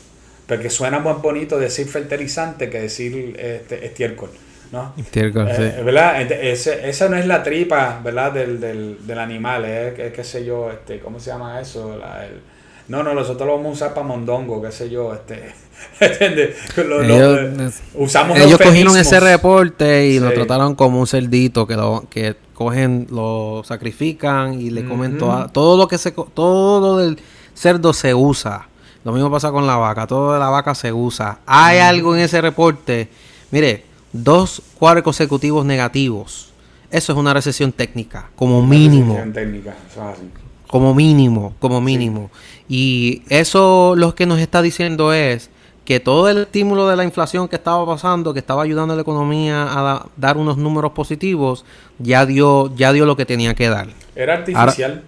Porque 0.46 0.70
suena 0.70 1.00
más 1.00 1.20
bonito 1.20 1.58
decir 1.58 1.88
fertilizante 1.88 2.70
que 2.70 2.80
decir 2.80 3.36
este, 3.38 3.84
estiércol. 3.84 4.30
¿no? 4.70 4.92
Estiércol, 4.96 5.48
sí. 5.48 5.62
Eh, 5.62 5.82
¿Verdad? 5.84 6.20
Ese, 6.20 6.88
esa 6.88 7.08
no 7.08 7.16
es 7.16 7.26
la 7.26 7.42
tripa, 7.42 8.00
¿verdad? 8.02 8.32
Del, 8.32 8.60
del, 8.60 9.06
del 9.06 9.18
animal, 9.18 9.64
es, 9.64 10.12
qué 10.12 10.24
sé 10.24 10.44
yo, 10.44 10.70
este, 10.70 11.00
¿cómo 11.00 11.18
se 11.18 11.30
llama 11.30 11.60
eso? 11.60 11.96
La, 11.96 12.26
el, 12.26 12.40
no, 12.88 13.02
no, 13.02 13.14
nosotros 13.14 13.46
lo 13.48 13.56
vamos 13.56 13.70
a 13.70 13.72
usar 13.72 13.94
para 13.94 14.06
mondongo, 14.06 14.62
qué 14.62 14.70
sé 14.70 14.88
yo, 14.88 15.12
este. 15.12 15.52
¿Entiendes? 16.00 16.56
ellos, 16.76 17.74
usamos 17.94 18.38
ellos 18.38 18.60
cogieron 18.60 18.96
ese 18.96 19.18
reporte 19.18 20.08
y 20.08 20.20
lo 20.20 20.32
trataron 20.32 20.74
como 20.74 21.00
un 21.00 21.06
cerdito 21.06 21.66
que 21.66 21.74
lo 21.74 22.04
que 22.10 22.36
cogen, 22.54 23.06
lo 23.10 23.62
sacrifican 23.64 24.60
y 24.60 24.70
le 24.70 24.86
comen 24.86 25.18
todo 25.18 25.76
lo 25.76 25.88
que 25.88 25.98
se 25.98 26.12
todo 26.12 26.98
del 26.98 27.18
cerdo 27.54 27.92
se 27.92 28.14
usa. 28.14 28.68
Lo 29.04 29.12
mismo 29.12 29.30
pasa 29.30 29.52
con 29.52 29.66
la 29.66 29.76
vaca, 29.76 30.06
todo 30.06 30.32
de 30.32 30.40
la 30.40 30.48
vaca 30.48 30.74
se 30.74 30.92
usa. 30.92 31.38
Hay 31.46 31.78
algo 31.78 32.14
en 32.16 32.22
ese 32.22 32.40
reporte. 32.40 33.08
Mire, 33.52 33.84
dos 34.12 34.62
cuadros 34.78 35.04
consecutivos 35.04 35.64
negativos. 35.64 36.52
Eso 36.90 37.12
es 37.12 37.18
una 37.18 37.32
recesión 37.32 37.72
técnica, 37.72 38.30
como 38.36 38.66
mínimo. 38.66 39.14
Recesión 39.14 39.32
técnica, 39.32 39.76
eso 39.90 40.02
es 40.02 40.18
así. 40.18 40.30
Como 40.66 40.94
mínimo, 40.94 41.54
como 41.60 41.80
mínimo. 41.80 42.30
Y 42.68 43.22
eso 43.28 43.94
lo 43.96 44.14
que 44.14 44.26
nos 44.26 44.40
está 44.40 44.60
diciendo 44.60 45.12
es 45.12 45.50
que 45.86 46.00
todo 46.00 46.28
el 46.28 46.38
estímulo 46.38 46.88
de 46.88 46.96
la 46.96 47.04
inflación 47.04 47.48
que 47.48 47.56
estaba 47.56 47.86
pasando, 47.86 48.34
que 48.34 48.40
estaba 48.40 48.62
ayudando 48.62 48.92
a 48.92 48.96
la 48.96 49.02
economía 49.02 49.66
a 49.70 50.06
dar 50.16 50.36
unos 50.36 50.58
números 50.58 50.92
positivos, 50.92 51.64
ya 51.98 52.26
dio, 52.26 52.74
ya 52.74 52.92
dio 52.92 53.06
lo 53.06 53.16
que 53.16 53.24
tenía 53.24 53.54
que 53.54 53.68
dar. 53.70 53.88
Era 54.14 54.34
artificial. 54.34 55.04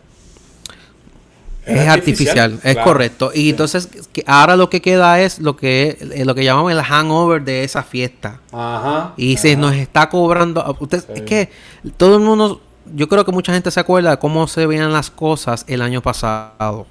es 1.66 1.88
artificial, 1.88 2.60
es 2.62 2.76
correcto. 2.78 3.32
Y 3.34 3.50
entonces 3.50 3.88
ahora 4.24 4.56
lo 4.56 4.70
que 4.70 4.80
queda 4.80 5.20
es 5.20 5.40
lo 5.40 5.56
que 5.56 5.98
eh, 6.00 6.24
lo 6.24 6.34
que 6.34 6.44
llamamos 6.44 6.70
el 6.70 6.80
hangover 6.80 7.42
de 7.42 7.64
esa 7.64 7.82
fiesta. 7.82 8.40
Ajá. 8.52 9.14
Y 9.16 9.36
se 9.36 9.56
nos 9.56 9.74
está 9.74 10.08
cobrando. 10.08 10.76
Usted, 10.78 11.04
Es 11.12 11.22
que 11.22 11.50
todo 11.96 12.14
el 12.16 12.22
mundo, 12.22 12.62
yo 12.94 13.08
creo 13.08 13.24
que 13.24 13.32
mucha 13.32 13.52
gente 13.52 13.72
se 13.72 13.80
acuerda 13.80 14.12
de 14.12 14.18
cómo 14.18 14.46
se 14.46 14.64
veían 14.64 14.92
las 14.92 15.10
cosas 15.10 15.64
el 15.66 15.82
año 15.82 16.00
pasado 16.00 16.86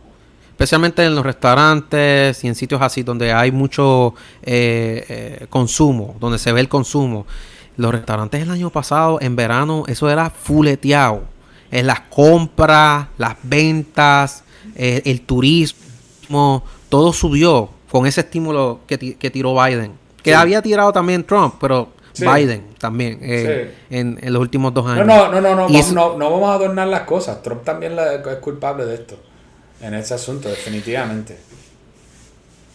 especialmente 0.58 1.06
en 1.06 1.14
los 1.14 1.24
restaurantes 1.24 2.44
y 2.44 2.48
en 2.48 2.56
sitios 2.56 2.82
así 2.82 3.04
donde 3.04 3.32
hay 3.32 3.52
mucho 3.52 4.16
eh, 4.42 5.06
eh, 5.08 5.48
consumo, 5.52 6.16
donde 6.20 6.40
se 6.40 6.52
ve 6.52 6.62
el 6.62 6.68
consumo. 6.68 7.28
Los 7.76 7.92
restaurantes 7.92 8.42
el 8.42 8.50
año 8.50 8.72
pasado, 8.72 9.20
en 9.22 9.36
verano, 9.36 9.84
eso 9.86 10.10
era 10.10 10.32
fuleteado. 10.32 11.22
En 11.70 11.86
las 11.86 12.00
compras, 12.10 13.06
las 13.20 13.36
ventas, 13.44 14.44
eh, 14.76 15.04
el 15.06 15.22
turismo, 15.22 16.64
todo 16.90 17.14
subió 17.14 17.70
con 17.92 18.08
ese 18.08 18.22
estímulo 18.22 18.80
que, 18.88 18.98
tiró 18.98 19.54
Biden. 19.54 19.92
Que 20.24 20.34
había 20.34 20.64
tirado 20.64 20.92
también 20.92 21.24
Trump, 21.24 21.54
pero 21.62 21.90
Biden 22.18 22.64
también 22.80 23.20
en, 23.92 24.18
los 24.24 24.42
últimos 24.42 24.74
dos 24.74 24.88
años. 24.88 25.06
No, 25.06 25.32
no, 25.32 25.40
no, 25.40 25.54
no, 25.56 25.70
no, 25.70 26.18
no, 26.18 26.32
vamos 26.32 26.50
a 26.50 26.54
adornar 26.54 26.88
las 26.88 27.02
cosas. 27.02 27.44
Trump 27.44 27.64
también 27.64 27.96
es 27.96 28.38
culpable 28.38 28.84
de 28.84 28.96
esto 28.96 29.27
en 29.82 29.94
ese 29.94 30.14
asunto, 30.14 30.50
definitivamente. 30.50 31.38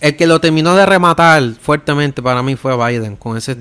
El 0.03 0.17
que 0.17 0.27
lo 0.27 0.41
terminó 0.41 0.75
de 0.75 0.85
rematar 0.85 1.41
fuertemente 1.61 2.21
para 2.21 2.43
mí 2.43 2.57
fue 2.57 2.77
Biden. 2.77 3.15
Con 3.15 3.37
ese, 3.37 3.57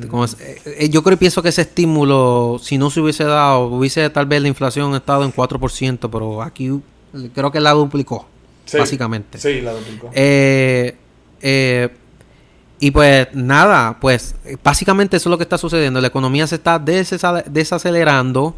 eh, 0.66 0.90
yo 0.90 1.04
creo 1.04 1.14
y 1.14 1.18
pienso 1.18 1.44
que 1.44 1.50
ese 1.50 1.62
estímulo, 1.62 2.60
si 2.60 2.80
no 2.80 2.90
se 2.90 3.00
hubiese 3.00 3.26
dado, 3.26 3.66
hubiese 3.68 4.10
tal 4.10 4.26
vez 4.26 4.42
la 4.42 4.48
inflación 4.48 4.96
estado 4.96 5.24
en 5.24 5.32
4%, 5.32 6.10
pero 6.12 6.42
aquí 6.42 6.72
creo 7.36 7.52
que 7.52 7.60
la 7.60 7.74
duplicó, 7.74 8.28
básicamente. 8.74 9.38
Sí, 9.38 9.62
la 9.62 9.74
duplicó. 9.74 10.10
Eh, 10.14 10.96
eh, 11.42 11.90
y 12.80 12.90
pues 12.90 13.28
nada, 13.34 14.00
pues 14.02 14.34
básicamente 14.64 15.18
eso 15.18 15.30
es 15.30 15.32
lo 15.32 15.38
que 15.38 15.44
está 15.44 15.60
sucediendo. 15.60 16.02
La 16.02 16.08
economía 16.08 16.48
se 16.48 16.56
está 16.56 16.80
desacelerando. 16.80 18.56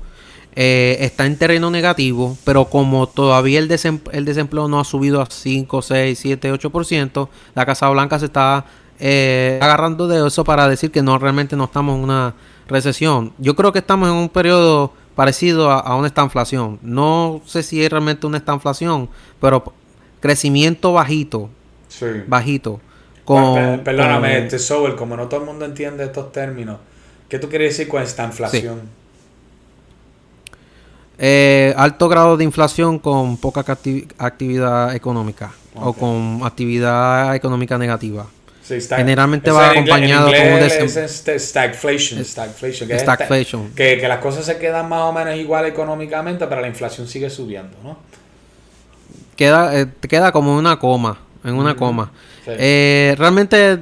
Eh, 0.56 0.98
está 1.00 1.26
en 1.26 1.38
terreno 1.38 1.72
negativo, 1.72 2.38
pero 2.44 2.66
como 2.66 3.08
todavía 3.08 3.60
el, 3.60 3.72
el 4.12 4.26
desempleo 4.26 4.68
no 4.68 4.80
ha 4.80 4.84
subido 4.84 5.22
a 5.22 5.26
5, 5.26 5.82
6, 5.82 6.20
7, 6.20 6.54
8%, 6.54 7.30
la 7.56 7.66
Casa 7.66 7.90
Blanca 7.90 8.20
se 8.20 8.26
está 8.26 8.66
eh, 9.00 9.58
agarrando 9.62 10.08
de 10.08 10.28
eso 10.28 10.44
para 10.44 10.68
decir 10.68 10.92
que 10.92 11.02
no 11.02 11.18
realmente 11.18 11.56
no 11.56 11.66
estamos 11.66 11.98
en 11.98 12.04
una 12.04 12.36
recesión. 12.68 13.34
Yo 13.40 13.56
creo 13.56 13.72
que 13.72 13.80
estamos 13.80 14.10
en 14.10 14.16
un 14.16 14.30
periodo 14.30 14.94
parecido 15.16 15.72
a, 15.72 15.96
una 15.96 16.08
estanflación. 16.08 16.80
No 16.82 17.42
sé 17.46 17.64
si 17.64 17.84
es 17.84 17.90
realmente 17.90 18.28
una 18.28 18.38
estanflación, 18.38 19.10
pero 19.42 19.74
crecimiento 20.20 20.94
bajito. 20.94 21.50
Sí. 21.88 22.06
Bajito. 22.28 22.80
Con, 23.26 23.80
perdóname, 23.84 24.40
este 24.40 24.60
Sobel, 24.60 24.96
como 24.96 25.16
no 25.16 25.28
todo 25.28 25.40
el 25.40 25.46
mundo 25.46 25.66
entiende 25.66 26.04
estos 26.04 26.32
términos, 26.32 26.78
¿qué 27.30 27.40
tú 27.40 27.50
quieres 27.50 27.76
decir 27.76 27.90
con 27.90 28.04
estanflación? 28.04 28.82
Sí. 28.82 29.03
Eh, 31.18 31.74
alto 31.78 32.10
grado 32.10 32.38
de 32.38 32.44
inflación 32.44 32.98
con 33.00 33.38
poca 33.38 33.62
actividad 34.18 34.96
económica 34.96 35.54
o 35.76 35.94
con 35.94 36.42
actividad 36.44 37.36
económica 37.36 37.78
negativa. 37.78 38.28
Generalmente 38.66 39.52
va 39.52 39.72
acompañado 39.72 40.32
con 40.32 40.54
un 40.54 41.40
stagflation. 41.40 42.24
stagflation, 42.24 43.72
que, 43.76 43.98
que, 44.00 44.08
las 44.08 44.20
cosas 44.20 44.46
se 44.46 44.58
quedan 44.58 44.88
más 44.88 45.02
o 45.02 45.12
menos 45.12 45.36
igual 45.36 45.66
económicamente, 45.66 46.48
pero 46.48 46.62
la 46.62 46.68
inflación 46.68 47.08
sigue 47.08 47.30
subiendo, 47.30 47.78
¿no? 47.84 47.98
Queda, 49.36 49.78
eh, 49.78 49.88
queda 50.08 50.32
como 50.32 50.56
una 50.56 50.80
coma, 50.80 51.20
en 51.44 51.56
una 51.56 51.76
coma. 51.76 52.12
Eh, 52.48 53.16
realmente, 53.18 53.80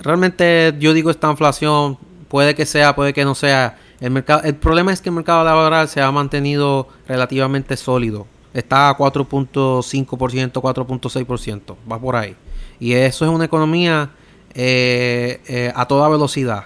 realmente 0.00 0.74
yo 0.80 0.92
digo 0.92 1.10
esta 1.10 1.30
inflación, 1.30 1.96
puede 2.28 2.56
que 2.56 2.66
sea, 2.66 2.96
puede 2.96 3.12
que 3.12 3.24
no 3.24 3.36
sea 3.36 3.78
el, 4.02 4.10
mercado, 4.10 4.42
el 4.42 4.56
problema 4.56 4.92
es 4.92 5.00
que 5.00 5.10
el 5.10 5.14
mercado 5.14 5.44
laboral 5.44 5.88
se 5.88 6.00
ha 6.00 6.10
mantenido 6.10 6.88
relativamente 7.06 7.76
sólido. 7.76 8.26
Está 8.52 8.88
a 8.88 8.98
4.5%, 8.98 10.52
4.6%, 10.52 11.76
va 11.90 12.00
por 12.00 12.16
ahí. 12.16 12.34
Y 12.80 12.94
eso 12.94 13.24
es 13.24 13.30
una 13.30 13.44
economía 13.44 14.10
eh, 14.54 15.40
eh, 15.46 15.72
a 15.74 15.86
toda 15.86 16.08
velocidad. 16.08 16.64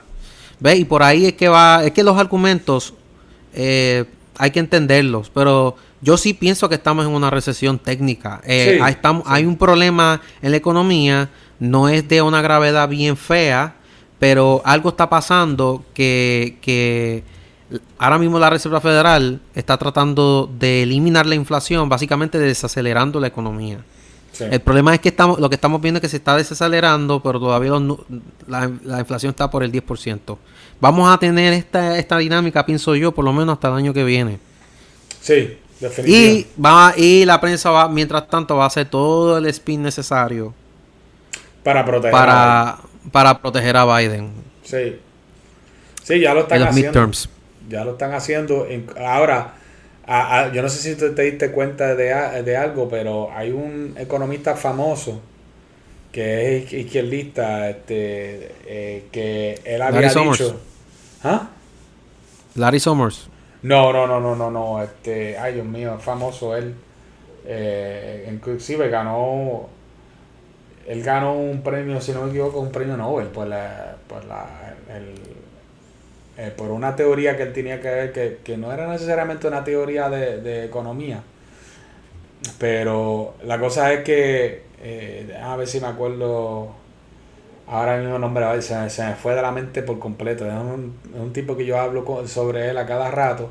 ¿Ve? 0.61 0.77
Y 0.77 0.87
por 0.87 1.03
ahí 1.03 1.27
es 1.27 1.35
que 1.35 1.49
va, 1.49 1.85
es 1.85 1.93
que 1.93 2.03
los 2.03 2.17
argumentos 2.17 2.95
eh, 3.53 4.07
hay 4.39 4.51
que 4.51 4.61
entenderlos, 4.61 5.29
pero 5.29 5.77
yo 6.01 6.17
sí 6.17 6.33
pienso 6.33 6.71
que 6.71 6.77
estamos 6.77 7.05
en 7.05 7.13
una 7.13 7.29
recesión 7.29 7.79
técnica. 7.79 8.41
estamos, 8.47 9.25
Hay 9.27 9.45
un 9.45 9.59
problema 9.59 10.23
en 10.41 10.53
la 10.53 10.57
economía, 10.57 11.29
no 11.59 11.91
es 11.91 12.09
de 12.09 12.23
una 12.23 12.41
gravedad 12.41 12.89
bien 12.89 13.19
fea, 13.19 13.77
pero 14.19 14.63
algo 14.65 14.91
está 14.91 15.09
pasando 15.09 15.85
que, 15.95 16.57
que 16.63 17.23
ahora 17.99 18.19
mismo 18.19 18.39
la 18.39 18.51
Reserva 18.51 18.81
Federal 18.81 19.41
está 19.55 19.77
tratando 19.77 20.51
de 20.59 20.83
eliminar 20.83 21.27
la 21.27 21.35
inflación, 21.35 21.89
básicamente 21.89 22.39
desacelerando 22.39 23.21
la 23.21 23.27
economía. 23.27 23.79
El 24.39 24.61
problema 24.61 24.93
es 24.95 25.01
que 25.01 25.09
estamos, 25.09 25.41
lo 25.41 25.49
que 25.49 25.55
estamos 25.55 25.81
viendo 25.81 25.97
es 25.99 26.03
que 26.03 26.09
se 26.09 26.19
está 26.19 26.37
desacelerando, 26.37 27.23
pero 27.23 27.41
todavía 27.41 27.73
la, 28.47 28.99
inflación 28.99 29.31
está 29.31 29.51
por 29.51 29.63
el 29.63 29.73
10%. 29.73 30.37
Vamos 30.79 31.13
a 31.13 31.19
tener 31.19 31.55
esta, 31.55 31.99
esta 31.99 32.19
dinámica, 32.19 32.67
pienso 32.67 32.95
yo, 32.95 33.13
por 33.13 33.25
lo 33.25 33.33
menos 33.33 33.55
hasta 33.55 33.69
el 33.69 33.75
año 33.75 33.95
que 33.95 34.05
viene. 34.05 34.39
Sí, 35.23 35.59
definitivamente. 35.81 36.49
Y, 36.57 36.63
va, 36.63 36.93
y 36.97 37.25
la 37.25 37.41
prensa 37.41 37.71
va, 37.71 37.89
mientras 37.89 38.29
tanto, 38.29 38.57
va 38.57 38.65
a 38.65 38.67
hacer 38.67 38.87
todo 38.87 39.39
el 39.39 39.47
spin 39.47 39.83
necesario 39.83 40.53
para 41.63 41.85
proteger 41.85 42.13
para, 42.13 42.79
para 43.11 43.41
proteger 43.41 43.77
a 43.77 43.97
Biden. 43.97 44.31
Sí. 44.63 45.01
Sí, 46.03 46.21
ya 46.21 46.35
lo 46.35 46.43
están 46.43 46.63
haciendo. 46.63 47.11
Ya 47.69 47.85
lo 47.85 47.93
están 47.93 48.13
haciendo. 48.15 48.67
ahora, 48.99 49.55
yo 50.53 50.63
no 50.63 50.69
sé 50.69 50.79
si 50.79 50.95
te, 50.97 51.11
te 51.11 51.23
diste 51.23 51.51
cuenta 51.51 51.95
de, 51.95 52.43
de, 52.43 52.57
algo, 52.57 52.89
pero 52.89 53.31
hay 53.33 53.51
un 53.51 53.95
economista 53.99 54.55
famoso 54.55 55.21
que 56.13 56.59
es 56.59 56.73
izquierdista, 56.73 57.69
este, 57.69 58.53
eh, 58.67 59.05
que 59.13 59.61
él 59.65 59.83
había 59.83 60.01
Larry 60.01 60.09
dicho... 60.09 60.35
Summers. 60.35 60.55
¿Ah? 61.25 61.49
Larry 62.55 62.81
Summers. 62.81 63.29
No, 63.63 63.93
no, 63.93 64.07
no, 64.07 64.21
no, 64.21 64.37
no, 64.37 64.51
no. 64.51 64.83
Este, 64.83 65.37
ay, 65.37 65.55
Dios 65.55 65.67
mío, 65.67 65.97
es 65.99 66.05
famoso 66.05 66.57
él. 66.57 66.75
Eh, 67.45 68.29
inclusive 68.33 68.89
ganó 68.89 69.69
él 70.87 71.03
ganó 71.03 71.35
un 71.35 71.63
premio, 71.63 72.01
si 72.01 72.13
no 72.13 72.23
me 72.23 72.31
equivoco, 72.31 72.61
un 72.61 72.71
premio 72.71 72.97
Nobel 72.97 73.27
por 73.29 73.47
la, 73.49 73.97
por 74.07 74.25
la 74.25 74.75
eh, 76.39 76.53
por 76.55 76.71
una 76.71 76.95
teoría 76.95 77.37
que 77.37 77.45
él 77.45 77.53
tenía 77.53 77.81
que 77.81 77.89
ver, 77.89 78.43
que, 78.43 78.57
no 78.59 78.71
era 78.71 78.87
necesariamente 78.89 79.47
una 79.49 79.65
teoría 79.65 80.11
de, 80.11 80.65
economía. 80.67 81.23
Pero 82.59 83.35
la 83.45 83.59
cosa 83.59 83.93
es 83.93 84.05
que, 84.05 84.65
eh, 84.83 85.35
a 85.43 85.57
ver 85.57 85.67
si 85.67 85.81
me 85.81 85.87
acuerdo, 85.87 86.75
ahora 87.67 87.97
mismo 87.99 88.19
nombre, 88.19 88.61
se, 88.61 88.91
se 88.91 89.07
me 89.07 89.15
fue 89.15 89.35
de 89.35 89.43
la 89.43 89.51
mente 89.51 89.83
por 89.83 89.99
completo. 89.99 90.47
Es 90.47 90.53
un, 90.53 91.33
tipo 91.33 91.57
que 91.57 91.65
yo 91.65 91.81
hablo 91.81 92.05
sobre 92.27 92.69
él 92.71 92.79
a 92.79 92.87
cada 92.87 93.11
rato 93.11 93.51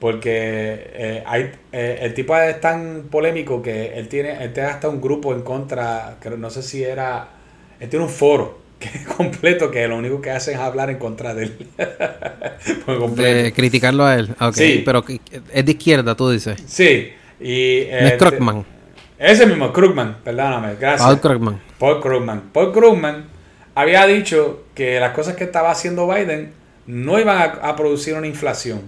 porque 0.00 0.90
eh, 0.94 1.22
hay, 1.26 1.52
el 1.72 2.14
tipo 2.14 2.36
es 2.36 2.60
tan 2.60 3.04
polémico 3.10 3.62
que 3.62 3.96
él 3.98 4.08
tiene, 4.08 4.44
él 4.44 4.52
tiene 4.52 4.68
hasta 4.68 4.88
un 4.88 5.00
grupo 5.00 5.32
en 5.32 5.42
contra, 5.42 6.16
creo, 6.20 6.36
no 6.36 6.50
sé 6.50 6.62
si 6.62 6.84
era, 6.84 7.28
él 7.80 7.88
tiene 7.88 8.04
un 8.04 8.10
foro 8.10 8.63
que 8.84 8.98
es 8.98 9.06
completo 9.16 9.70
que 9.70 9.86
lo 9.88 9.96
único 9.96 10.20
que 10.20 10.30
hace 10.30 10.52
es 10.52 10.58
hablar 10.58 10.90
en 10.90 10.98
contra 10.98 11.34
de 11.34 11.44
él. 11.44 11.66
de 13.16 13.52
criticarlo 13.54 14.04
a 14.04 14.16
él. 14.16 14.34
Sí. 14.52 14.82
Pero 14.84 15.04
es 15.52 15.64
de 15.64 15.72
izquierda, 15.72 16.14
tú 16.14 16.30
dices. 16.30 16.62
Sí. 16.66 17.12
Y, 17.40 17.78
es 17.80 18.12
este, 18.12 18.18
Krugman. 18.18 18.64
Ese 19.18 19.46
mismo, 19.46 19.72
Krugman, 19.72 20.18
perdóname, 20.22 20.74
gracias. 20.78 21.02
Paul 21.02 21.20
Krugman. 21.20 21.60
Paul 21.78 22.00
Krugman. 22.00 22.42
Paul 22.52 22.72
Krugman 22.72 23.24
había 23.74 24.06
dicho 24.06 24.64
que 24.74 25.00
las 25.00 25.12
cosas 25.12 25.36
que 25.36 25.44
estaba 25.44 25.70
haciendo 25.70 26.06
Biden 26.06 26.52
no 26.86 27.18
iban 27.18 27.58
a, 27.60 27.76
producir 27.76 28.14
una 28.14 28.26
inflación. 28.26 28.82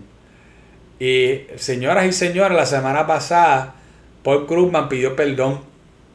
Y 0.98 1.42
señoras 1.56 2.06
y 2.06 2.12
señores, 2.12 2.56
la 2.56 2.66
semana 2.66 3.06
pasada 3.06 3.74
Paul 4.22 4.46
Krugman 4.46 4.88
pidió 4.88 5.14
perdón 5.16 5.60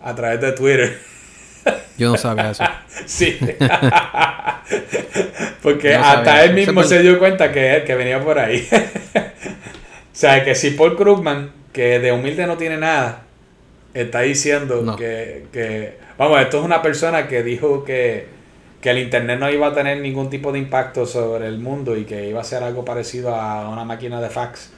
a 0.01 0.15
través 0.15 0.41
de 0.41 0.51
Twitter. 0.51 0.99
Yo 1.97 2.11
no 2.11 2.17
sabía 2.17 2.51
eso. 2.51 2.63
sí. 3.05 3.39
Porque 5.61 5.95
hasta 5.95 6.43
él 6.43 6.53
mismo 6.53 6.83
se 6.83 7.01
dio 7.01 7.17
cuenta 7.19 7.51
que, 7.51 7.83
que 7.85 7.95
venía 7.95 8.19
por 8.19 8.39
ahí. 8.39 8.67
o 9.15 9.19
sea, 10.11 10.43
que 10.43 10.55
si 10.55 10.71
Paul 10.71 10.97
Krugman, 10.97 11.51
que 11.71 11.99
de 11.99 12.11
humilde 12.11 12.47
no 12.47 12.57
tiene 12.57 12.77
nada, 12.77 13.21
está 13.93 14.21
diciendo 14.21 14.95
que, 14.97 15.45
que, 15.51 15.99
Vamos, 16.17 16.41
esto 16.41 16.59
es 16.59 16.65
una 16.65 16.81
persona 16.81 17.27
que 17.27 17.43
dijo 17.43 17.83
que, 17.83 18.27
que 18.79 18.91
el 18.91 18.99
Internet 18.99 19.39
no 19.39 19.49
iba 19.49 19.67
a 19.67 19.73
tener 19.73 19.99
ningún 19.99 20.29
tipo 20.29 20.51
de 20.51 20.59
impacto 20.59 21.05
sobre 21.05 21.47
el 21.47 21.59
mundo 21.59 21.97
y 21.97 22.05
que 22.05 22.27
iba 22.27 22.41
a 22.41 22.43
ser 22.43 22.63
algo 22.63 22.85
parecido 22.85 23.35
a 23.35 23.69
una 23.69 23.85
máquina 23.85 24.21
de 24.21 24.29
fax. 24.29 24.71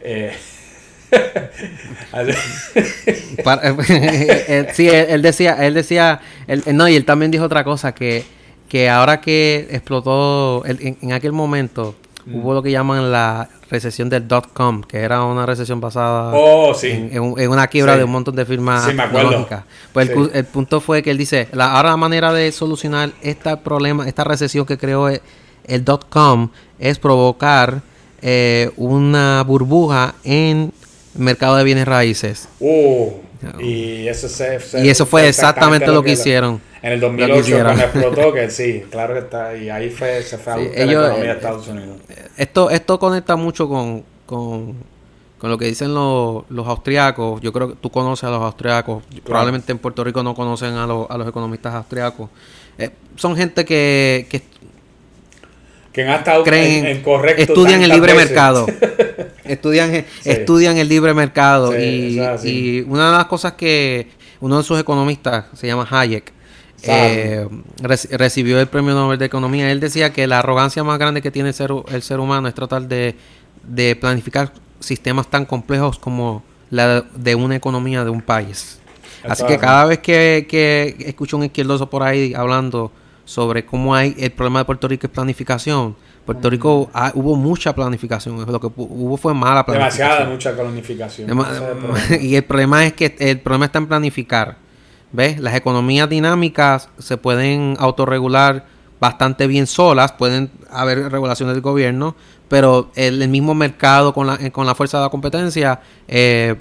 Eh, 0.00 0.32
eh, 0.32 0.36
sí, 4.72 4.88
él, 4.88 5.22
decía, 5.22 5.66
él 5.66 5.74
decía, 5.74 6.20
no, 6.72 6.88
y 6.88 6.96
él 6.96 7.04
también 7.04 7.30
dijo 7.30 7.44
otra 7.44 7.62
cosa, 7.64 7.94
que, 7.94 8.24
que 8.68 8.88
ahora 8.88 9.20
que 9.20 9.68
explotó, 9.70 10.64
en, 10.66 11.12
aquel 11.12 11.32
momento, 11.32 11.94
mm. 12.26 12.36
hubo 12.36 12.54
lo 12.54 12.62
que 12.62 12.70
llaman 12.70 13.10
la 13.10 13.48
recesión 13.70 14.08
del 14.08 14.28
dot 14.28 14.52
com, 14.52 14.82
que 14.82 14.98
era 14.98 15.24
una 15.24 15.46
recesión 15.46 15.80
basada 15.80 16.32
oh, 16.34 16.76
en, 16.82 17.50
una 17.50 17.66
quiebra 17.66 17.96
de 17.96 18.04
un 18.04 18.12
montón 18.12 18.36
de 18.36 18.44
firmas 18.44 18.86
tecnológicas. 18.86 19.64
Pues 19.92 20.10
el, 20.32 20.44
punto 20.44 20.80
fue 20.80 21.02
que 21.02 21.10
él 21.10 21.18
dice, 21.18 21.48
la, 21.52 21.72
ahora 21.72 21.90
la 21.90 21.96
manera 21.96 22.32
de 22.32 22.52
solucionar 22.52 23.10
este 23.22 23.56
problema, 23.56 24.06
esta 24.06 24.22
recesión 24.22 24.66
que 24.66 24.78
creó 24.78 25.08
el, 25.08 25.20
el 25.66 25.84
dot 25.84 26.08
com, 26.08 26.50
es 26.78 26.98
provocar 26.98 27.82
eh, 28.26 28.70
una 28.76 29.42
burbuja 29.42 30.14
en 30.24 30.72
mercado 31.14 31.56
de 31.56 31.64
bienes 31.64 31.86
raíces. 31.86 32.48
Uh, 32.60 33.10
y 33.60 34.08
eso, 34.08 34.26
y 34.82 34.88
eso 34.88 35.06
fue 35.06 35.28
exactamente, 35.28 35.86
lo 35.88 36.02
que, 36.02 36.12
hicieron. 36.12 36.60
En 36.82 36.92
el 36.92 37.00
2008 37.00 37.62
cuando 37.62 37.82
explotó, 37.82 38.32
que 38.34 38.50
sí, 38.50 38.84
claro 38.90 39.14
que 39.14 39.20
está. 39.20 39.56
Y 39.56 39.70
ahí 39.70 39.90
fue, 39.90 40.22
se 40.22 40.38
fue 40.38 40.52
a 40.52 40.56
la 40.56 40.64
economía 40.64 41.10
de 41.10 41.26
eh, 41.26 41.32
Estados 41.32 41.68
Unidos. 41.68 41.96
Esto, 42.36 42.70
esto 42.70 42.98
conecta 42.98 43.36
mucho 43.36 43.68
con, 43.68 44.04
con, 44.26 44.76
lo 45.42 45.58
que 45.58 45.66
dicen 45.66 45.92
los, 45.92 46.44
los 46.48 46.66
austriacos. 46.66 47.40
Yo 47.42 47.52
creo 47.52 47.68
que 47.68 47.76
tú 47.76 47.90
conoces 47.90 48.24
a 48.24 48.30
los 48.30 48.42
austriacos. 48.42 49.04
Probablemente 49.24 49.72
en 49.72 49.78
Puerto 49.78 50.02
Rico 50.04 50.22
no 50.22 50.34
conocen 50.34 50.74
a, 50.74 50.86
los, 50.86 51.10
a 51.10 51.18
los 51.18 51.28
economistas 51.28 51.74
austriacos. 51.74 52.30
Eh, 52.78 52.90
son 53.16 53.36
gente 53.36 53.64
que, 53.64 54.26
que 54.28 54.42
que 55.94 56.02
han 56.02 56.18
estado 56.18 56.42
creen, 56.42 56.86
en, 56.86 57.02
correcto 57.02 57.40
estudian 57.40 57.80
el 57.80 57.90
libre 57.90 58.14
mercado 58.14 58.66
estudian 59.44 60.04
estudian 60.24 60.76
el 60.76 60.88
libre 60.88 61.14
mercado 61.14 61.78
y, 61.78 62.20
y, 62.44 62.80
una 62.88 63.06
de 63.06 63.16
las 63.16 63.26
cosas 63.26 63.52
que 63.52 64.08
uno 64.40 64.58
de 64.58 64.64
sus 64.64 64.78
economistas 64.80 65.46
se 65.54 65.66
llama 65.66 65.86
Hayek 65.90 66.32
eh, 66.86 67.48
recibió 67.80 68.60
el 68.60 68.66
premio 68.66 68.94
Nobel 68.94 69.18
de 69.18 69.24
Economía. 69.24 69.70
Él 69.70 69.80
decía 69.80 70.12
que 70.12 70.26
la 70.26 70.40
arrogancia 70.40 70.84
más 70.84 70.98
grande 70.98 71.22
que 71.22 71.30
tiene 71.30 71.50
el 71.50 71.54
ser, 71.54 71.70
el 71.88 72.02
ser 72.02 72.20
humano 72.20 72.48
es 72.48 72.54
tratar 72.54 72.86
de, 72.86 73.14
de 73.62 73.96
planificar 73.96 74.52
sistemas 74.80 75.28
tan 75.28 75.46
complejos 75.46 75.98
como 75.98 76.42
la 76.70 77.02
de 77.14 77.34
una 77.34 77.56
economía 77.56 78.04
de 78.04 78.10
un 78.10 78.20
país. 78.20 78.80
Así 79.26 79.44
que 79.46 79.58
cada 79.58 79.86
vez 79.86 80.00
que, 80.00 80.46
que 80.48 80.96
escucho 81.00 81.38
un 81.38 81.44
izquierdoso 81.44 81.88
por 81.88 82.02
ahí 82.02 82.34
hablando 82.34 82.92
sobre 83.24 83.64
cómo 83.64 83.94
hay 83.94 84.14
el 84.18 84.32
problema 84.32 84.58
de 84.58 84.64
Puerto 84.66 84.86
Rico 84.86 85.06
es 85.06 85.12
planificación. 85.12 85.96
Puerto 86.24 86.48
Rico 86.48 86.90
hubo 87.14 87.36
mucha 87.36 87.74
planificación, 87.74 88.50
lo 88.50 88.60
que 88.60 88.68
hubo 88.76 89.16
fue 89.16 89.34
mala 89.34 89.64
planificación. 89.64 90.08
Demasiada 90.08 90.30
mucha 90.30 90.54
planificación. 90.54 92.20
y 92.20 92.36
el 92.36 92.44
problema 92.44 92.86
es 92.86 92.94
que 92.94 93.14
el 93.18 93.40
problema 93.40 93.66
está 93.66 93.78
en 93.78 93.86
planificar. 93.86 94.56
¿Ves? 95.12 95.38
Las 95.38 95.54
economías 95.54 96.08
dinámicas 96.08 96.88
se 96.98 97.16
pueden 97.16 97.76
autorregular 97.78 98.66
bastante 98.98 99.46
bien 99.46 99.66
solas, 99.66 100.12
pueden 100.12 100.50
haber 100.70 101.10
regulaciones 101.12 101.54
del 101.54 101.62
gobierno, 101.62 102.16
pero 102.48 102.90
el, 102.96 103.28
mismo 103.28 103.54
mercado 103.54 104.12
con 104.14 104.26
la, 104.26 104.50
con 104.50 104.66
la 104.66 104.74
fuerza 104.74 104.98
de 104.98 105.04
la 105.04 105.10
competencia 105.10 105.80
eh, 106.08 106.56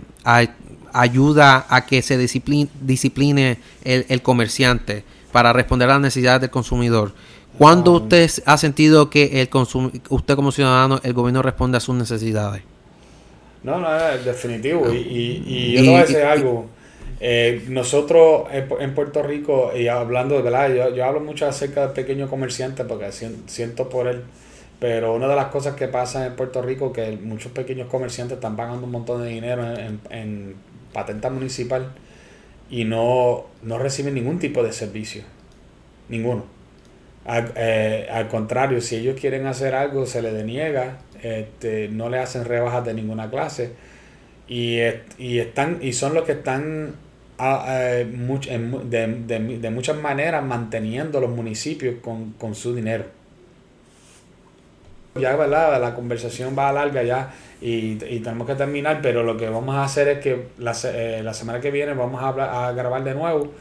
ayuda 0.91 1.65
a 1.69 1.85
que 1.85 2.01
se 2.01 2.17
discipline, 2.17 2.69
discipline 2.81 3.57
el, 3.83 4.05
el 4.09 4.21
comerciante 4.21 5.03
para 5.31 5.51
responder 5.51 5.89
a 5.89 5.93
las 5.93 6.01
necesidades 6.01 6.41
del 6.41 6.49
consumidor. 6.49 7.13
¿Cuándo 7.57 7.91
usted 7.91 8.29
ha 8.45 8.57
sentido 8.57 9.09
que 9.09 9.41
el 9.41 9.49
usted 10.09 10.35
como 10.35 10.51
ciudadano, 10.51 10.99
el 11.03 11.13
gobierno 11.13 11.41
responde 11.41 11.77
a 11.77 11.79
sus 11.79 11.95
necesidades? 11.95 12.63
No, 13.63 13.79
no, 13.79 13.95
es 14.09 14.25
definitivo. 14.25 14.91
Y, 14.91 15.43
y, 15.45 15.73
yo 15.73 15.81
te 15.81 15.87
voy 15.87 15.97
a 15.97 16.01
decir 16.01 16.17
algo. 16.17 16.67
Eh, 17.19 17.63
nosotros 17.69 18.47
en 18.51 18.93
Puerto 18.95 19.23
Rico, 19.23 19.71
y 19.73 19.87
hablando 19.87 20.35
de 20.35 20.41
verdad, 20.41 20.93
yo, 20.93 21.05
hablo 21.05 21.21
mucho 21.21 21.47
acerca 21.47 21.81
del 21.81 21.91
pequeño 21.91 22.29
comerciante 22.29 22.83
porque 22.83 23.11
siento 23.11 23.87
por 23.87 24.07
él. 24.07 24.23
Pero 24.79 25.13
una 25.13 25.29
de 25.29 25.35
las 25.35 25.45
cosas 25.45 25.75
que 25.75 25.87
pasa 25.87 26.25
en 26.25 26.35
Puerto 26.35 26.61
Rico 26.61 26.91
que 26.91 27.17
muchos 27.21 27.53
pequeños 27.53 27.87
comerciantes 27.87 28.35
están 28.35 28.57
pagando 28.57 28.85
un 28.85 28.91
montón 28.91 29.23
de 29.23 29.29
dinero 29.29 29.63
en, 29.73 30.01
en 30.09 30.55
patenta 30.91 31.29
municipal 31.29 31.93
y 32.69 32.83
no, 32.83 33.45
no 33.61 33.77
reciben 33.77 34.15
ningún 34.15 34.39
tipo 34.39 34.61
de 34.61 34.73
servicio. 34.73 35.23
Ninguno. 36.09 36.43
Al, 37.25 37.53
eh, 37.55 38.07
al, 38.11 38.27
contrario, 38.27 38.81
si 38.81 38.97
ellos 38.97 39.19
quieren 39.19 39.47
hacer 39.47 39.75
algo, 39.75 40.05
se 40.05 40.21
les 40.21 40.33
deniega, 40.33 40.97
este, 41.21 41.87
no 41.87 42.09
le 42.09 42.19
hacen 42.19 42.45
rebajas 42.45 42.85
de 42.85 42.93
ninguna 42.93 43.29
clase. 43.29 43.71
Y, 44.47 44.79
y, 45.17 45.39
están, 45.39 45.79
y 45.81 45.93
son 45.93 46.13
los 46.13 46.25
que 46.25 46.33
están 46.33 46.95
de, 47.37 49.57
de, 49.59 49.69
muchas 49.69 49.97
maneras 49.97 50.43
manteniendo 50.43 51.19
los 51.19 51.31
municipios 51.31 51.95
con, 52.01 52.33
con 52.33 52.55
su 52.55 52.75
dinero. 52.75 53.05
Ya, 55.15 55.35
¿verdad? 55.35 55.79
La 55.79 55.93
conversación 55.93 56.55
va 56.57 56.69
a 56.69 56.73
larga 56.73 57.03
ya 57.03 57.31
y, 57.61 57.95
tenemos 57.95 58.47
que 58.47 58.55
terminar, 58.55 58.99
pero 59.01 59.23
lo 59.23 59.37
que 59.37 59.47
vamos 59.47 59.75
a 59.75 59.83
hacer 59.83 60.07
es 60.07 60.19
que 60.19 60.47
la, 60.57 60.75
eh, 60.85 61.21
la 61.23 61.33
semana 61.33 61.61
que 61.61 61.69
viene 61.69 61.93
vamos 61.93 62.21
a, 62.21 62.67
a 62.67 62.71
grabar 62.71 63.03
de 63.03 63.13
nuevo, 63.13 63.51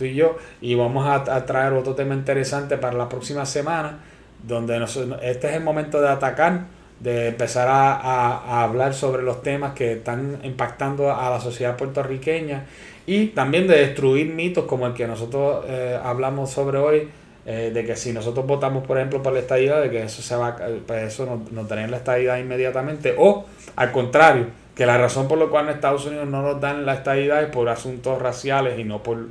tú 0.00 0.06
y 0.06 0.14
yo, 0.14 0.38
y 0.62 0.74
vamos 0.74 1.06
a, 1.06 1.44
traer 1.44 1.74
otro 1.74 1.94
tema 1.94 2.14
interesante 2.14 2.78
para 2.78 2.96
la 2.96 3.06
próxima 3.06 3.44
semana, 3.44 3.98
donde 4.42 4.82
este 5.22 5.48
es 5.48 5.54
el 5.54 5.62
momento 5.62 6.00
de 6.00 6.08
atacar, 6.08 6.62
de 7.00 7.28
empezar 7.28 7.68
a, 7.68 8.62
hablar 8.62 8.94
sobre 8.94 9.22
los 9.22 9.42
temas 9.42 9.74
que 9.74 9.92
están 9.92 10.38
impactando 10.42 11.14
a 11.14 11.28
la 11.28 11.38
sociedad 11.38 11.76
puertorriqueña 11.76 12.64
y 13.04 13.26
también 13.26 13.66
de 13.66 13.76
destruir 13.76 14.32
mitos 14.32 14.64
como 14.64 14.86
el 14.86 14.94
que 14.94 15.06
nosotros 15.06 15.66
eh, 15.68 15.98
hablamos 16.02 16.50
sobre 16.50 16.78
hoy, 16.78 17.08
eh, 17.44 17.70
de 17.74 17.84
que 17.84 17.94
si 17.94 18.14
nosotros 18.14 18.46
votamos, 18.46 18.86
por 18.86 18.96
ejemplo, 18.96 19.22
por 19.22 19.34
la 19.34 19.40
estadidad, 19.40 19.82
de 19.82 19.90
que 19.90 20.02
eso 20.02 20.22
se 20.22 20.34
va, 20.34 20.56
pues 20.86 21.12
eso 21.12 21.26
nos, 21.26 21.52
nos 21.52 21.68
daría 21.68 21.88
la 21.88 21.98
estadidad 21.98 22.38
inmediatamente, 22.38 23.14
o 23.18 23.44
al 23.76 23.92
contrario, 23.92 24.46
que 24.74 24.86
la 24.86 24.96
razón 24.96 25.28
por 25.28 25.36
la 25.36 25.44
cual 25.44 25.68
en 25.68 25.74
Estados 25.74 26.06
Unidos 26.06 26.26
no 26.26 26.40
nos 26.40 26.58
dan 26.58 26.86
la 26.86 26.94
estadidad 26.94 27.42
es 27.42 27.50
por 27.50 27.68
asuntos 27.68 28.18
raciales 28.22 28.78
y 28.78 28.84
no 28.84 29.02
por 29.02 29.26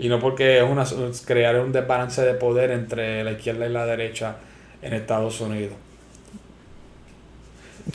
y 0.00 0.08
no 0.08 0.18
porque 0.18 0.58
es 0.58 0.64
una 0.64 0.84
crear 1.26 1.60
un 1.60 1.72
desbalance 1.72 2.22
de 2.22 2.34
poder 2.34 2.70
entre 2.70 3.22
la 3.22 3.32
izquierda 3.32 3.66
y 3.66 3.70
la 3.70 3.86
derecha 3.86 4.36
en 4.82 4.94
Estados 4.94 5.40
Unidos. 5.40 5.74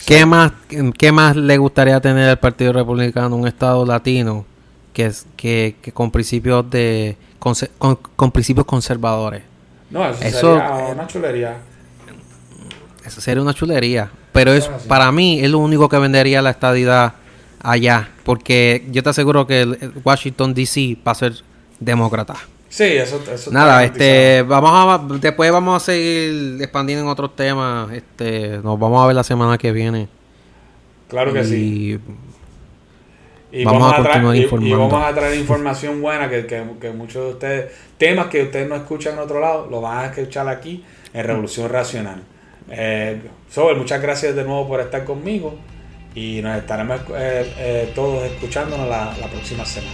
¿Qué 0.06 0.26
más, 0.26 0.52
qué 0.98 1.12
más 1.12 1.36
le 1.36 1.58
gustaría 1.58 2.00
tener 2.02 2.30
al 2.30 2.40
Partido 2.40 2.74
Republicano 2.74 3.36
un 3.36 3.48
Estado 3.48 3.86
latino 3.86 4.46
que, 4.94 5.12
que, 5.36 5.76
que 5.82 5.92
con 5.92 6.12
principios 6.12 6.70
de 6.70 7.18
con, 8.16 8.32
principios 8.32 8.66
conservadores. 8.66 9.44
No, 9.92 10.08
eso, 10.10 10.58
sería 10.58 10.88
una 10.94 11.08
chulería. 11.08 11.58
Eso 13.06 13.22
sería 13.22 13.42
una 13.44 13.54
chulería. 13.54 14.10
Pero 14.32 14.52
es 14.52 14.68
para 14.88 15.12
mí 15.12 15.40
es 15.40 15.50
lo 15.50 15.60
único 15.60 15.88
que 15.88 16.00
vendería 16.00 16.42
la 16.42 16.50
estadidad 16.50 17.14
allá. 17.62 18.10
Porque 18.24 18.88
yo 18.92 19.04
te 19.04 19.10
aseguro 19.10 19.46
que 19.46 19.92
Washington 20.04 20.54
DC 20.54 20.98
va 21.08 21.12
a 21.12 21.16
ser 21.16 21.34
demócrata. 21.80 22.36
Sí, 22.70 22.84
eso, 22.84 23.24
eso 23.32 23.52
Nada, 23.52 23.86
este, 23.86 24.42
vamos 24.42 24.72
a, 24.74 25.16
después 25.18 25.50
vamos 25.52 25.82
a 25.82 25.86
seguir 25.86 26.62
expandiendo 26.62 27.06
en 27.06 27.10
otros 27.10 27.36
temas. 27.36 27.92
Este, 27.94 28.58
nos 28.58 28.78
vamos 28.78 29.02
a 29.02 29.08
ver 29.08 29.16
la 29.16 29.24
semana 29.24 29.58
que 29.58 29.72
viene. 29.72 30.10
Claro 31.08 31.32
que 31.32 31.44
sí. 31.44 32.00
Y 33.52 33.64
vamos, 33.64 33.94
a, 33.94 34.04
traer, 34.04 34.36
y, 34.36 34.74
vamos 34.74 35.02
a 35.02 35.14
traer 35.14 35.40
información 35.40 36.02
buena 36.02 36.30
que, 36.30 36.46
que, 36.46 36.92
muchos 36.92 37.24
de 37.24 37.30
ustedes, 37.32 37.72
temas 37.98 38.28
que 38.28 38.44
ustedes 38.44 38.68
no 38.68 38.76
escuchan 38.76 39.14
en 39.14 39.20
otro 39.20 39.40
lado, 39.40 39.68
lo 39.72 39.80
van 39.80 40.00
a 40.00 40.06
escuchar 40.08 40.50
aquí 40.50 40.84
en 41.14 41.24
Revolución 41.24 41.70
Racional. 41.70 42.22
Eh, 42.70 43.22
Sobel, 43.50 43.78
muchas 43.78 44.02
gracias 44.02 44.36
de 44.36 44.44
nuevo 44.44 44.68
por 44.68 44.82
estar 44.82 45.06
conmigo 45.06 45.56
y 46.14 46.42
nos 46.42 46.58
estaremos 46.58 47.00
eh, 47.16 47.54
eh, 47.58 47.92
todos 47.96 48.26
escuchándonos 48.26 48.90
la, 48.90 49.16
la 49.22 49.28
próxima 49.28 49.64
semana. 49.64 49.94